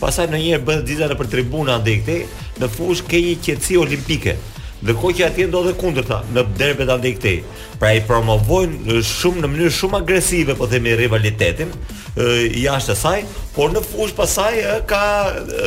pasaj 0.00 0.30
në 0.32 0.40
njerë 0.46 0.66
bëndë 0.70 0.90
dzitë 0.94 1.12
në 1.12 1.20
për 1.20 1.32
tribuna 1.36 1.76
në, 1.84 2.16
në 2.64 2.72
fush 2.78 3.04
ke 3.04 3.20
një 3.26 3.36
qetësi 3.50 3.76
olimpike 3.84 4.38
dhe 4.82 4.94
kohë 4.98 5.14
që 5.18 5.26
atje 5.28 5.44
ndodhe 5.46 5.72
dhe 5.78 6.16
në 6.34 6.42
derbet 6.58 6.88
në 6.88 6.94
dhe 7.04 7.10
këtej 7.18 7.36
pra 7.78 7.92
i 7.94 8.00
promovojnë 8.02 8.96
shumë 9.06 9.42
në 9.44 9.50
mënyrë 9.52 9.74
shumë 9.76 10.00
agresive 10.00 10.56
po 10.58 10.66
themi 10.66 10.96
rivalitetin 10.98 11.70
jashtë 12.18 12.96
asaj 12.96 13.20
por 13.52 13.72
në 13.74 13.82
fush 13.84 14.12
pasaj 14.16 14.52
ka, 14.88 15.00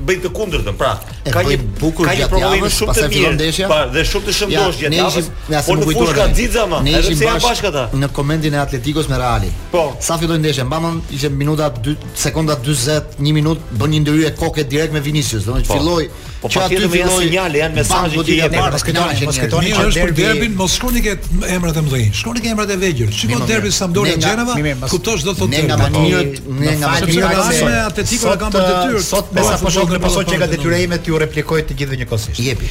bëj 0.09 0.17
të 0.25 0.31
kundërtën, 0.35 0.77
pra, 0.79 0.93
ka 1.31 1.43
një 1.47 1.59
bukur 1.79 2.09
gjatë 2.11 2.41
javës, 2.43 2.79
shumë 2.81 2.95
të 2.99 3.09
mirë. 3.13 3.69
Pa, 3.71 3.79
dhe 3.95 4.03
shumë 4.11 4.27
të 4.27 4.35
shëndosh 4.41 4.81
gjatë 4.83 4.99
javës. 4.99 5.29
Por 5.69 5.79
në 5.79 5.89
fush 5.93 6.15
ka 6.19 6.27
xixa 6.39 6.65
më, 6.73 6.81
edhe 6.99 7.15
pse 7.15 7.39
bashkë 7.45 7.71
ata. 7.71 7.87
Në 8.03 8.11
komendin 8.17 8.57
e 8.59 8.61
Atletikos 8.65 9.09
me 9.13 9.21
Reali. 9.23 9.53
Po. 9.71 9.85
Sa 10.03 10.19
filloi 10.21 10.41
ndeshja, 10.43 10.67
mbamën 10.67 10.99
ishte 11.15 11.31
minuta 11.31 11.71
2, 11.79 11.95
sekonda 12.25 12.59
40, 12.67 13.19
1 13.23 13.35
minutë 13.39 13.79
bën 13.79 13.95
një 13.95 14.03
ndryje 14.05 14.35
kokë 14.43 14.67
direkt 14.75 14.97
me 14.97 15.05
Vinicius, 15.07 15.47
domethënë 15.47 15.71
po. 15.71 15.79
filloi 15.79 16.31
Po 16.45 16.51
pa 16.53 16.67
tjetër 16.69 16.91
me 16.93 16.99
janë 16.99 17.13
sinjale, 17.23 17.61
janë 17.63 17.79
mesajë 17.79 18.23
që 18.29 18.35
janë 18.43 19.47
që 19.49 19.85
është 19.87 20.03
për 20.03 20.11
derbin, 20.19 20.53
mos 20.59 20.75
shkoni 20.77 21.01
ke 21.07 21.15
emrat 21.49 21.79
e 21.81 21.85
mdojnë 21.87 22.11
Shkoni 22.19 22.43
ke 22.45 22.51
emrat 22.53 22.69
e 22.75 22.77
vegjër 22.83 23.15
Shkoni 23.17 23.47
derbin 23.49 23.73
samdoria 23.73 24.19
mdojnë 24.19 24.75
e 24.75 24.91
Kuptosh 24.93 25.25
do 25.25 25.33
të 25.39 25.49
të 25.55 26.64
një 26.65 26.77
nga 26.79 27.33
më 27.37 27.57
shumë 27.59 27.79
atletikun 27.89 28.33
e 28.35 28.39
kam 28.43 28.55
për 28.55 28.69
detyrë. 28.71 29.03
Sot 29.07 29.33
me 29.37 29.45
sa 29.47 29.59
po 29.61 29.73
shoh 29.75 29.91
në 29.93 30.03
pasoj 30.05 30.25
që 30.31 30.41
ka 30.45 30.51
detyrë 30.55 30.83
ime 30.89 31.01
u 31.13 31.21
replikoj 31.25 31.63
të 31.69 31.79
gjithë 31.81 32.01
njëkohësisht. 32.03 32.43
Jepi. 32.49 32.71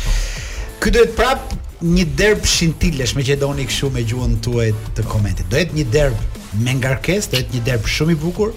Ky 0.83 0.91
duhet 0.95 1.13
prap 1.17 1.53
një 1.83 2.05
derb 2.19 2.47
shintilesh 2.47 3.15
me 3.17 3.23
që 3.27 3.37
doni 3.41 3.65
kështu 3.67 3.91
me 3.95 4.05
gjuhën 4.07 4.37
tuaj 4.45 4.71
të 4.97 5.07
komentit. 5.11 5.49
Do 5.51 5.59
jetë 5.61 5.77
një 5.79 5.85
derb 5.93 6.39
me 6.63 6.73
ngarkesë, 6.77 7.29
do 7.33 7.39
jetë 7.39 7.55
një 7.57 7.61
derb 7.65 7.87
shumë 7.89 8.13
i 8.13 8.19
bukur. 8.23 8.51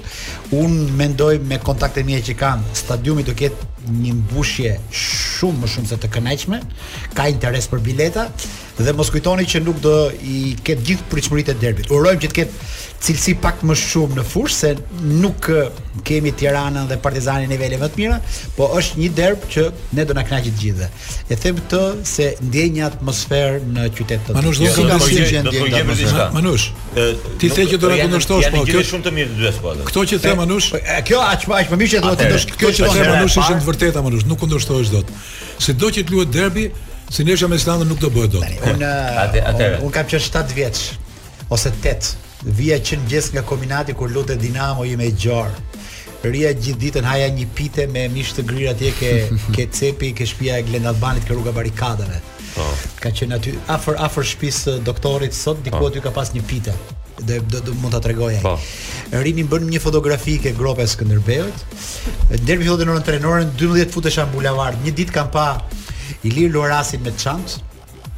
Un 0.57 0.75
mendoj 0.99 1.37
me 1.43 1.59
kontaktet 1.65 2.07
mia 2.07 2.21
që 2.27 2.35
kanë, 2.41 2.75
stadiumi 2.77 3.25
do 3.27 3.35
ketë 3.37 3.73
një 3.97 4.13
mbushje 4.25 4.73
shumë 4.91 5.63
më 5.63 5.71
shumë 5.75 5.93
se 5.93 5.99
të 6.03 6.11
kënaqshme. 6.17 6.61
Ka 7.15 7.29
interes 7.33 7.71
për 7.73 7.83
bileta 7.87 8.29
dhe 8.77 8.93
mos 8.93 9.09
kujtoni 9.15 9.47
që 9.49 9.63
nuk 9.65 9.79
do 9.81 9.95
i 10.27 10.53
ketë 10.67 10.87
gjithë 10.91 11.09
pritshmëritë 11.13 11.55
e 11.55 11.61
derbit. 11.63 11.93
Urojmë 11.95 12.25
që 12.27 12.31
të 12.33 12.39
ketë 12.43 12.67
cilësi 13.07 13.35
pak 13.41 13.61
më 13.69 13.75
shumë 13.79 14.17
në 14.19 14.23
fushë 14.27 14.57
se 14.57 14.71
nuk 15.21 15.47
kemi 16.07 16.33
Tiranën 16.39 16.89
dhe 16.91 16.99
Partizanin 17.03 17.47
në 17.49 17.55
nivele 17.55 17.79
më 17.81 17.89
të 17.95 18.01
mira, 18.01 18.17
po 18.57 18.67
është 18.81 18.99
një 19.01 19.11
derb 19.19 19.45
që 19.53 19.65
ne 19.97 20.05
do 20.09 20.17
na 20.17 20.25
kënaqë 20.27 20.51
të 20.51 20.63
gjithëve. 20.63 20.89
E 21.33 21.39
them 21.43 21.61
këtë 21.61 21.81
se 22.11 22.27
ndjen 22.49 22.75
një 22.77 22.85
atmosferë 22.89 23.61
në 23.77 23.85
qytet 23.99 24.27
të. 24.27 24.37
Manush, 24.39 24.63
do 24.63 24.73
të 24.73 24.89
kemi 24.97 25.63
një 25.69 25.69
gjë 25.77 26.27
Manush, 26.37 26.67
ti 27.43 27.51
the 27.57 27.67
që 27.75 27.79
do 27.85 27.93
të 27.93 28.01
kundërshtosh, 28.03 28.51
po 28.57 28.65
kjo 28.73 28.83
është 28.83 28.91
shumë 28.91 29.07
të 29.09 29.15
mirë 29.21 29.31
të 29.31 29.41
dy 29.43 29.55
skuadrat. 29.61 29.87
Kto 29.93 30.07
që 30.11 30.21
the 30.27 30.35
Manush? 30.43 30.69
Kjo 31.09 31.23
aq 31.31 31.47
më 31.47 31.59
aq 31.61 31.73
më 31.75 31.81
mirë 31.85 31.95
që 31.95 32.05
do 32.09 32.13
të 32.17 32.29
thosh, 32.35 32.51
kjo 32.59 32.75
që 32.81 32.93
the 32.97 33.09
Manush 33.15 33.39
është 33.39 33.55
e 33.55 33.65
vërtetë 33.71 34.07
Manush, 34.11 34.29
nuk 34.33 34.43
kundërshtohesh 34.45 34.93
dot. 34.97 35.17
Sido 35.65 35.93
që 35.97 36.07
të 36.09 36.17
luhet 36.17 36.35
derbi, 36.41 36.67
Sinesha 37.07 37.47
me 37.47 37.55
Islandën 37.55 37.87
nuk 37.87 38.01
do 38.03 38.09
bëhet 38.11 38.33
dot. 38.35 38.63
Unë 38.73 38.89
atë 39.23 39.43
atë. 39.47 39.67
Un 39.87 39.93
kam 39.95 40.09
qenë 40.11 40.25
7 40.27 40.57
vjeç 40.59 40.81
ose 41.55 41.71
8 41.71 42.09
Vija 42.45 42.77
që 42.83 42.97
në 43.01 43.09
gjesë 43.11 43.33
nga 43.35 43.43
kombinati 43.49 43.95
kur 43.97 44.11
lute 44.13 44.37
dinamo 44.37 44.85
i 44.85 44.97
me 44.97 45.09
gjarë. 45.11 45.65
Rria 46.27 46.51
gjithë 46.53 46.81
ditën 46.81 47.05
haja 47.07 47.29
një 47.33 47.45
pite 47.55 47.85
me 47.89 48.07
mishë 48.11 48.37
të 48.41 48.45
grirë 48.49 48.71
atje 48.75 48.91
ke, 48.99 49.11
ke 49.55 49.67
cepi, 49.73 50.11
ke 50.17 50.27
shpia 50.27 50.59
e 50.61 50.67
glendalbanit, 50.69 51.25
ke 51.27 51.33
rruga 51.37 51.53
barikadave. 51.55 52.19
Oh. 52.61 52.77
Ka 53.01 53.11
qenë 53.15 53.37
aty, 53.39 53.55
afer, 53.73 53.97
afer 54.03 54.25
shpisë 54.27 54.79
doktorit 54.85 55.37
sot, 55.37 55.63
diku 55.65 55.81
oh. 55.81 55.89
aty 55.91 56.03
ka 56.05 56.13
pas 56.15 56.33
një 56.37 56.43
pite 56.49 56.75
dhe 57.17 57.39
do, 57.49 57.63
do 57.65 57.73
mund 57.81 57.95
ta 57.97 58.01
tregoj 58.05 58.35
ai. 58.35 58.41
Po. 58.45 58.57
Rini 59.23 59.47
bën 59.49 59.65
një 59.73 59.81
fotografi 59.81 60.37
ke 60.43 60.53
grope 60.57 60.85
së 60.85 60.99
Skënderbeut. 60.99 61.63
ndërmi 62.43 62.67
fillon 62.67 62.83
në 62.85 62.93
orën 62.93 63.07
trenorën 63.07 63.55
12 63.57 63.93
futesha 63.93 64.27
në 64.27 64.75
Një 64.85 64.93
ditë 64.99 65.13
kam 65.13 65.31
pa 65.31 65.63
Ilir 66.25 66.51
Lorasin 66.53 67.01
me 67.03 67.13
çantë 67.17 67.63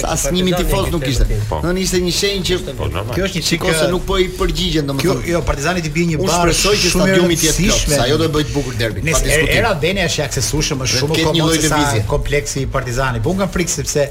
asnjëmi 0.00 0.54
tifoz 0.56 0.86
nuk 0.94 1.02
ishte. 1.10 1.26
Do 1.50 1.60
të 1.66 1.74
ishte 1.84 2.00
një 2.06 2.14
shenjë 2.18 2.46
që 2.48 2.74
po, 2.78 2.88
kjo 3.10 3.26
është 3.28 3.42
një 3.42 3.44
çikose 3.50 3.76
kjo... 3.82 3.90
nuk 3.94 4.06
po 4.08 4.16
i 4.22 4.28
përgjigjen 4.38 4.88
domethënë. 4.88 5.26
Kjo 5.26 5.34
jo 5.34 5.42
Partizani 5.50 5.84
ti 5.84 5.92
bie 5.96 6.06
një 6.12 6.20
barë. 6.22 6.32
Unë 6.32 6.40
shpresoj 6.46 6.74
që 6.84 6.94
stadiumi 6.96 7.36
të 7.42 7.48
jetë 7.50 7.68
plot, 7.68 7.84
sa 7.96 8.02
ajo 8.06 8.18
do 8.22 8.30
të 8.30 8.34
bëjë 8.38 8.48
të 8.50 8.56
bukur 8.56 8.80
derbi. 8.80 9.04
Ne 9.04 9.20
Era 9.58 9.74
Benia 9.84 10.08
është 10.08 10.22
i 10.22 10.26
aksesueshëm 10.30 10.80
më 10.84 10.90
shumë 10.96 11.20
komplekse 11.20 11.76
po 12.06 12.16
kompleksi 12.16 12.64
i 12.64 12.70
Partizani. 12.80 13.20
Po 13.26 13.34
un 13.36 13.44
kam 13.44 13.52
frikë 13.52 13.76
sepse 13.80 14.08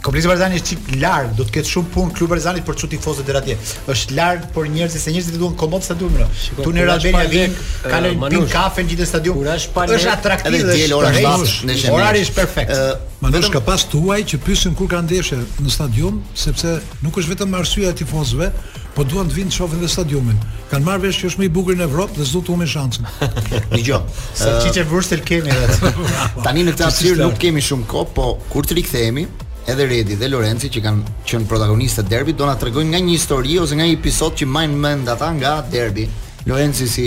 Kompleksi 0.00 0.28
Barzani 0.30 0.56
është 0.56 0.68
çik 0.68 0.86
larg, 1.02 1.34
do 1.36 1.44
të 1.44 1.52
ketë 1.58 1.70
shumë 1.74 1.90
punë 1.92 2.12
klubi 2.16 2.32
Barzani 2.34 2.62
për 2.64 2.76
çut 2.80 2.90
tifozët 2.94 3.26
deri 3.28 3.40
atje. 3.40 3.56
Është 3.92 4.14
larg 4.16 4.44
për 4.54 4.68
njerëz 4.72 4.94
se 5.02 5.12
njerëzit 5.12 5.36
duan 5.40 5.56
komod 5.60 5.84
sa 5.84 5.96
duan. 5.98 6.22
Tu 6.64 6.72
në 6.72 6.86
Radenia 6.88 7.26
vin, 7.28 7.52
kanë 7.84 8.14
një 8.14 8.30
pin 8.32 8.46
kafe 8.52 8.84
në 8.86 8.94
gjithë 8.94 9.08
stadium. 9.10 9.42
Është 9.44 10.12
atraktiv 10.14 10.64
dhe 10.70 10.76
është 10.88 11.92
Orari 11.92 12.22
është 12.24 12.36
perfekt. 12.36 12.78
Manush 13.20 13.50
ka 13.52 13.60
pas 13.64 13.82
tuaj 13.84 14.22
që 14.30 14.38
pyesin 14.46 14.72
kur 14.76 14.88
kanë 14.88 15.04
ndeshje 15.10 15.36
në 15.60 15.72
stadium, 15.74 16.22
sepse 16.40 16.78
nuk 17.04 17.18
është 17.20 17.34
vetëm 17.34 17.58
arsyeja 17.58 17.92
e 17.92 17.98
tifozëve, 18.00 18.48
po 18.96 19.04
duan 19.04 19.28
të 19.28 19.36
vinë 19.36 19.52
të 19.52 19.58
shohin 19.58 19.84
në 19.84 19.90
stadiumin. 19.92 20.38
Kan 20.72 20.86
marr 20.86 21.02
vesh 21.04 21.20
që 21.20 21.28
është 21.28 21.42
më 21.42 21.46
i 21.50 21.52
bukur 21.58 21.76
në 21.76 21.84
Evropë 21.90 22.16
dhe 22.16 22.28
zot 22.30 22.48
të 22.48 22.56
me 22.62 22.66
shansin. 22.70 23.04
Dgjoj. 23.76 24.00
Sa 24.40 24.56
çiçe 24.64 24.86
vurstel 24.88 25.20
keni. 25.28 25.52
Tani 26.46 26.64
në 26.64 26.72
këtë 26.78 26.86
hapësirë 26.88 27.20
nuk 27.26 27.36
kemi 27.44 27.60
shumë 27.66 27.84
kohë, 27.92 28.10
po 28.16 28.30
kur 28.50 28.64
të 28.70 28.80
rikthehemi, 28.80 29.26
edhe 29.66 29.86
Redi 29.88 30.16
dhe 30.20 30.28
Lorenci 30.30 30.70
që 30.72 30.80
kanë 30.86 31.12
qenë 31.28 31.48
protagonistë 31.50 32.04
derbit 32.08 32.38
do 32.40 32.48
na 32.48 32.56
tregojnë 32.60 32.92
nga 32.94 33.02
një 33.04 33.16
histori 33.16 33.58
ose 33.60 33.76
nga 33.78 33.86
një 33.88 33.98
episod 33.98 34.38
që 34.40 34.48
mbajnë 34.48 34.80
mend 34.86 35.12
ata 35.12 35.28
nga 35.36 35.54
derbi. 35.72 36.08
Lorenci 36.48 36.86
si 36.88 37.06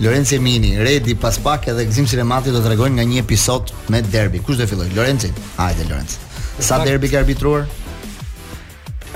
Lorenzo 0.01 0.33
Emini, 0.39 0.79
Redi 0.81 1.13
pas 1.21 1.37
pak 1.45 1.67
edhe 1.75 1.85
Gzim 1.91 2.07
Sinemati 2.09 2.55
do 2.55 2.63
të 2.63 2.71
tregojnë 2.71 2.97
nga 2.97 3.05
një 3.11 3.21
episod 3.21 3.69
me 3.93 4.01
derbi. 4.07 4.41
Kush 4.41 4.57
do 4.57 4.65
të 4.65 4.73
fillojë? 4.73 4.97
Lorenzo. 4.97 5.29
Hajde 5.61 5.85
Lorenzo. 5.93 6.29
Sa 6.61 6.77
derbi 6.85 7.09
ke 7.09 7.17
arbitruar? 7.17 7.65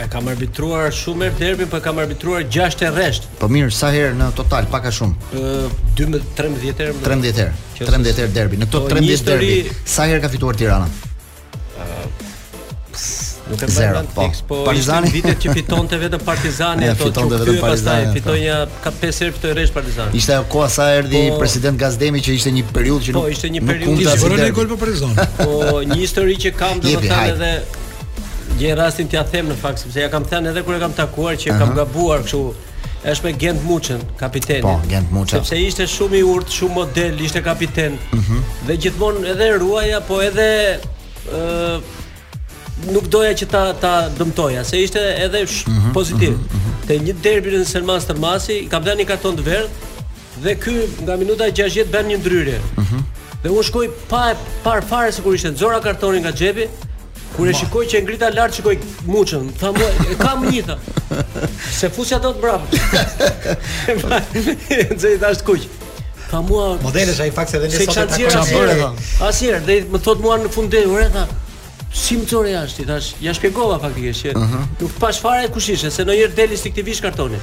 Ai 0.01 0.09
kam 0.11 0.26
arbitruar 0.32 0.88
shumë 0.90 1.28
herë 1.28 1.38
derbin, 1.38 1.68
po 1.70 1.78
kam 1.84 2.01
arbitruar 2.03 2.40
6 2.57 2.78
të 2.80 2.88
rresht. 2.97 3.28
Po 3.38 3.47
mirë, 3.53 3.68
sa 3.76 3.92
herë 3.95 4.16
në 4.18 4.30
total, 4.34 4.66
pak 4.72 4.88
a 4.90 4.95
shumë? 4.97 5.68
12-13 6.01 6.64
herë. 6.80 6.99
13 7.05 7.42
herë. 7.45 7.64
13 7.84 8.22
herë 8.24 8.34
derbi. 8.40 8.59
Në 8.64 8.70
këto 8.72 8.80
13 8.88 8.90
po, 8.90 9.30
derbi, 9.30 9.76
sa 9.97 10.09
herë 10.11 10.24
ka 10.24 10.32
fituar 10.32 10.59
Tirana? 10.59 10.90
Nuk 13.51 13.61
e 13.62 13.66
bën 13.74 14.05
po. 14.14 14.30
po 14.47 14.55
Partizani 14.64 15.11
vitet 15.12 15.40
që 15.45 15.53
fitonte 15.53 15.97
vetëm 16.01 16.22
Partizani 16.24 16.86
ato. 16.90 17.05
Fitonte 17.11 17.36
vetëm 17.42 17.59
Partizani. 17.61 17.70
Pastaj 17.74 18.05
po. 18.07 18.12
fitonja 18.16 18.59
një 18.59 18.82
ka 18.84 18.92
pesë 19.01 19.24
herë 19.26 19.32
fitoi 19.36 19.51
rresht 19.59 19.74
Partizani. 19.76 20.20
Ishte 20.20 20.36
koha 20.53 20.68
sa 20.72 20.86
erdhi 20.97 21.22
po. 21.28 21.36
president 21.42 21.76
Gazdemi 21.82 22.22
që 22.24 22.36
ishte 22.38 22.53
një 22.57 22.62
periudhë 22.72 23.09
që 23.09 23.12
po, 23.12 23.16
nuk. 23.16 23.26
Po 23.28 23.34
ishte 23.34 23.51
një 23.57 23.64
periudhë 23.68 24.07
që 24.09 24.36
bën 24.40 24.55
gol 24.61 24.70
për 24.72 24.78
Partizani. 24.82 25.26
Po 25.45 25.82
një 25.90 25.99
histori 26.01 26.36
që 26.45 26.53
kam 26.59 26.80
domethënë 26.84 27.34
edhe 27.34 27.57
Gje 28.55 28.72
rastin 28.78 29.09
t'ia 29.11 29.24
them 29.28 29.49
në 29.51 29.57
fakt 29.59 29.82
sepse 29.82 30.01
ja 30.07 30.12
kam 30.12 30.24
thënë 30.30 30.53
edhe 30.55 30.62
kur 30.64 30.76
e 30.76 30.78
kam 30.80 30.92
takuar 30.97 31.36
që 31.40 31.59
kam 31.59 31.74
gabuar 31.76 32.22
kështu 32.24 32.45
është 33.05 33.24
me 33.26 33.30
Gent 33.42 33.64
Muçën, 33.68 34.01
kapiteni. 34.16 34.62
Po, 34.64 34.78
Gent 34.88 35.11
Muçën. 35.12 35.42
Sepse 35.42 35.59
ishte 35.61 35.84
shumë 35.92 36.20
i 36.22 36.22
urtë, 36.24 36.55
shumë 36.61 36.74
model, 36.78 37.18
ishte 37.26 37.42
kapiten. 37.45 37.99
Mhm. 38.14 38.22
Mm 38.38 38.42
dhe 38.64 38.76
gjithmonë 38.80 39.26
edhe 39.34 39.49
ruaja, 39.61 39.99
po 40.09 40.22
edhe 40.24 40.47
ëh 40.80 42.03
nuk 42.91 43.07
doja 43.09 43.33
që 43.39 43.47
ta 43.51 43.61
ta 43.79 43.95
dëmtoja, 44.18 44.64
se 44.66 44.81
ishte 44.83 45.01
edhe 45.22 45.45
sh, 45.47 45.66
mm 45.68 45.77
-hmm, 45.79 45.93
pozitiv. 45.95 46.31
Mm 46.31 46.47
-hmm. 46.49 46.87
Te 46.87 46.97
një 46.99 47.14
derbi 47.22 47.51
në 47.55 47.64
Selmas 47.64 48.07
të 48.09 48.18
Masi, 48.18 48.66
kam 48.70 48.85
dhënë 48.85 49.01
një 49.03 49.07
karton 49.07 49.37
të 49.39 49.43
verdh 49.43 49.85
dhe 50.43 50.55
ky 50.55 50.75
nga 51.07 51.16
minuta 51.16 51.45
60 51.45 51.87
bën 51.93 52.05
një 52.11 52.18
ndryrje. 52.18 52.59
Mm 52.59 52.83
-hmm. 52.83 53.03
Dhe 53.43 53.51
u 53.51 53.62
shkoi 53.62 53.89
pa 54.09 54.35
parë 54.64 54.83
fare 54.89 55.12
sikur 55.12 55.35
ishte 55.35 55.51
nxorra 55.51 55.81
kartonin 55.81 56.20
nga 56.22 56.33
xhepi. 56.33 56.66
Kur 57.37 57.49
e 57.49 57.53
shikoj 57.55 57.87
që 57.87 57.95
e 57.99 58.03
ngrita 58.03 58.29
lart 58.35 58.55
shikoj 58.55 58.77
muçën, 59.07 59.43
tha 59.61 59.68
mua, 59.72 59.89
e 60.12 60.14
kam 60.18 60.39
një 60.51 60.62
tha. 60.66 60.77
Se 61.81 61.89
fusja 61.91 62.18
do 62.18 62.31
të 62.33 62.39
mbrap. 62.39 62.61
Zej 65.03 65.16
dash 65.20 65.43
kuq. 65.47 65.62
Tha 66.31 66.39
mua, 66.49 66.79
modelesh 66.83 67.20
ai 67.20 67.31
fakse 67.31 67.59
dhe 67.59 67.68
ne 67.68 67.85
sot 67.87 67.95
ta 67.95 68.45
bërë. 68.55 68.89
Asnjëherë, 69.29 69.64
dhe 69.66 69.77
më 69.93 69.99
thot 70.05 70.18
mua 70.22 70.35
në 70.39 70.49
fund 70.57 70.70
ditë, 70.70 70.87
ure 70.95 71.09
tha, 71.14 71.25
Si 71.95 72.16
më 72.18 72.24
zore 72.28 72.51
jashtë, 72.51 72.82
i 72.82 72.86
thash, 72.88 73.09
ja 73.22 73.32
shpjegova 73.36 73.76
faktikisht 73.82 74.26
që 74.26 74.32
uh 74.34 74.42
-huh. 74.42 74.64
nuk 74.80 74.97
pash 75.03 75.20
fare 75.22 75.47
kush 75.55 75.68
ishte, 75.74 75.90
se 75.95 76.03
në 76.03 76.16
njërë 76.20 76.34
deli 76.40 76.57
si 76.59 76.72
vish 76.88 77.03
kartoni. 77.05 77.38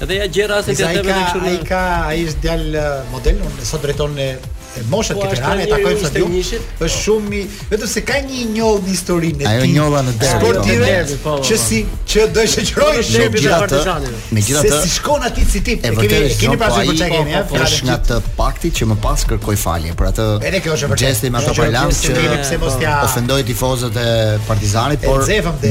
Edhe 0.00 0.16
ja 0.20 0.26
gjerë 0.36 0.54
asë 0.58 0.72
e 0.72 0.76
këtë 0.78 0.94
të 0.98 1.02
me 1.06 1.12
në 1.12 1.26
këshurë. 1.26 1.50
A 1.50 1.52
i 1.52 1.58
ka, 1.70 1.82
a 2.08 2.14
i 2.16 2.24
është 2.28 2.42
djallë 2.46 2.84
model, 3.12 3.42
në 3.58 3.66
sot 3.70 3.82
drejton 3.84 4.16
në 4.16 4.28
e 4.74 4.82
moshat 4.88 5.16
që 5.20 5.36
kanë 5.36 5.58
ne 5.60 5.66
takojmë 5.68 6.00
sot 6.00 6.16
është 6.16 6.60
po. 6.80 6.86
shumë 6.92 7.40
vetëm 7.72 7.90
se 7.92 8.02
ka 8.08 8.20
një 8.24 8.44
njollë 8.54 8.84
historinë 8.88 9.40
e 9.42 9.42
tij. 9.42 9.48
Ajo 9.50 9.64
njolla 9.68 10.00
në 10.06 10.12
derbi. 10.22 10.44
Po 10.44 10.62
ti 10.66 10.76
vetë 10.80 11.16
po, 11.24 11.34
që 11.48 11.58
po. 11.58 11.60
si 11.62 11.80
që 12.12 12.24
do 12.32 12.40
të 12.40 12.52
shoqëroj 12.54 13.02
shumë 13.08 13.40
gjithë 13.40 13.58
ato. 13.58 14.12
Me 14.32 14.40
Se 14.46 14.70
si 14.82 14.90
shkon 14.94 15.20
aty 15.28 15.44
si 15.52 15.60
tip. 15.66 15.84
E 15.84 15.92
keni 15.98 16.30
keni 16.40 16.56
pasur 16.60 16.84
për 16.88 16.96
çka 17.02 17.08
keni, 17.16 17.32
ha? 17.36 17.42
Tash 17.58 17.82
nga 17.88 17.96
të 18.08 18.14
pakti 18.38 18.68
që 18.78 18.82
më 18.92 18.96
pas 19.06 19.20
kërkoi 19.32 19.56
falje 19.64 19.92
për 20.00 20.06
atë. 20.12 20.26
Edhe 20.50 20.60
kjo 20.64 20.72
është 20.78 20.90
vërtet. 20.94 21.28
me 21.30 21.38
ato 21.42 21.54
për 21.60 21.74
lart 21.76 22.00
që 22.06 22.88
ofendoi 23.04 23.40
tifozët 23.50 23.96
e 24.00 24.08
Partizanit, 24.46 25.00
por 25.02 25.20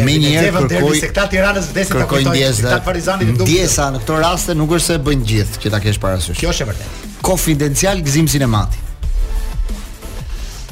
më 0.07 0.13
një 0.23 0.29
herë 0.37 0.65
kërkoj 0.75 0.99
se 1.01 1.07
këta 1.13 1.27
Tiranës 1.33 1.65
vdesin 1.71 1.93
ta 1.97 2.03
kërkojnë 2.03 2.29
të 2.29 2.53
këta 2.63 2.77
Partizanit 2.85 3.27
të 3.27 3.33
dukshëm. 3.41 3.45
Pjesa 3.49 3.89
në 3.95 3.99
këto 4.03 4.13
raste 4.25 4.55
nuk 4.59 4.69
është 4.77 4.87
se 4.89 4.97
bën 5.09 5.19
gjithë 5.31 5.59
që 5.65 5.73
ta 5.73 5.79
kesh 5.83 5.99
parasysh. 6.01 6.37
Kjo 6.41 6.49
është 6.53 6.67
vërtet. 6.71 6.87
Konfidencial 7.27 7.97
gëzim 8.05 8.27
sinematik. 8.31 8.79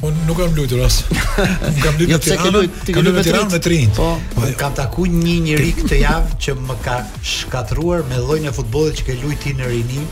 Unë 0.00 0.22
nuk 0.24 0.38
kam 0.40 0.54
lutur 0.56 0.80
as. 0.88 1.02
Unë 1.12 1.82
kam 1.84 1.96
lutur 1.98 2.14
jo, 2.14 2.18
të 2.24 2.36
kam 2.40 3.04
lutur 3.04 3.20
të 3.20 3.32
vetëm 3.32 3.50
me 3.52 3.58
trin. 3.60 3.90
Po, 3.98 4.06
po, 4.32 4.38
po 4.40 4.46
jo. 4.48 4.54
kam 4.56 4.72
taku 4.78 5.04
një 5.12 5.34
njerëz 5.44 5.74
këtë 5.82 5.98
javë 6.00 6.36
që 6.40 6.54
më 6.70 6.76
ka 6.86 6.94
shkatruar 7.32 8.06
me 8.08 8.20
llojin 8.22 8.48
e 8.48 8.54
futbollit 8.56 8.96
që 9.02 9.06
ke 9.10 9.18
luajti 9.20 9.52
në 9.58 9.68
Rini 9.74 10.06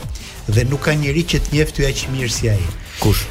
dhe 0.53 0.67
nuk 0.69 0.85
ka 0.85 0.93
njerëz 1.01 1.27
që 1.33 1.41
të 1.47 1.55
njeftë 1.55 1.87
aq 1.89 2.03
mirë 2.13 2.35
si 2.35 2.51
ai. 2.53 2.61
Kush? 3.01 3.23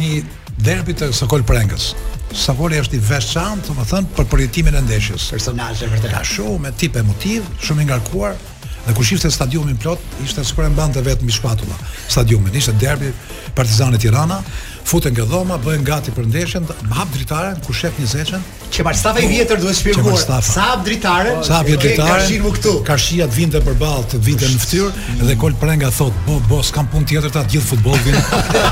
një 0.00 0.22
derbi 0.64 0.96
të 0.96 1.10
Sokol 1.16 1.44
Prengës. 1.44 1.90
Savori 2.34 2.80
është 2.80 2.96
i 2.96 3.02
veçantë, 3.10 3.68
domethënë 3.68 4.10
për 4.16 4.28
projektimin 4.32 4.80
e 4.80 4.82
ndeshjes. 4.88 5.28
Personazhe 5.36 5.90
vërtet 5.92 6.14
ka 6.16 6.24
shumë 6.26 6.72
tip 6.80 6.96
emotiv, 7.02 7.44
shumë 7.62 7.84
i 7.84 7.90
ngarkuar. 7.92 8.38
Dhe 8.84 8.92
kur 8.96 9.06
shifte 9.06 9.28
stadiumin 9.32 9.76
plot, 9.80 10.00
ishte 10.24 10.42
skuar 10.48 10.72
mbante 10.74 11.00
vetëm 11.06 11.24
mbi 11.28 11.34
shpatulla. 11.36 11.76
Stadiumin 12.12 12.56
ishte 12.58 12.74
derbi 12.80 13.12
Partizani 13.56 14.00
Tirana 14.02 14.40
futen 14.84 15.12
nga 15.12 15.24
dhoma, 15.24 15.56
bëhen 15.64 15.84
gati 15.86 16.12
për 16.12 16.26
ndeshjen, 16.28 16.66
hap 16.92 17.08
dritaren 17.14 17.56
ku 17.64 17.72
shef 17.74 17.96
një 17.98 18.08
zeçën. 18.10 18.42
Që 18.74 18.84
pa 18.84 18.92
stafa 18.96 19.22
i 19.22 19.28
vjetër 19.30 19.60
duhet 19.62 19.78
shpjeguar. 19.78 20.42
Sa 20.44 20.66
hap 20.72 20.82
dritaren? 20.84 21.38
Sa 21.46 21.60
hap 21.60 21.68
dritaren? 21.70 22.10
Kashinu 22.10 22.50
këtu. 22.56 22.72
Kashia 22.84 23.28
të 23.30 23.36
vinte 23.38 23.60
përballë, 23.64 24.04
të 24.12 24.20
vinte 24.26 24.50
në 24.50 24.60
fytyrë 24.64 25.22
dhe 25.30 25.36
kol 25.40 25.56
prenga 25.62 25.90
thot, 25.94 26.12
"Bo, 26.26 26.36
bo, 26.50 26.60
s'kam 26.62 26.88
punë 26.92 27.06
tjetër 27.12 27.32
ta 27.36 27.44
gjithë 27.54 27.68
futbollin." 27.70 28.20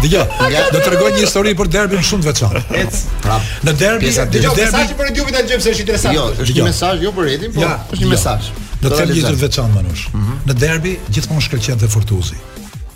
do 0.00 0.78
të 0.78 0.94
rregoj 0.94 1.10
një 1.18 1.24
histori 1.26 1.52
për 1.58 1.70
derbin 1.74 2.06
shumë 2.08 2.24
të 2.24 2.30
veçantë. 2.30 2.86
Pra, 3.26 3.36
në 3.68 3.76
derbi... 3.82 4.08
Në 4.08 4.26
derbi, 4.38 4.40
dëgjo, 4.40 4.54
derbi 4.62 4.80
mesazh 4.80 4.96
për 5.02 5.12
Edipin 5.12 5.38
Alxhem 5.42 5.64
se 5.66 5.74
është 5.76 5.84
interesant. 5.84 6.16
Jo, 6.16 6.24
është 6.40 6.48
një 6.56 6.62
jo. 6.62 6.70
mesazh 6.70 7.04
jo 7.06 7.14
për 7.18 7.30
Edipin, 7.34 7.60
po 7.60 7.92
është 7.92 8.00
një 8.06 8.10
mesazh. 8.14 8.50
Do 8.72 8.86
të 8.86 8.94
them 9.02 9.12
një 9.12 9.18
gjë 9.20 9.26
të 9.28 9.42
veçantë 9.44 9.76
manush. 9.76 10.06
Mhm. 10.16 10.40
Në 10.48 10.58
derbi 10.64 10.96
gjithmonë 11.12 11.46
shkëlqen 11.50 11.84
te 11.84 11.92
Fortuzi. 11.98 12.40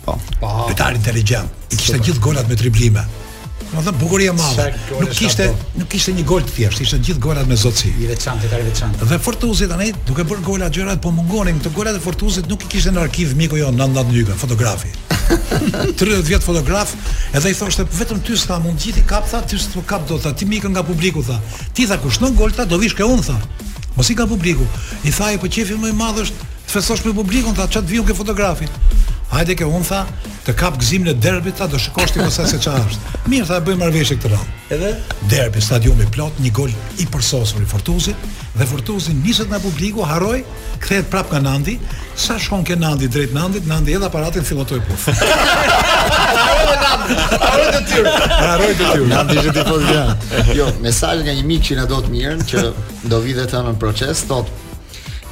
Po. 0.07 0.17
Po. 0.41 0.51
Vetar 0.71 0.97
inteligjent. 0.97 1.65
I 1.69 1.77
kishte 1.77 2.01
gjithë 2.07 2.25
golat 2.25 2.49
me 2.49 2.57
triblime. 2.57 3.05
Do 3.73 3.81
të 3.83 3.91
bukuria 3.99 4.31
e 4.31 4.35
madhe. 4.37 4.67
Nuk 4.95 5.09
kishte 5.15 5.49
nuk 5.75 5.89
kishte 5.91 6.13
një 6.15 6.23
gol 6.29 6.43
të 6.45 6.53
thjeshtë, 6.55 6.83
ishte 6.87 6.99
gjithë 7.03 7.21
golat 7.23 7.49
me 7.49 7.57
zotësi. 7.59 7.89
I 7.99 8.07
veçantë, 8.11 8.47
i 8.47 8.67
veçantë. 8.69 9.07
Dhe 9.11 9.17
Fortuzi 9.23 9.67
tani 9.67 9.89
duke 10.07 10.23
bërë 10.27 10.43
gola 10.45 10.69
gjërat 10.73 11.01
po 11.03 11.11
mungonin 11.11 11.59
këto 11.59 11.73
golat 11.75 11.97
e 11.97 12.03
Fortuzit 12.03 12.47
nuk 12.47 12.63
i 12.63 12.69
kishte 12.71 12.93
në 12.95 13.01
arkiv 13.03 13.33
miku 13.37 13.59
jo 13.59 13.67
99 13.75 14.15
lyka, 14.15 14.37
fotografi. 14.39 14.93
30 15.27 16.23
vjet 16.29 16.45
fotograf, 16.47 16.93
edhe 17.35 17.51
i 17.51 17.57
thoshte 17.59 17.83
vetëm 17.97 18.21
ty 18.23 18.37
s'ka 18.39 18.61
mund 18.63 18.79
gjithë 18.79 19.03
kap 19.09 19.27
tha, 19.27 19.41
ty 19.43 19.59
s'po 19.59 19.83
kap 19.87 20.05
do 20.07 20.15
tha, 20.23 20.31
ti 20.33 20.47
mikën 20.47 20.71
nga 20.71 20.85
publiku 20.87 21.19
tha. 21.27 21.35
Ti 21.75 21.89
tha 21.91 21.99
kush 22.03 22.21
nën 22.23 22.37
golta 22.39 22.63
do 22.65 22.79
vish 22.79 22.95
ke 22.95 23.03
un 23.03 23.19
tha. 23.23 23.35
Mos 23.97 24.07
i 24.07 24.15
ka 24.15 24.27
publiku. 24.31 24.63
I 25.03 25.11
tha 25.11 25.33
ai 25.33 25.41
po 25.43 25.51
qefi 25.51 25.75
më 25.75 25.91
i 25.91 25.99
madh 25.99 26.23
është 26.23 26.39
të 26.67 26.71
fesosh 26.71 27.03
me 27.03 27.15
publikun 27.15 27.55
tha, 27.59 27.67
ç'a 27.67 27.83
të 27.83 28.03
ke 28.07 28.15
fotografit. 28.15 28.71
Hajde 29.29 29.55
ke 29.59 29.65
un 29.67 29.81
tha, 29.83 30.05
të 30.47 30.53
kap 30.55 30.77
gzim 30.79 31.03
në 31.03 31.11
derbi 31.19 31.51
tha, 31.51 31.67
do 31.67 31.75
shikosh 31.81 32.11
ti 32.15 32.21
mos 32.23 32.35
se 32.37 32.43
çfarë 32.63 32.85
është. 32.87 32.99
Mirë 33.31 33.45
tha, 33.49 33.57
bëjmë 33.65 33.79
marrveshje 33.81 34.15
këtë 34.21 34.27
radhë. 34.31 34.47
Edhe 34.75 34.89
derbi, 35.31 35.59
stadiumi 35.63 36.07
plot, 36.15 36.33
një 36.43 36.51
gol 36.55 36.71
i 36.71 36.73
përsosur 37.11 37.61
i 37.63 37.65
Fortuzit 37.67 38.17
dhe 38.57 38.65
Fortuzi 38.65 39.11
nisët 39.13 39.47
nga 39.51 39.59
publiku, 39.61 40.01
harroi, 40.09 40.39
kthehet 40.81 41.07
prapë 41.13 41.29
nga 41.35 41.41
Nandi, 41.45 41.75
sa 42.17 42.35
shkon 42.41 42.63
ke 42.65 42.73
Nandi 42.75 43.05
drejt 43.13 43.31
Nandit, 43.35 43.65
Nandi 43.69 43.91
edhe 43.93 44.05
aparatin 44.07 44.43
fillotoi 44.47 44.79
puf. 44.87 45.03
Harroi 45.11 47.67
të 47.75 47.83
tyrë. 47.91 48.09
Harroj 48.31 48.71
të 48.71 48.75
tyrë. 48.93 49.07
Nandi 49.11 49.35
dishë 49.37 49.51
ti 49.59 49.63
po 49.67 49.75
vjen. 49.83 50.09
Jo, 50.57 50.65
mesazh 50.81 51.19
nga 51.27 51.33
një 51.37 51.43
mik 51.51 51.61
që 51.67 51.73
na 51.77 51.85
do 51.91 51.97
të 52.01 52.09
mirën 52.15 52.41
që 52.49 52.57
do 53.13 53.17
vidhet 53.27 53.51
anën 53.59 53.77
proces, 53.79 54.17
thotë 54.31 54.51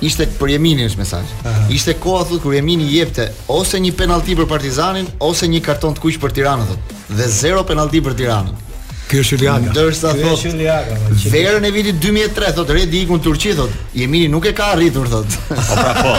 ishte 0.03 0.25
për 0.39 0.49
Jemini 0.55 0.85
është 0.89 0.99
mesazh. 0.99 1.35
Ishte 1.73 1.93
koha 2.01 2.25
thotë 2.27 2.41
kur 2.43 2.53
Jemini 2.55 2.87
jepte 2.91 3.29
ose 3.47 3.79
një 3.79 3.93
penallti 3.97 4.35
për 4.35 4.47
Partizanin 4.49 5.07
ose 5.23 5.47
një 5.47 5.61
karton 5.65 5.95
të 5.95 6.03
kuq 6.03 6.17
për 6.21 6.33
Tiranën 6.39 6.75
Dhe 7.15 7.27
zero 7.31 7.63
penallti 7.67 8.01
për 8.03 8.15
Tiranën. 8.21 8.61
Ky 9.05 9.19
është 9.21 9.35
Juliaka. 9.37 9.71
Ndërsa 9.71 10.03
thotë 10.03 10.21
Ky 10.21 10.31
është 10.33 10.49
Juliaka. 10.49 10.95
Verën 11.31 11.67
e 11.67 11.71
vitit 11.75 11.99
2003 12.03 12.47
thot 12.57 12.71
Redi 12.73 13.01
ikun 13.05 13.19
Turqi 13.23 13.51
thot, 13.57 13.75
Jemini 13.95 14.25
nuk 14.33 14.47
e 14.49 14.53
ka 14.57 14.71
arritur 14.75 15.05
thot. 15.11 15.35
Po 15.47 15.67
pra 15.71 15.95
po. 16.01 16.15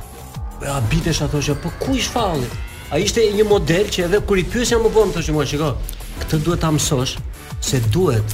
Ja 0.64 0.81
bitesh 0.89 1.21
atë 1.27 1.45
që 1.49 1.61
po 1.61 1.77
A 2.91 2.99
ishte 2.99 3.22
një 3.30 3.45
model 3.47 3.86
që 3.86 4.09
edhe 4.09 4.18
kër 4.26 4.38
i 4.41 4.45
pysja 4.51 4.78
më 4.82 4.91
bëmë, 4.91 5.12
të 5.14 5.22
shumë, 5.28 5.45
shiko, 5.47 5.68
këtë 6.24 6.41
duhet 6.43 6.62
të 6.64 6.68
amësosh, 6.72 7.20
se 7.62 7.78
duhet 7.95 8.32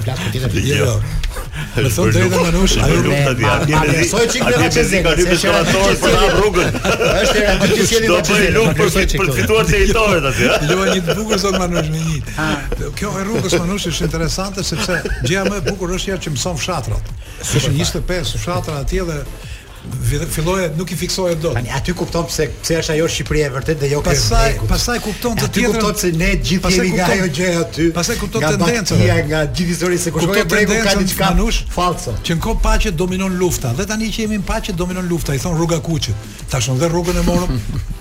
Më 1.75 1.91
thonë 1.91 2.12
dhe 2.15 2.21
dhe 2.31 2.41
manush 2.43 2.75
A 2.83 2.87
dhe 2.87 3.79
mësoj 3.87 4.25
qik 4.31 4.45
dhe 4.55 4.69
që 4.75 4.83
zekë 4.91 5.11
A 5.11 5.15
dhe 5.19 5.25
mësoj 5.27 5.55
qik 5.55 5.71
dhe 5.71 6.67
që 6.85 7.87
zekë 7.91 9.35
A 9.45 9.62
që 9.65 10.33
që 10.35 10.54
Luaj 10.63 10.91
një 10.99 11.03
të 11.07 11.17
bukur 11.19 11.41
sot 11.41 11.57
Manush 11.59 11.89
me 11.91 12.01
një. 12.01 12.21
Kjo 12.99 13.13
e 13.21 13.25
rrugës 13.29 13.57
Manush 13.63 13.89
është 13.93 14.07
interesante 14.11 14.65
sepse 14.67 15.01
gjëja 15.25 15.47
më 15.51 15.59
e 15.63 15.65
bukur 15.71 15.95
është 15.99 16.13
ja 16.15 16.19
që 16.25 16.35
mëson 16.37 16.61
fshatrat. 16.63 17.11
Është 17.43 17.75
25 17.75 18.39
fshatra 18.45 18.79
atje 18.85 19.07
dhe 19.11 19.23
filloje 20.33 20.71
nuk 20.79 20.89
i 20.95 20.97
fiksoje 20.97 21.35
dot. 21.43 21.59
Tani 21.59 21.69
aty 21.77 21.93
kupton 21.99 22.25
pse 22.25 22.47
pse 22.63 22.79
është 22.81 22.95
ajo 22.95 23.09
Shqipëria 23.13 23.51
e 23.51 23.53
vërtet 23.57 23.81
dhe 23.83 23.91
jo 23.91 24.01
ka. 24.07 24.15
Pastaj 24.15 24.55
pastaj 24.71 24.97
kupton 25.05 25.35
të 25.41 25.49
tjerë. 25.57 25.73
Kupton 25.75 25.99
se 26.03 26.13
ne 26.23 26.31
gjithë 26.51 26.71
kemi 26.73 26.93
nga 26.97 27.09
ajo 27.19 27.27
gjë 27.39 27.51
aty. 27.63 27.89
Pastaj 27.99 28.17
kupton 28.23 28.47
tendencën. 28.47 29.03
Ja 29.05 29.19
nga 29.29 29.43
gjithë 29.51 29.71
historia 29.75 30.01
se 30.07 30.13
kush 30.15 30.29
vjen 30.31 30.49
prej 30.49 30.65
ka 30.87 30.95
diçka 31.03 31.33
nush. 31.37 31.65
Falso. 31.77 32.17
Që 32.25 32.39
në 32.39 32.45
kohë 32.47 32.63
paqe 32.65 32.95
dominon 32.97 33.37
lufta 33.43 33.75
dhe 33.77 33.85
tani 33.93 34.09
që 34.17 34.25
jemi 34.25 34.41
në 34.41 34.49
paqe 34.49 34.73
dominon 34.79 35.11
lufta 35.13 35.37
i 35.37 35.43
thon 35.45 35.59
rruga 35.61 35.83
kuqe. 35.85 36.17
Tashon 36.55 36.81
dhe 36.81 36.89
rrugën 36.89 37.21
e 37.21 37.27
morëm. 37.29 37.61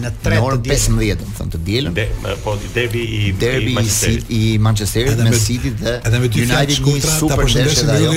në 0.00 0.10
3 0.24 0.38
Në 0.38 0.44
orën 0.44 0.62
15, 0.66 1.16
domethënë 1.20 1.52
të 1.54 1.60
dielën. 1.66 1.96
De, 1.96 2.04
po 2.44 2.54
i 2.64 2.70
derbi 2.74 3.02
i 3.02 3.32
derbi 3.40 3.70
i 3.72 3.76
Manchesterit 3.76 4.32
i 4.34 4.40
Manchesterit 4.64 5.22
me 5.24 5.32
City 5.38 5.72
dhe 5.80 5.94
edhe 6.00 6.20
me 6.22 6.28
United 6.28 6.86
me 6.86 7.00
super 7.08 7.44
ndeshje 7.46 7.86
ajo. 7.94 8.12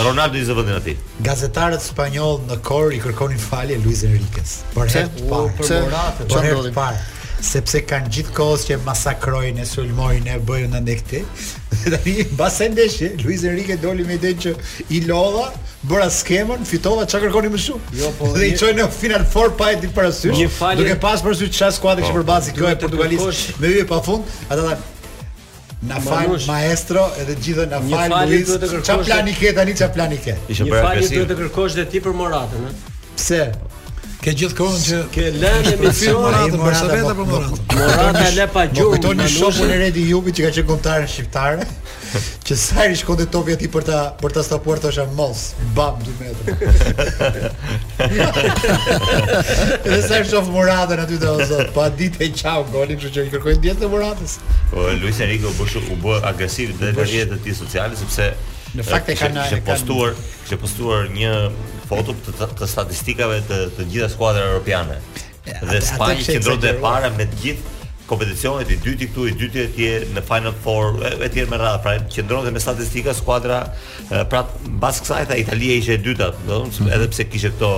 Ronaldo 0.06 0.38
i 0.38 0.45
zë 0.45 0.61
atij. 0.77 0.95
Gazetarët 1.26 1.82
spanjollë 1.86 2.45
në 2.52 2.60
kor 2.68 2.94
i 2.94 3.02
kërkonin 3.02 3.41
falje 3.41 3.80
Luis 3.82 4.03
Enriquez. 4.06 4.60
Por 4.76 4.90
herë 4.91 5.10
të 5.18 5.27
parë, 5.32 5.52
për 5.60 5.76
Morata, 5.88 6.30
por 6.36 6.45
herë 6.45 6.64
të 6.69 6.76
parë 6.77 7.03
sepse 7.45 7.77
kanë 7.86 8.10
gjithë 8.10 8.32
kohës 8.34 8.64
që 8.65 8.76
masakrojnë, 8.88 9.65
sulmojnë, 9.69 10.34
e 10.34 10.38
bëjnë 10.48 10.80
në 10.80 10.95
Dhe 10.95 11.19
Tani 11.94 12.14
mbase 12.32 12.69
ndeshje, 12.72 13.10
Luis 13.22 13.44
Enrique 13.45 13.76
doli 13.84 14.06
me 14.07 14.15
ide 14.15 14.32
që 14.40 14.53
i 14.95 15.02
lodha, 15.06 15.49
bëra 15.86 16.07
skemën, 16.10 16.64
fitova, 16.65 17.03
çka 17.06 17.19
kërkonin 17.27 17.52
më 17.53 17.60
shumë? 17.68 17.91
Jo, 17.99 18.10
po. 18.18 18.32
Dhe 18.34 18.48
i 18.49 18.56
çoi 18.57 18.72
në 18.80 18.88
final 18.98 19.27
four 19.30 19.52
pa 19.60 19.73
e 19.76 19.77
di 19.84 19.91
parasysh. 19.94 20.40
Duke 20.80 20.95
pas 21.03 21.22
parasysh 21.22 21.52
çfarë 21.53 21.76
skuadër 21.77 22.07
kishte 22.07 22.15
po, 22.18 22.23
për 22.23 22.27
bazë 22.32 22.56
kjo 22.57 22.72
e 22.72 22.77
Portugalisë. 22.88 23.57
Me 23.60 23.73
hyje 23.76 23.86
pafund, 23.91 24.34
ata 24.49 24.72
Na 25.86 25.99
fal 26.02 26.28
maestro 26.49 27.06
edhe 27.22 27.36
gjithë 27.38 27.66
na 27.70 27.80
fal 27.84 28.18
Luis. 28.30 28.49
Ç'a 28.88 28.98
plani 29.06 29.34
ke 29.40 29.52
tani 29.57 29.76
ç'a 29.78 29.91
plani 29.94 30.18
ke? 30.24 30.34
Një 30.49 30.68
fal 30.82 30.99
duhet 31.02 31.30
të 31.32 31.38
kërkosh 31.41 31.78
dhe 31.80 31.86
ti 31.94 32.02
për 32.07 32.16
Moratën, 32.22 32.66
ë? 32.66 32.74
Pse? 33.18 33.41
Ke 34.26 34.34
gjithë 34.34 34.57
kohën 34.57 34.80
që 34.88 35.02
ke 35.14 35.28
lënë 35.44 35.74
emisionin 35.76 36.56
për 36.56 36.64
Moratën 36.64 36.88
për 36.90 37.32
Moratën. 37.34 37.64
Morata 37.78 38.28
le 38.40 38.48
pa 38.57 38.64
gjurmë. 38.72 38.98
Kupton 38.98 39.22
një 39.22 39.30
shopun 39.36 39.74
e 39.76 39.80
Redi 39.84 40.07
Jubi 40.10 40.34
që 40.40 40.48
ka 40.48 40.56
qenë 40.57 40.70
kontar 40.74 41.06
shqiptare 41.14 41.70
që 42.46 42.56
sa 42.60 42.86
i 42.90 42.96
shkon 42.98 43.18
te 43.20 43.26
topi 43.32 43.54
aty 43.56 43.68
për 43.72 43.86
ta 43.88 44.00
për 44.22 44.34
ta 44.38 44.44
stopuar 44.46 44.80
tash 44.84 45.00
mos 45.18 45.44
bam 45.78 45.98
2 46.04 46.16
metra. 46.22 47.52
Dhe 49.86 50.00
sa 50.06 50.22
shof 50.28 50.48
Muratën 50.54 51.02
aty 51.06 51.18
te 51.22 51.34
zot, 51.52 51.72
pa 51.76 51.88
ditë 52.00 52.24
e 52.28 52.32
qau 52.40 52.66
golin, 52.72 53.00
kështu 53.02 53.14
që 53.18 53.26
i 53.30 53.34
kërkojnë 53.36 53.64
dietë 53.68 53.84
te 53.84 53.92
Muratës. 53.92 54.38
Po 54.74 54.86
Luis 55.02 55.20
Enrique 55.26 55.50
u 55.50 55.54
bë 55.58 55.86
u 55.96 56.00
bë 56.06 56.20
agresiv 56.34 56.76
dhe 56.80 56.92
në 56.96 57.06
rrjetet 57.06 57.38
e 57.38 57.44
tij 57.48 57.58
sociale 57.62 58.00
sepse 58.00 58.30
në 58.76 58.86
fakt 58.90 59.12
e 59.12 59.16
kanë 59.20 59.40
e 59.40 59.48
kanë 59.54 59.64
postuar, 59.68 60.16
kanë 60.50 60.64
postuar 60.64 61.08
një 61.16 61.34
foto 61.90 62.16
të 62.26 62.52
të 62.62 62.72
statistikave 62.72 63.42
të 63.50 63.64
të 63.78 63.90
gjitha 63.92 64.12
skuadrave 64.16 64.56
europiane. 64.56 65.00
Dhe 65.46 65.80
Spanja 65.86 66.36
që 66.36 66.42
do 66.48 66.60
e 66.72 66.78
para 66.82 67.12
me 67.14 67.28
të 67.30 67.44
gjithë 67.44 67.74
kompeticionet 68.10 68.69
i 68.72 68.76
dyti 68.82 69.07
këtu, 69.10 69.26
i 69.27 69.34
dyti 69.38 69.61
e 69.61 69.68
tje 69.76 69.91
në 70.14 70.23
Final 70.27 70.53
Four, 70.64 70.99
e 71.26 71.30
tjerë 71.34 71.49
me 71.52 71.57
radhë, 71.61 71.82
pra 71.84 71.95
që 72.15 72.26
dhe 72.30 72.53
me 72.53 72.61
statistika 72.61 73.14
skuadra, 73.18 73.60
pra 74.30 74.44
bas 74.82 75.02
kësa 75.02 75.23
e 75.23 75.30
tha 75.32 75.40
Italia 75.41 75.80
ishe 75.82 75.98
e 75.98 76.02
dyta, 76.06 76.32
edhe 76.88 77.10
pse 77.11 77.27
kishe 77.34 77.53
këto, 77.56 77.73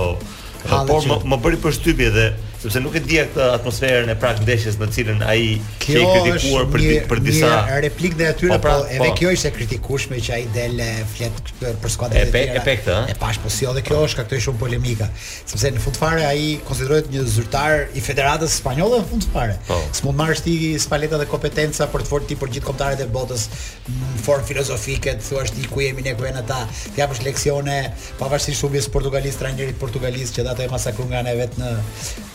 por 0.90 1.08
më, 1.08 1.20
më 1.32 1.38
bëri 1.44 1.62
për 1.62 1.80
dhe, 2.14 2.28
sepse 2.58 2.80
nuk 2.82 2.94
e 2.98 3.00
di 3.04 3.18
atë 3.22 3.44
atmosferën 3.54 4.08
e 4.10 4.14
prag 4.18 4.40
ndeshjes 4.42 4.76
në 4.80 4.86
cilën 4.96 5.20
ai 5.30 5.42
ke 5.78 6.00
kritikuar 6.02 6.64
për 6.72 6.82
një, 6.82 6.96
për 7.10 7.20
disa 7.22 7.50
një 7.68 7.76
replik 7.84 8.16
dhe 8.18 8.26
aty 8.32 8.48
po, 8.50 8.56
po, 8.56 8.58
pra 8.64 8.72
po, 8.80 8.88
edhe 8.96 9.12
kjo 9.20 9.32
ishte 9.36 9.52
kritikueshme 9.54 10.18
që 10.26 10.34
ai 10.40 10.46
del 10.56 10.82
flet 11.12 11.52
për 11.62 11.94
skuadrën 11.94 12.26
e 12.26 12.32
tij. 12.34 12.50
E 12.58 12.62
pe 12.66 12.74
këtë, 12.80 12.96
e 13.12 13.14
pash 13.20 13.38
po 13.44 13.50
si 13.54 13.62
edhe 13.68 13.78
jo, 13.78 13.86
kjo 13.86 13.94
po. 13.94 14.06
është 14.08 14.14
shkaktoi 14.16 14.42
shumë 14.46 14.62
polemika, 14.64 15.06
sepse 15.52 15.70
në 15.76 15.82
fund 15.84 16.00
fare 16.02 16.24
ai 16.32 16.48
konsiderohet 16.66 17.06
një 17.14 17.22
zyrtar 17.30 17.86
i 17.94 18.02
Federatës 18.08 18.58
Spanjolle 18.58 19.00
në 19.04 19.08
fund 19.12 19.28
fare. 19.36 19.54
Po. 19.70 19.78
S'mund 20.00 20.18
marrësh 20.18 20.42
ti 20.48 20.56
spaleta 20.82 21.22
dhe 21.22 21.28
kompetenca 21.30 21.86
për 21.94 22.04
të 22.04 22.10
fortë 22.10 22.38
për 22.42 22.52
gjithë 22.56 22.66
kombëtarët 22.66 23.04
e 23.06 23.08
botës 23.14 23.46
në 23.86 24.24
formë 24.26 24.48
filozofike, 24.50 25.14
thua 25.28 25.46
ti 25.48 25.62
ku 25.70 25.86
jemi 25.86 26.02
ne 26.08 26.16
ku 26.18 26.26
janë 26.26 26.42
ata, 26.42 26.58
ti 26.88 26.98
japësh 26.98 27.22
leksione 27.28 27.78
pavarësisht 28.18 28.64
shumë 28.64 28.78
vjes 28.80 28.90
portugalist 28.98 29.38
trajnerit 29.40 29.78
portugalist 29.78 30.34
që 30.38 30.48
datë 30.50 30.66
e 30.66 30.70
masakruan 30.74 31.12
nga 31.14 31.22
ne 31.30 31.36
vet 31.38 31.54
në 31.62 31.70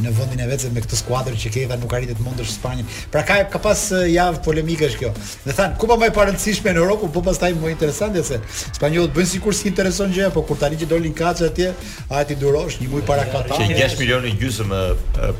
në 0.04 0.13
vendin 0.18 0.40
e 0.44 0.48
vetë 0.50 0.70
me 0.74 0.82
këtë 0.84 1.00
skuadër 1.00 1.38
që 1.44 1.52
keva 1.56 1.78
nuk 1.82 1.94
arritet 1.98 2.22
mundësh 2.24 2.52
Spanjën. 2.58 2.90
Pra 3.14 3.24
ka 3.28 3.40
ka 3.52 3.62
pas 3.64 3.84
javë 4.14 4.42
polemikash 4.46 4.96
kjo. 5.00 5.12
Dhe 5.46 5.56
than, 5.58 5.76
ku 5.80 5.90
po 5.90 5.98
më 6.02 6.12
e 6.12 6.16
parëndësishme 6.18 6.74
në 6.76 6.84
Europë, 6.84 7.10
po 7.16 7.24
pastaj 7.28 7.52
më 7.60 7.74
interesante 7.76 8.24
se 8.28 8.40
spanjollët 8.80 9.14
bën 9.18 9.30
sikur 9.36 9.58
si 9.58 9.70
intereson 9.72 10.14
gjë, 10.16 10.30
po 10.36 10.46
kur 10.48 10.60
tani 10.62 10.80
që 10.82 10.90
dolin 10.94 11.16
kaçë 11.18 11.50
atje, 11.52 11.72
a 12.10 12.24
ti 12.28 12.38
durosh 12.42 12.80
një 12.84 12.90
muj 12.94 13.06
para 13.10 13.26
katar. 13.32 13.58
Që 13.58 13.80
6 13.82 13.98
milionë 14.04 14.36
gjysmë 14.38 14.84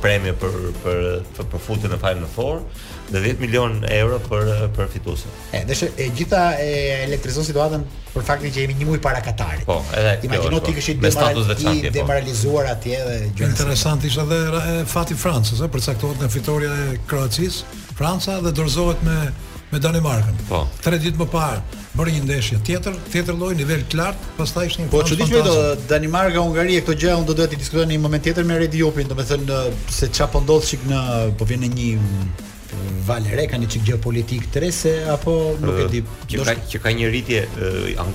premje 0.04 0.36
për 0.42 0.60
për 0.84 1.00
për, 1.38 1.54
për 1.54 1.64
futen 1.68 1.94
në 1.96 2.02
Final 2.06 2.30
Four 2.38 2.66
me 3.20 3.34
10 3.34 3.38
milion 3.40 3.82
euro 3.94 4.20
për 4.20 4.50
për 4.76 4.88
fituesin. 4.94 5.34
E, 5.54 5.62
dhe 5.68 5.76
shë, 5.78 5.90
e 6.02 6.08
gjitha 6.18 6.42
e 6.60 6.70
elektrizon 7.08 7.46
situatën 7.46 7.84
për 8.14 8.26
faktin 8.26 8.54
që 8.56 8.64
jemi 8.66 8.78
një 8.80 8.88
muaj 8.90 9.02
para 9.04 9.22
Katarit. 9.26 9.66
Po, 9.68 9.82
edhe 9.98 10.16
imagjino 10.28 10.60
ti 10.60 10.72
po, 10.74 10.78
kishit 10.80 11.02
me 11.04 11.12
status 11.14 11.48
veçantë 11.52 11.88
po. 11.92 11.96
demoralizuar 12.00 12.72
atje 12.74 13.00
dhe 13.10 13.20
gjë 13.38 13.50
Interesant 13.52 14.04
ishte 14.10 14.26
edhe 14.26 14.42
e, 14.58 14.84
fati 14.96 15.18
i 15.18 15.20
Francës, 15.22 15.62
ë, 15.62 15.70
përcaktohet 15.76 16.22
në 16.26 16.32
fitoria 16.34 16.76
e 16.88 17.00
Kroacisë, 17.10 17.80
Franca 17.98 18.40
dhe 18.42 18.54
dorëzohet 18.62 19.04
me 19.08 19.20
me 19.74 19.80
Danimarkën. 19.82 20.36
Po. 20.46 20.60
3 20.86 21.00
ditë 21.02 21.18
më 21.18 21.26
parë 21.32 21.80
bëri 21.98 22.12
një 22.14 22.20
ndeshje 22.28 22.60
tjetër, 22.66 23.00
tjetër 23.10 23.38
lloj 23.40 23.56
nivel 23.58 23.82
të 23.90 23.98
lartë, 23.98 24.28
pastaj 24.38 24.68
ishin 24.70 24.84
një 24.86 24.92
Po 24.94 25.02
çuditshme 25.10 25.42
do 25.48 25.56
Danimarka 25.90 26.44
Hungaria 26.46 26.82
këto 26.86 26.94
gjëra 27.02 27.16
unë 27.22 27.28
do 27.32 27.36
doja 27.40 27.50
të 27.50 27.58
diskutoj 27.62 27.88
në 27.90 27.96
një 27.96 28.04
moment 28.06 28.24
tjetër 28.28 28.46
me 28.50 28.60
Redi 28.62 28.84
Jupin, 28.86 29.10
domethënë 29.10 29.60
se 29.98 30.12
çfarë 30.14 30.32
po 30.36 30.44
ndodh 30.46 30.70
sik 30.70 30.86
në 30.90 31.02
po 31.42 31.50
vjen 31.50 31.66
në 31.66 31.72
një 31.74 31.94
Valere 33.08 33.46
ka 33.52 33.58
një 33.60 33.68
çik 33.74 33.84
gjeopolitik 33.88 34.46
tresë 34.54 34.94
apo 35.14 35.34
nuk 35.60 35.80
e 35.84 35.88
di. 35.92 36.00
Që 36.32 36.46
ka 36.48 36.54
që 36.72 36.82
ka 36.86 36.94
një 36.98 37.10
ritje, 37.14 37.42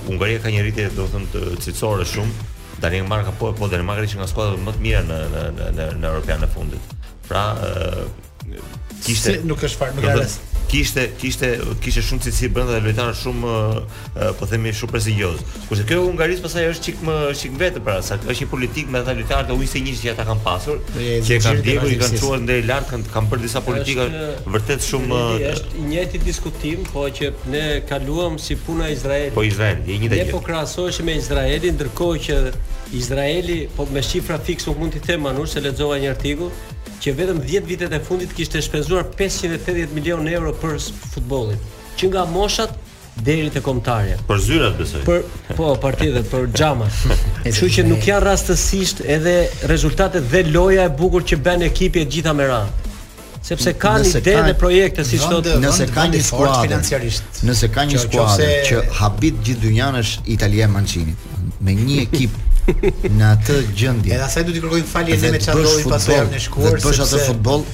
Hungaria 0.07 0.41
ka 0.43 0.51
një 0.53 0.63
ritje 0.65 0.87
do 0.97 1.05
të 1.05 1.11
thon 1.13 1.27
të 1.35 1.41
cilësore 1.65 2.07
shumë. 2.09 2.47
Danimarka 2.83 3.33
po 3.39 3.51
po 3.59 3.69
Danimarka 3.69 4.07
është 4.07 4.21
një 4.23 4.27
skuadër 4.31 4.61
më 4.65 4.73
të 4.77 4.83
mirë 4.87 5.03
në 5.05 5.19
në 5.59 5.69
në 5.79 5.87
në 6.03 6.09
Europën 6.13 6.41
në 6.45 6.49
fundit. 6.55 6.95
Pra, 7.29 7.43
kishte 9.07 9.37
nuk 9.51 9.61
është 9.67 9.83
farë 9.83 9.99
nuk 9.99 10.09
ka 10.09 10.17
rast 10.23 10.57
kishte 10.69 11.05
kishte 11.21 11.47
kishte 11.83 12.01
shumë 12.07 12.23
cilësi 12.27 12.49
brenda 12.53 12.75
dhe 12.77 12.81
lojtar 12.85 13.09
shumë 13.17 13.49
uh, 13.49 14.19
po 14.39 14.47
themi 14.51 14.71
shumë 14.77 14.93
prestigjioz. 14.93 15.41
Kurse 15.69 15.85
kjo 15.89 16.01
hungarisë 16.05 16.43
pasaj 16.45 16.67
është 16.75 16.85
çik 16.87 17.01
më 17.07 17.15
çik 17.39 17.55
vetë 17.61 17.81
pra, 17.85 17.95
sa 18.05 18.19
është 18.19 18.45
një 18.45 18.49
politik 18.53 18.91
me 18.93 19.01
ata 19.01 19.15
lojtarë 19.17 19.49
të 19.49 19.57
ujë 19.57 19.83
njëjtë 19.85 20.03
që 20.03 20.13
ata 20.13 20.27
kanë 20.29 20.43
pasur, 20.45 20.79
që 21.29 21.39
kanë 21.45 21.63
ndjekur, 21.63 21.89
i 21.89 21.99
kanë 22.03 22.21
çuar 22.21 22.43
ndër 22.45 22.63
lart, 22.69 22.89
kanë 22.93 23.13
kanë 23.15 23.33
bërë 23.33 23.45
disa 23.47 23.65
politika 23.65 24.07
vërtet 24.45 24.85
shumë 24.85 25.21
është 25.55 25.81
i 25.81 25.85
njëjti 25.89 26.23
diskutim, 26.27 26.85
po 26.93 27.07
që 27.19 27.31
ne 27.53 27.65
kaluam 27.89 28.37
si 28.39 28.59
puna 28.61 28.91
e 28.91 28.95
Izraelit. 28.99 29.33
Po 29.37 29.45
Izrael, 29.47 29.81
i 29.89 29.97
njëjtë 30.03 30.21
gjë. 30.21 30.27
Ne 30.29 30.33
po 30.35 30.43
krahasohemi 30.45 31.15
me 31.15 31.21
Izraelin 31.23 31.79
ndërkohë 31.79 32.25
që 32.27 32.39
Izraeli 32.99 33.61
po 33.77 33.89
me 33.93 34.01
shifra 34.05 34.37
fiksu 34.45 34.77
mund 34.77 34.93
të 34.97 35.03
them 35.09 35.25
anush 35.29 35.55
se 35.57 35.61
lexova 35.65 35.97
një 36.01 36.09
artikull 36.13 36.49
që 36.99 37.13
vetëm 37.17 37.39
10 37.45 37.67
vitet 37.69 37.93
e 37.95 37.99
fundit 38.03 38.33
kishte 38.35 38.59
shpenzuar 38.61 39.05
580 39.17 39.93
milion 39.95 40.27
euro 40.31 40.53
për 40.61 40.77
futbollin, 41.13 41.59
që 41.99 42.09
nga 42.11 42.25
moshat 42.33 42.73
deri 43.25 43.49
te 43.53 43.61
kombëtarja. 43.63 44.17
Për 44.27 44.43
zyrat 44.45 44.77
besoj. 44.79 45.03
Për 45.07 45.23
po, 45.57 45.69
partitë 45.83 46.25
për 46.31 46.47
xhama. 46.55 46.87
Kështu 47.45 47.69
që 47.77 47.85
nuk 47.89 48.05
janë 48.09 48.23
rastësisht 48.27 49.01
edhe 49.15 49.37
rezultatet 49.71 50.27
dhe 50.31 50.43
loja 50.53 50.85
e 50.89 50.93
bukur 51.01 51.23
që 51.27 51.39
bën 51.47 51.65
ekipi 51.69 52.03
e 52.05 52.09
gjitha 52.13 52.33
me 52.39 52.47
radhë. 52.51 52.85
Sepse 53.49 53.71
ka 53.79 53.93
një 54.03 54.09
ide 54.19 54.33
dhe 54.49 54.53
projekte 54.59 55.03
si 55.07 55.17
çdo 55.19 55.39
nëse 55.63 55.85
ka 55.95 56.03
një 56.11 56.19
skuadër 56.27 56.63
financiarisht. 56.67 57.39
Nëse 57.47 57.69
ka 57.71 57.85
një 57.87 58.01
skuadër 58.03 58.65
që 58.67 58.81
habit 58.99 59.39
gjithë 59.47 59.63
dynjan 59.67 60.01
është 60.01 60.39
e 60.59 60.67
Mancini 60.73 61.15
me 61.63 61.73
një 61.75 61.95
ekip 62.05 62.35
në 63.17 63.25
atë 63.33 63.59
gjendje. 63.77 64.15
Edhe 64.15 64.27
sa 64.31 64.41
i 64.43 64.47
do 64.47 64.53
të 64.55 64.61
kërkojmë 64.63 64.89
falje 64.91 65.15
edhe 65.17 65.31
me 65.35 65.41
çadorin 65.43 65.89
pasojë 65.93 66.25
në 66.33 66.41
shkuar 66.47 66.73
sepse 66.73 66.87
bësh 66.87 67.03
atë 67.05 67.21
futboll 67.27 67.65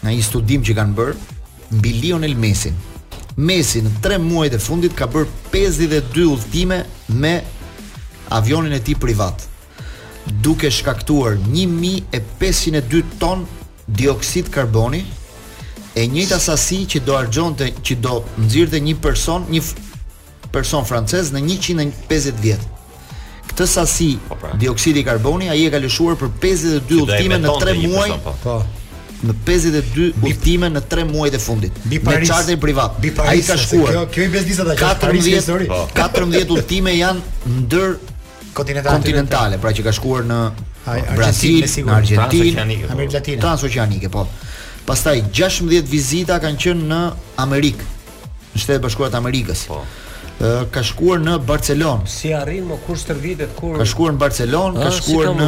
në 0.07 0.13
një 0.15 0.23
studim 0.29 0.63
që 0.67 0.73
kanë 0.77 0.95
bërë 0.95 1.15
mbi 1.77 1.91
Lionel 1.99 2.38
Messi. 2.39 2.71
Messi 3.38 3.81
në 3.85 3.91
3 4.03 4.17
muajt 4.23 4.55
e 4.55 4.59
fundit 4.63 4.95
ka 4.97 5.05
bërë 5.13 5.29
52 5.51 6.27
udhtime 6.34 6.79
me 7.21 7.34
avionin 8.35 8.73
e 8.75 8.79
tij 8.84 8.95
privat, 8.99 9.43
duke 10.43 10.71
shkaktuar 10.73 11.35
1502 11.53 13.03
ton 13.21 13.43
dioksid 13.88 14.49
karboni, 14.51 15.03
e 15.97 16.03
njëjta 16.07 16.39
sasi 16.39 16.81
që 16.85 17.03
do 17.07 17.15
argjonte 17.17 17.69
që 17.84 17.99
do 18.05 18.17
nxirrte 18.43 18.79
një 18.88 18.95
person, 19.03 19.45
një 19.51 19.61
person 20.55 20.85
francez 20.88 21.31
në 21.34 21.43
150 21.45 22.41
vjet. 22.43 22.63
Këtë 23.47 23.67
sasi 23.71 24.09
po 24.27 24.35
pra. 24.39 24.51
dioksidi 24.59 25.03
karboni 25.07 25.47
ai 25.49 25.63
e 25.65 25.71
ka 25.73 25.79
lëshuar 25.81 26.17
për 26.19 26.34
52 26.45 27.03
udhtime 27.07 27.39
në 27.45 27.55
3 27.63 27.88
muaj. 27.91 28.09
po. 28.25 28.35
po 28.43 28.59
në 29.26 29.34
52 29.48 30.10
udhtime 30.22 30.69
në 30.69 30.81
3 30.91 31.06
muajt 31.10 31.34
e 31.34 31.39
fundit 31.41 31.77
bi 31.89 31.98
Paris, 32.03 32.27
me 32.27 32.35
charter 32.35 32.60
privat. 32.61 32.98
Ai 33.26 33.41
ka 33.45 33.56
shkuar. 33.57 33.91
Kjo 33.95 34.03
kemi 34.14 34.30
pesë 34.34 34.48
disa 34.49 34.65
ta 34.68 34.76
histori. 35.18 35.69
14 35.98 36.48
po. 36.52 36.57
udhtime 36.57 36.94
janë 36.98 37.53
ndër 37.64 37.95
kontinentale, 38.57 38.94
kontinentale 38.98 39.60
pra 39.64 39.73
që 39.77 39.85
ka 39.89 39.94
shkuar 39.99 40.26
në 40.30 40.41
Brazil, 41.18 41.64
në 41.88 41.95
Argentinë, 41.98 42.84
po. 42.85 42.91
Amerikë 42.94 43.18
Latine. 43.19 43.41
Tan 43.41 43.57
oqeanike, 43.69 44.10
po. 44.14 44.27
Pastaj 44.88 45.26
16 45.35 45.89
vizita 45.91 46.38
kanë 46.44 46.61
qenë 46.64 46.91
në 46.94 46.99
Amerikë, 47.44 47.88
në 48.53 48.61
Shtetet 48.61 48.84
Bashkuara 48.85 49.18
të 49.18 49.26
Amerikës. 49.26 49.65
Po 49.72 49.81
ka 50.72 50.84
shkuar 50.85 51.18
në 51.23 51.39
Barcelon. 51.47 52.03
Si 52.09 52.30
arrin 52.38 52.68
më 52.69 52.76
kur 52.85 52.97
stërvitet 53.01 53.55
kur 53.57 53.77
ka 53.80 53.85
shkuar 53.89 54.14
në 54.14 54.19
Barcelon, 54.22 54.76
ka 54.77 54.91
ah, 54.91 54.93
shkuar 54.93 55.31
në 55.34 55.47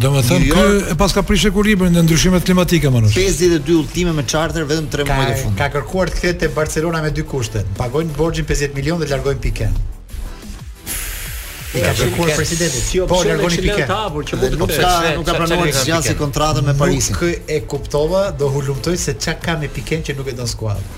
Domethënë 0.00 0.54
kë 0.54 0.62
e 0.94 0.96
pas 1.00 1.12
prishë 1.28 1.50
ekuilibrin 1.52 1.92
dhe 1.92 2.04
ndryshimet 2.06 2.46
klimatike 2.48 2.92
manush. 2.94 3.18
52 3.18 3.76
ultime 3.82 4.14
me 4.16 4.24
charter 4.24 4.64
vetëm 4.70 4.88
3 4.96 5.06
muaj 5.10 5.26
të 5.32 5.36
fundit. 5.42 5.60
Ka 5.60 5.68
kërkuar 5.74 6.12
të 6.14 6.18
kthehet 6.22 6.40
te 6.40 6.50
Barcelona 6.56 7.02
me 7.04 7.12
dy 7.12 7.26
kushte. 7.28 7.66
Pagojnë 7.76 8.16
borxhin 8.16 8.48
50 8.48 8.80
milion 8.80 9.02
dhe 9.02 9.10
largojnë 9.12 9.44
Piken. 9.44 9.76
I 11.76 11.84
ka 11.84 11.92
kërkuar 12.00 12.32
presidentit. 12.40 12.80
Si 12.88 13.04
po 13.12 13.20
largoni 13.20 13.60
Piken. 13.60 13.96
Nuk 14.58 14.72
ka 14.72 14.96
nuk 15.20 15.28
ka 15.28 15.36
pranuar 15.36 15.74
zgjasë 15.82 16.16
kontratën 16.18 16.64
me 16.70 16.74
Parisin. 16.80 17.20
Kë 17.20 17.34
e 17.44 17.60
kuptova, 17.68 18.30
do 18.32 18.48
hulumtoj 18.56 18.96
se 18.96 19.14
çka 19.20 19.36
ka 19.44 19.60
me 19.60 19.68
Piken 19.68 20.00
që 20.08 20.16
nuk 20.18 20.32
e 20.32 20.38
don 20.40 20.48
skuadra. 20.48 20.88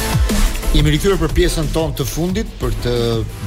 Jemi 0.69 0.91
rikthyer 0.93 1.15
për 1.17 1.31
pjesën 1.33 1.71
tonë 1.73 1.95
të 1.97 2.05
fundit 2.05 2.49
për 2.59 2.75
të 2.83 2.91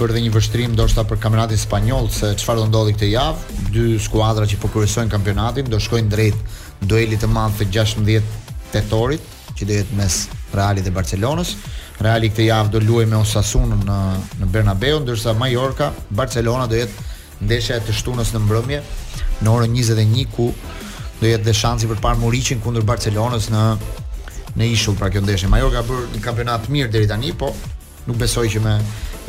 bërë 0.01 0.15
dhe 0.16 0.23
një 0.24 0.31
vështrim 0.35 0.73
ndoshta 0.74 1.05
për 1.07 1.20
kampionatin 1.23 1.61
spanjoll 1.61 2.09
se 2.11 2.32
çfarë 2.40 2.65
do 2.65 2.65
ndodhi 2.73 2.97
këtë 2.97 3.11
javë. 3.12 3.62
Dy 3.77 3.85
skuadra 4.03 4.43
që 4.51 4.59
po 4.59 4.69
kampionatin 5.12 5.69
do 5.70 5.78
shkojnë 5.78 6.11
drejt 6.11 6.35
duelit 6.81 7.20
të 7.23 7.28
madh 7.31 7.55
të 7.61 7.69
16 7.70 8.23
tetorit 8.73 9.23
që 9.55 9.66
do 9.69 9.73
jetë 9.78 9.97
mes 10.01 10.19
Realit 10.53 10.85
dhe 10.85 10.90
Barcelonës. 10.97 11.55
Reali 12.03 12.28
këtë 12.32 12.49
javë 12.51 12.70
do 12.74 12.81
luaj 12.89 13.07
me 13.07 13.16
Osasun 13.23 13.70
në 13.70 14.01
në 14.43 14.51
Bernabeu, 14.51 14.99
ndërsa 15.07 15.36
Mallorca, 15.39 15.93
Barcelona 16.11 16.66
do 16.66 16.74
jetë 16.74 17.09
ndeshja 17.47 17.77
e 17.78 17.86
të 17.86 17.94
shtunës 18.01 18.35
në 18.35 18.43
mbrëmje 18.49 18.82
në 19.47 19.55
orën 19.55 19.70
21 19.78 20.27
ku 20.35 20.51
do 21.23 21.31
jetë 21.31 21.44
dhe 21.47 21.55
shansi 21.55 21.86
për 21.86 22.03
parë 22.03 22.19
Muricin 22.19 22.59
kundër 22.61 22.82
Barcelonës 22.85 23.47
në 23.55 23.62
në 24.58 24.66
ishull 24.74 24.96
pra 24.98 25.08
kjo 25.12 25.22
ndeshje. 25.24 25.48
Mallorca 25.50 25.80
ka 25.82 25.88
bërë 25.88 26.12
një 26.16 26.24
kampionat 26.24 26.66
mirë 26.72 26.90
deri 26.92 27.08
tani, 27.08 27.32
po 27.34 27.52
nuk 28.08 28.16
besoj 28.18 28.48
që 28.54 28.62
me 28.66 28.76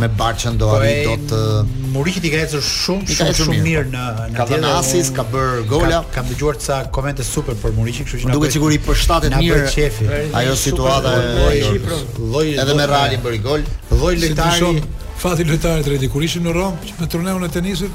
me 0.01 0.07
Barçën 0.19 0.55
do 0.57 0.65
po 0.71 0.79
arrit 0.79 1.05
do 1.29 1.35
të 1.35 1.89
Muriqi 1.93 2.23
i 2.25 2.31
ka 2.33 2.39
ecur 2.47 2.63
shumë 2.65 3.05
shumë 3.13 3.35
shumë, 3.37 3.45
shumë 3.45 3.57
mirë, 3.61 3.83
në 3.93 4.05
në 4.33 4.45
Ka 4.63 4.71
asis, 4.79 5.11
ka 5.13 5.21
bër 5.29 5.59
gola. 5.69 5.99
Ka, 6.07 6.15
kam 6.15 6.31
dëgjuar 6.31 6.57
ca 6.63 6.79
komente 6.95 7.21
super 7.23 7.53
për 7.61 7.75
Muriqi, 7.77 8.01
kështu 8.01 8.23
që 8.23 8.31
na 8.31 8.33
duket 8.33 8.55
sigurisht 8.55 8.79
i 8.81 8.87
përshtatet 8.87 9.35
mirë. 9.37 9.67
çefi. 9.75 10.07
Ajo 10.39 10.55
situata 10.57 11.11
e 11.13 11.27
lloj 11.27 11.61
lloj 12.33 12.47
edhe 12.63 12.73
me 12.79 12.87
Realin 12.89 13.21
bëri 13.21 13.41
gol. 13.45 13.67
Lloj 13.91 14.15
lojtari. 14.23 14.71
Fati 15.21 15.45
lojtarit 15.45 15.87
Redi 15.93 16.09
kur 16.09 16.25
ishim 16.25 16.43
në 16.49 16.55
Rom, 16.57 16.73
që 16.87 16.97
me 17.03 17.07
turneun 17.15 17.45
e 17.45 17.51
tenisit, 17.53 17.91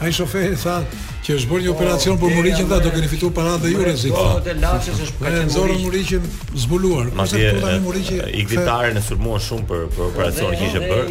ai 0.00 0.08
i 0.16 0.48
tha, 0.62 0.80
që 1.26 1.34
është 1.40 1.48
bërë 1.50 1.64
një 1.66 1.70
operacion 1.72 2.18
për 2.22 2.34
Muriqin 2.36 2.66
tha 2.70 2.76
do 2.84 2.90
keni 2.94 3.08
fituar 3.10 3.32
para 3.36 3.54
dhe 3.62 3.70
ju 3.72 3.78
rrezik. 3.82 4.12
Po, 4.14 4.36
te 4.46 4.52
laçi 4.62 4.92
është 4.94 5.18
për 5.18 5.30
Muriqin. 5.32 5.72
Ne 5.72 5.78
Muriqin 5.82 6.28
zbuluar. 6.62 7.08
Ma 7.18 7.26
ti 7.32 7.48
Muriqin 7.82 8.20
i 8.30 8.44
gitarë 8.50 8.92
në 8.98 9.02
sulmuan 9.08 9.42
shumë 9.46 9.66
për 9.72 9.82
për 9.96 10.04
operacion 10.04 10.54
që 10.54 10.68
ishte 10.68 10.84
bër. 10.84 11.10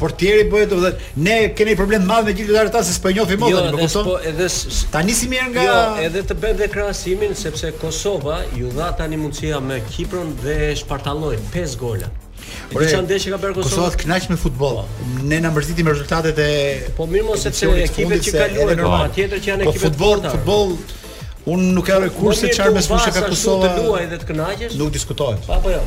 Portieri 0.00 0.46
bëhet 0.50 0.70
domethënë 0.72 1.20
ne 1.22 1.36
kemi 1.54 1.74
problem 1.78 2.06
madh 2.08 2.26
me 2.26 2.32
gjithë 2.36 2.54
lojtarët 2.56 2.86
se 2.88 2.94
s'po 2.96 3.10
e 3.12 3.14
më 3.42 3.50
jo, 3.52 3.60
kupton? 3.76 4.08
edhe 4.30 4.48
tani 4.94 5.14
si 5.14 5.28
mirë 5.30 5.50
nga 5.52 5.64
Jo, 5.66 5.76
edhe 6.06 6.22
të 6.28 6.36
dhe 6.62 6.68
krahasimin 6.72 7.34
sepse 7.36 7.72
Kosova 7.80 8.40
ju 8.56 8.72
dha 8.72 8.88
tani 8.98 9.20
mundësia 9.20 9.60
me 9.60 9.80
Kipron 9.92 10.32
dhe 10.42 10.72
shpartalloi 10.80 11.36
5 11.54 11.76
gola. 11.84 12.08
Por 12.72 12.82
çan 12.88 13.04
desh 13.08 13.26
që 13.26 13.32
ka 13.34 13.38
bërë 13.42 13.56
Kosovë. 13.56 13.70
Kosovë 13.72 13.98
kënaq 14.04 14.26
me 14.32 14.38
futboll. 14.38 14.80
Ne 15.30 15.38
na 15.44 15.50
mbështitim 15.52 15.86
me 15.88 15.94
rezultatet 15.94 16.38
e 16.44 16.48
Po 16.98 17.06
mirë 17.10 17.26
mos 17.28 17.42
sepse 17.46 17.68
ekipet 17.84 18.24
që 18.28 18.34
kaluan 18.36 18.80
normal, 18.80 19.10
tjetër 19.16 19.42
që 19.44 19.50
janë 19.52 19.68
po 19.68 19.74
ekipet 19.74 19.86
futboll, 19.90 20.24
futboll. 20.36 20.78
Un 21.50 21.68
nuk 21.74 21.88
e 21.88 21.92
kam 21.92 22.06
po 22.06 22.26
kurse 22.26 22.50
çfarë 22.54 22.74
mes 22.78 22.90
fushës 22.90 23.18
ka 23.18 23.26
Kosovë. 23.26 23.72
Nuk 23.74 23.86
luaj 23.88 24.04
dhe 24.12 24.20
të 24.22 24.30
kënaqesh? 24.30 24.78
Nuk 24.80 24.92
diskutohet. 24.96 25.44
Po 25.48 25.58
apo 25.58 25.74
jo. 25.74 25.82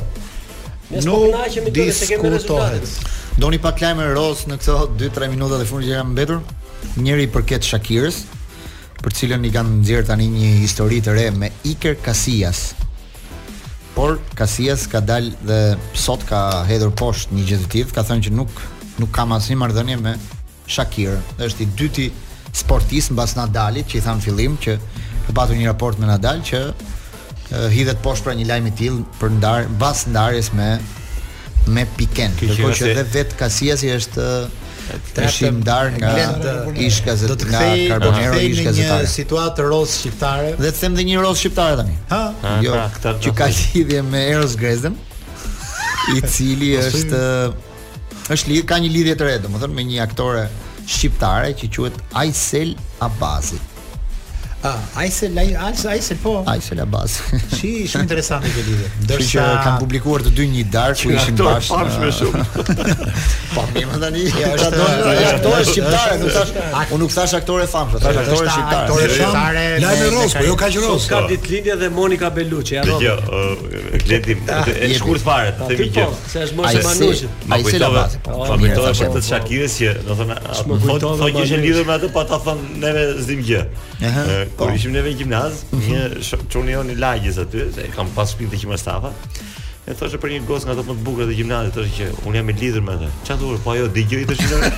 Mes 0.91 1.07
po 1.07 1.19
kënaqemi 1.25 1.75
të 1.75 1.89
se 2.01 2.11
kemi 2.11 2.33
rezultatet. 2.35 2.95
Doni 3.41 3.57
pak 3.63 3.81
lajmë 3.83 4.11
Ros 4.17 4.45
në 4.51 4.59
këto 4.61 4.79
2-3 5.01 5.31
minuta 5.33 5.59
të 5.63 5.69
fundit 5.71 5.91
që 5.91 5.97
jam 5.99 6.11
mbetur. 6.13 6.41
Njëri 6.99 7.29
i 7.29 7.31
përket 7.33 7.63
Shakirës 7.71 8.23
për 9.03 9.15
cilën 9.17 9.47
i 9.47 9.51
kanë 9.51 9.81
nxjerr 9.81 10.05
tani 10.07 10.29
një 10.31 10.49
histori 10.61 11.01
të 11.03 11.11
re 11.17 11.23
me 11.35 11.49
Iker 11.67 11.95
Casillas, 12.03 12.67
por 13.93 14.17
Casillas 14.37 14.85
ka 14.89 15.01
dalë 15.01 15.37
dhe 15.47 15.59
sot 15.97 16.23
ka 16.29 16.41
hedhur 16.69 16.91
poshtë 16.99 17.37
një 17.37 17.45
gjë 17.49 17.59
të 17.73 17.85
ka 17.95 18.03
thënë 18.09 18.25
që 18.29 18.31
nuk 18.39 18.51
nuk 19.01 19.11
ka 19.15 19.25
asnjë 19.37 19.57
marrëdhënie 19.63 19.97
me 20.01 20.15
Shakir. 20.67 21.17
Është 21.43 21.63
i 21.63 21.67
dyti 21.77 22.05
sportist 22.55 23.11
mbas 23.11 23.33
Nadalit 23.35 23.87
që 23.91 23.97
i 23.99 24.03
thanë 24.05 24.21
fillim 24.23 24.55
që 24.63 24.77
ka 25.27 25.33
pasur 25.35 25.55
një 25.57 25.67
raport 25.71 25.99
me 25.99 26.07
Nadal 26.07 26.39
që 26.47 26.61
hidhet 27.75 27.99
poshtë 28.05 28.25
për 28.29 28.37
një 28.39 28.47
lajm 28.49 28.67
i 28.67 28.73
tillë 28.79 29.03
për 29.19 29.35
ndar 29.39 29.67
mbas 29.77 30.05
ndarjes 30.09 30.51
me 30.55 30.71
me 31.75 31.83
Piken. 31.97 32.33
Do 32.39 32.49
që 32.49 32.59
thotë 32.59 32.77
që 32.79 33.07
vetë 33.17 33.39
Casillas 33.39 33.83
i 33.87 33.91
është 33.97 34.29
të 35.15 35.27
shim 35.31 35.59
dar 35.63 35.91
nga 35.95 36.11
ish 36.87 37.01
gazetar 37.05 37.31
do 37.33 37.37
të 37.43 37.47
kthej 37.49 37.83
karbonero 37.91 38.41
ish 38.47 38.61
një 38.67 38.99
situatë 39.13 39.67
roz 39.71 39.95
shqiptare 39.99 40.51
dhe 40.59 40.71
të 40.71 40.81
them 40.83 40.97
dhe 40.99 41.05
një 41.09 41.23
roz 41.25 41.37
shqiptare 41.41 41.77
tani 41.79 41.97
ha 42.11 42.57
jo 42.65 42.75
pra, 42.75 43.13
që 43.23 43.33
ka 43.39 43.47
lidhje 43.55 44.01
me 44.11 44.23
Eros 44.33 44.57
Grezën, 44.59 44.95
i 46.17 46.21
cili 46.27 46.73
po, 46.75 46.87
është 46.87 48.33
është 48.33 48.51
lidh 48.53 48.67
ka 48.73 48.79
një 48.83 48.93
lidhje 48.97 49.17
të 49.21 49.29
re 49.29 49.37
domethënë 49.45 49.77
me 49.79 49.87
një 49.93 50.01
aktore 50.07 50.45
shqiptare 50.97 51.55
që 51.61 51.71
quhet 51.77 52.01
Aysel 52.23 52.75
Abazi 53.07 53.59
Ah, 54.65 54.77
ai 54.95 55.09
se 55.11 55.29
lai, 55.35 55.53
ai 55.59 55.75
se 55.77 55.87
ai 55.89 55.99
se 56.01 56.13
po. 56.15 56.41
Ai 56.45 56.61
se 56.61 56.73
la 56.75 56.85
bas. 56.85 57.19
Shi, 57.57 57.83
shumë 57.91 58.05
interesante 58.07 58.47
kjo 58.53 58.61
lidhje. 58.69 58.91
Dorsa 59.09 59.47
që 59.47 59.55
kanë 59.65 59.79
publikuar 59.83 60.23
të 60.23 60.31
dy 60.37 60.45
një 60.53 60.61
darkë 60.71 61.01
ku 61.01 61.09
ishin 61.11 61.41
bashkë. 61.41 62.29
Po, 63.53 63.63
më 63.73 63.99
tani. 64.03 64.21
Ja, 64.39 64.53
është 64.55 64.85
aktorë 65.27 65.65
shqiptarë, 65.67 66.13
nuk 66.21 66.37
thash. 66.37 66.53
Unë 66.85 66.99
nuk 67.03 67.11
thash 67.13 67.33
aktorë 67.37 67.65
famshë, 67.73 67.99
thash 68.05 68.21
aktorë 68.21 68.53
shqiptarë. 68.53 68.85
Aktorë 68.85 69.17
shqiptarë. 69.19 69.65
Lai 69.83 69.91
me 69.99 70.07
po 70.31 70.45
jo 70.47 70.55
kaq 70.63 70.77
rros. 70.85 71.09
Ka 71.11 71.19
ditë 71.29 71.51
lidhje 71.51 71.75
dhe 71.83 71.91
Monika 71.93 72.31
Bellucci, 72.33 72.79
apo? 72.81 72.97
Jo, 73.03 73.17
Gledi 74.07 74.37
ah, 74.49 74.63
e 74.73 74.89
shkurt 74.97 75.21
fare, 75.21 75.51
po, 75.59 75.67
themi 75.69 75.89
gjë. 75.93 76.07
Po, 76.09 76.31
se 76.31 76.41
është 76.47 76.57
mos 76.57 76.79
e 76.79 76.81
manushit. 76.87 77.43
Ai 77.53 77.59
se 77.67 77.83
la 77.83 77.91
bas. 77.97 78.17
Po, 78.25 78.39
mirë, 78.63 78.79
thash 78.87 79.03
për 79.05 79.13
të 79.19 79.23
shakirës 79.29 79.77
që, 79.83 79.93
do 80.09 80.17
të 80.17 80.23
thonë, 80.23 80.79
po 80.87 80.97
thonë 81.05 81.31
që 81.37 81.45
është 81.45 81.61
lidhur 81.67 81.87
me 81.91 81.95
atë, 81.99 82.11
pa 82.17 82.25
ta 82.31 82.41
thonë 82.47 82.81
neve 82.81 83.05
zim 83.27 83.45
gjë. 83.51 83.63
Ëh 84.03 84.43
Po. 84.57 84.67
Kur 84.67 84.75
ishim 84.77 84.93
neve 84.93 85.09
në 85.09 85.17
gjimnaz, 85.23 85.63
mhm. 85.71 85.87
një 85.87 86.39
çunion 86.53 86.89
jo 86.89 86.93
i 86.93 86.97
lagjes 86.99 87.39
aty, 87.41 87.65
se 87.73 87.87
kam 87.95 88.09
pas 88.15 88.31
shpinë 88.35 88.63
të 88.73 88.79
stafa, 88.83 89.13
E 89.83 89.91
thoshe 89.99 90.15
për 90.15 90.29
një 90.31 90.37
gos 90.47 90.63
nga 90.63 90.71
ato 90.77 90.83
më 90.87 90.93
të 90.95 91.01
bukura 91.03 91.25
të 91.27 91.33
gjimnazit, 91.41 91.73
thoshe 91.75 91.89
që 92.07 92.21
un 92.29 92.35
jam 92.37 92.49
i 92.53 92.53
lidhur 92.55 92.83
me 92.87 92.93
atë. 92.95 93.07
Çfarë 93.27 93.39
thua? 93.41 93.57
Po 93.65 93.71
ajo 93.73 93.89
dëgjoi 93.97 94.21
të 94.29 94.37
shinoj. 94.39 94.69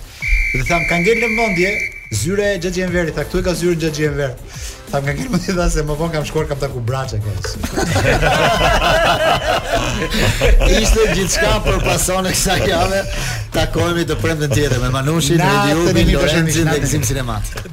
Dhe 0.55 0.63
tham, 0.71 0.87
ka 0.91 1.01
ngelë 1.03 1.19
në 1.27 1.33
mendje 1.35 1.75
zyre 2.23 2.53
e 2.55 2.63
gjëgjenveri, 2.63 3.15
ta 3.17 3.27
këtu 3.27 3.43
e 3.43 3.49
ka 3.51 3.57
zyre 3.59 3.75
e 3.75 3.83
gjëgjenveri. 3.83 4.55
Tha 4.93 5.01
më 5.01 5.09
ka 5.09 5.17
kërë 5.17 5.33
më 5.33 5.39
të 5.41 5.65
se 5.75 5.83
më 5.83 5.87
vonë 5.89 5.99
po 6.05 6.09
kam 6.13 6.25
shkuar 6.29 6.49
kam 6.51 6.59
të 6.61 6.69
ku 6.69 6.83
braqe 6.85 7.21
kës 7.25 7.55
Ishte 10.83 11.07
gjithë 11.15 11.31
shka 11.33 11.55
për 11.65 11.79
pasone 11.87 12.33
kësa 12.37 12.59
kjave 12.67 13.01
Takojmi 13.57 14.05
të 14.13 14.19
premë 14.21 14.45
të 14.45 14.59
tjetë 14.59 14.83
me 14.85 14.93
Manushin, 14.99 15.41
Redi 15.41 15.81
Ubi, 15.81 16.05
Lorenzin 16.13 16.69
dhe 16.75 16.81
Gzim 16.85 17.09
Sinemat 17.09 17.65